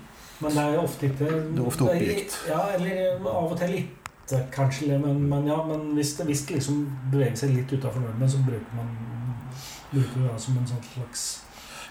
[0.43, 2.33] Men det er jo ofte ikke Det er ofte oppgitt.
[2.49, 4.97] Ja, eller av og til litt, kanskje.
[4.99, 6.81] Men, men ja, men hvis det, hvis det liksom
[7.13, 8.89] beveger seg litt utafor normen, så bruker man
[9.93, 11.23] bruker det som en sånn slags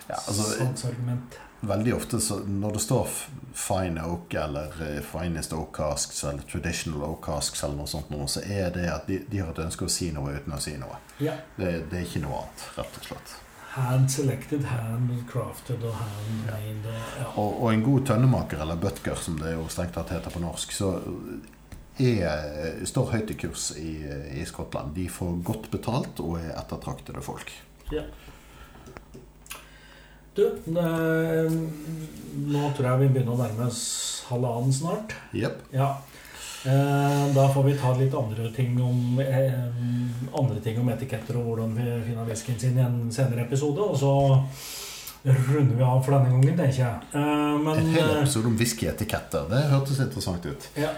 [0.09, 1.39] ja, altså, salgsargument.
[1.63, 3.09] Veldig ofte så, når det står
[3.55, 8.27] fine oak eller eh, finest oak casks eller traditional oak casks eller noe sånt, noe,
[8.29, 10.75] så er det at de, de har et ønske å si noe uten å si
[10.81, 10.99] noe.
[11.23, 11.37] Ja.
[11.57, 13.35] Det, det er ikke noe annet, rett og slett.
[13.73, 16.89] Hand selected, hand crafted og hand made.
[16.93, 17.29] og- Ja.
[17.41, 20.73] Og, og en god tønnemaker, eller butker som det jo strengt tatt heter på norsk,
[20.77, 20.91] så
[22.03, 23.95] er, står høyt i kurs i,
[24.41, 24.95] i Skottland.
[24.97, 27.53] De får godt betalt og er ettertraktede folk.
[30.35, 30.85] Du, det,
[32.49, 33.83] nå tror jeg vi begynner å nærme oss
[34.31, 35.13] halvannen snart.
[35.37, 35.59] Yep.
[35.77, 35.91] Ja.
[36.65, 39.51] Eh, Da får vi ta litt andre ting om eh,
[40.39, 43.83] Andre ting om etiketter og hvordan vi finner whiskyen sin i en senere episode.
[43.83, 44.13] Og så
[45.27, 47.11] runder vi av for denne gangen, tenker jeg.
[47.13, 49.49] Eh, Men En hel eh, episode om whiskyetiketter.
[49.53, 50.69] Det hørtes interessant ut.
[50.81, 50.95] ja.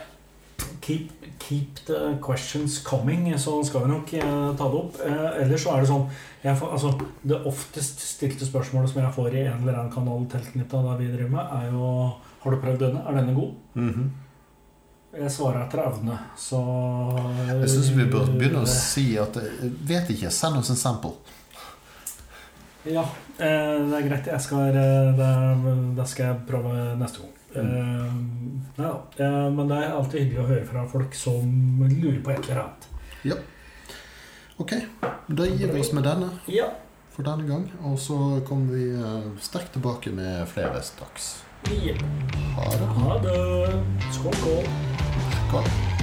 [0.84, 1.10] keep,
[1.44, 4.98] keep the questions coming, så skal vi nok eh, ta det opp.
[5.04, 6.06] Eh, ellers så er det sånn
[6.44, 6.90] jeg får, altså,
[7.24, 11.12] Det oftest stilte spørsmålet som jeg får i en eller annen kanal tilknytta det vi
[11.14, 11.88] driver med, er jo
[12.44, 13.04] Har du prøvd denne?
[13.08, 13.54] Er denne god?
[13.74, 14.12] Mhm.
[15.14, 16.58] Jeg svarer etter evne, så
[17.46, 21.14] Jeg syns vi bør begynne å si at eh, Vet ikke, send oss en sample.
[22.84, 23.04] Ja,
[23.38, 24.26] eh, det er greit.
[24.28, 25.30] Jeg skal, eh, det,
[25.96, 27.33] det skal jeg prøve neste gang.
[27.56, 28.14] Eh,
[28.76, 28.94] nei da.
[29.18, 31.50] Eh, men det er alltid hyggelig å høre fra folk som
[31.90, 32.90] lurer på et eller annet.
[34.56, 34.70] Ok,
[35.34, 36.68] da gir vi oss med denne Ja.
[37.10, 37.64] for denne gang.
[37.82, 41.42] Og så kommer vi eh, sterkt tilbake med flere straks.
[41.70, 41.94] Ja.
[42.56, 42.86] Ha det.
[43.00, 43.82] Ha det.
[44.12, 44.68] Skål, skål.
[45.48, 45.93] Skål.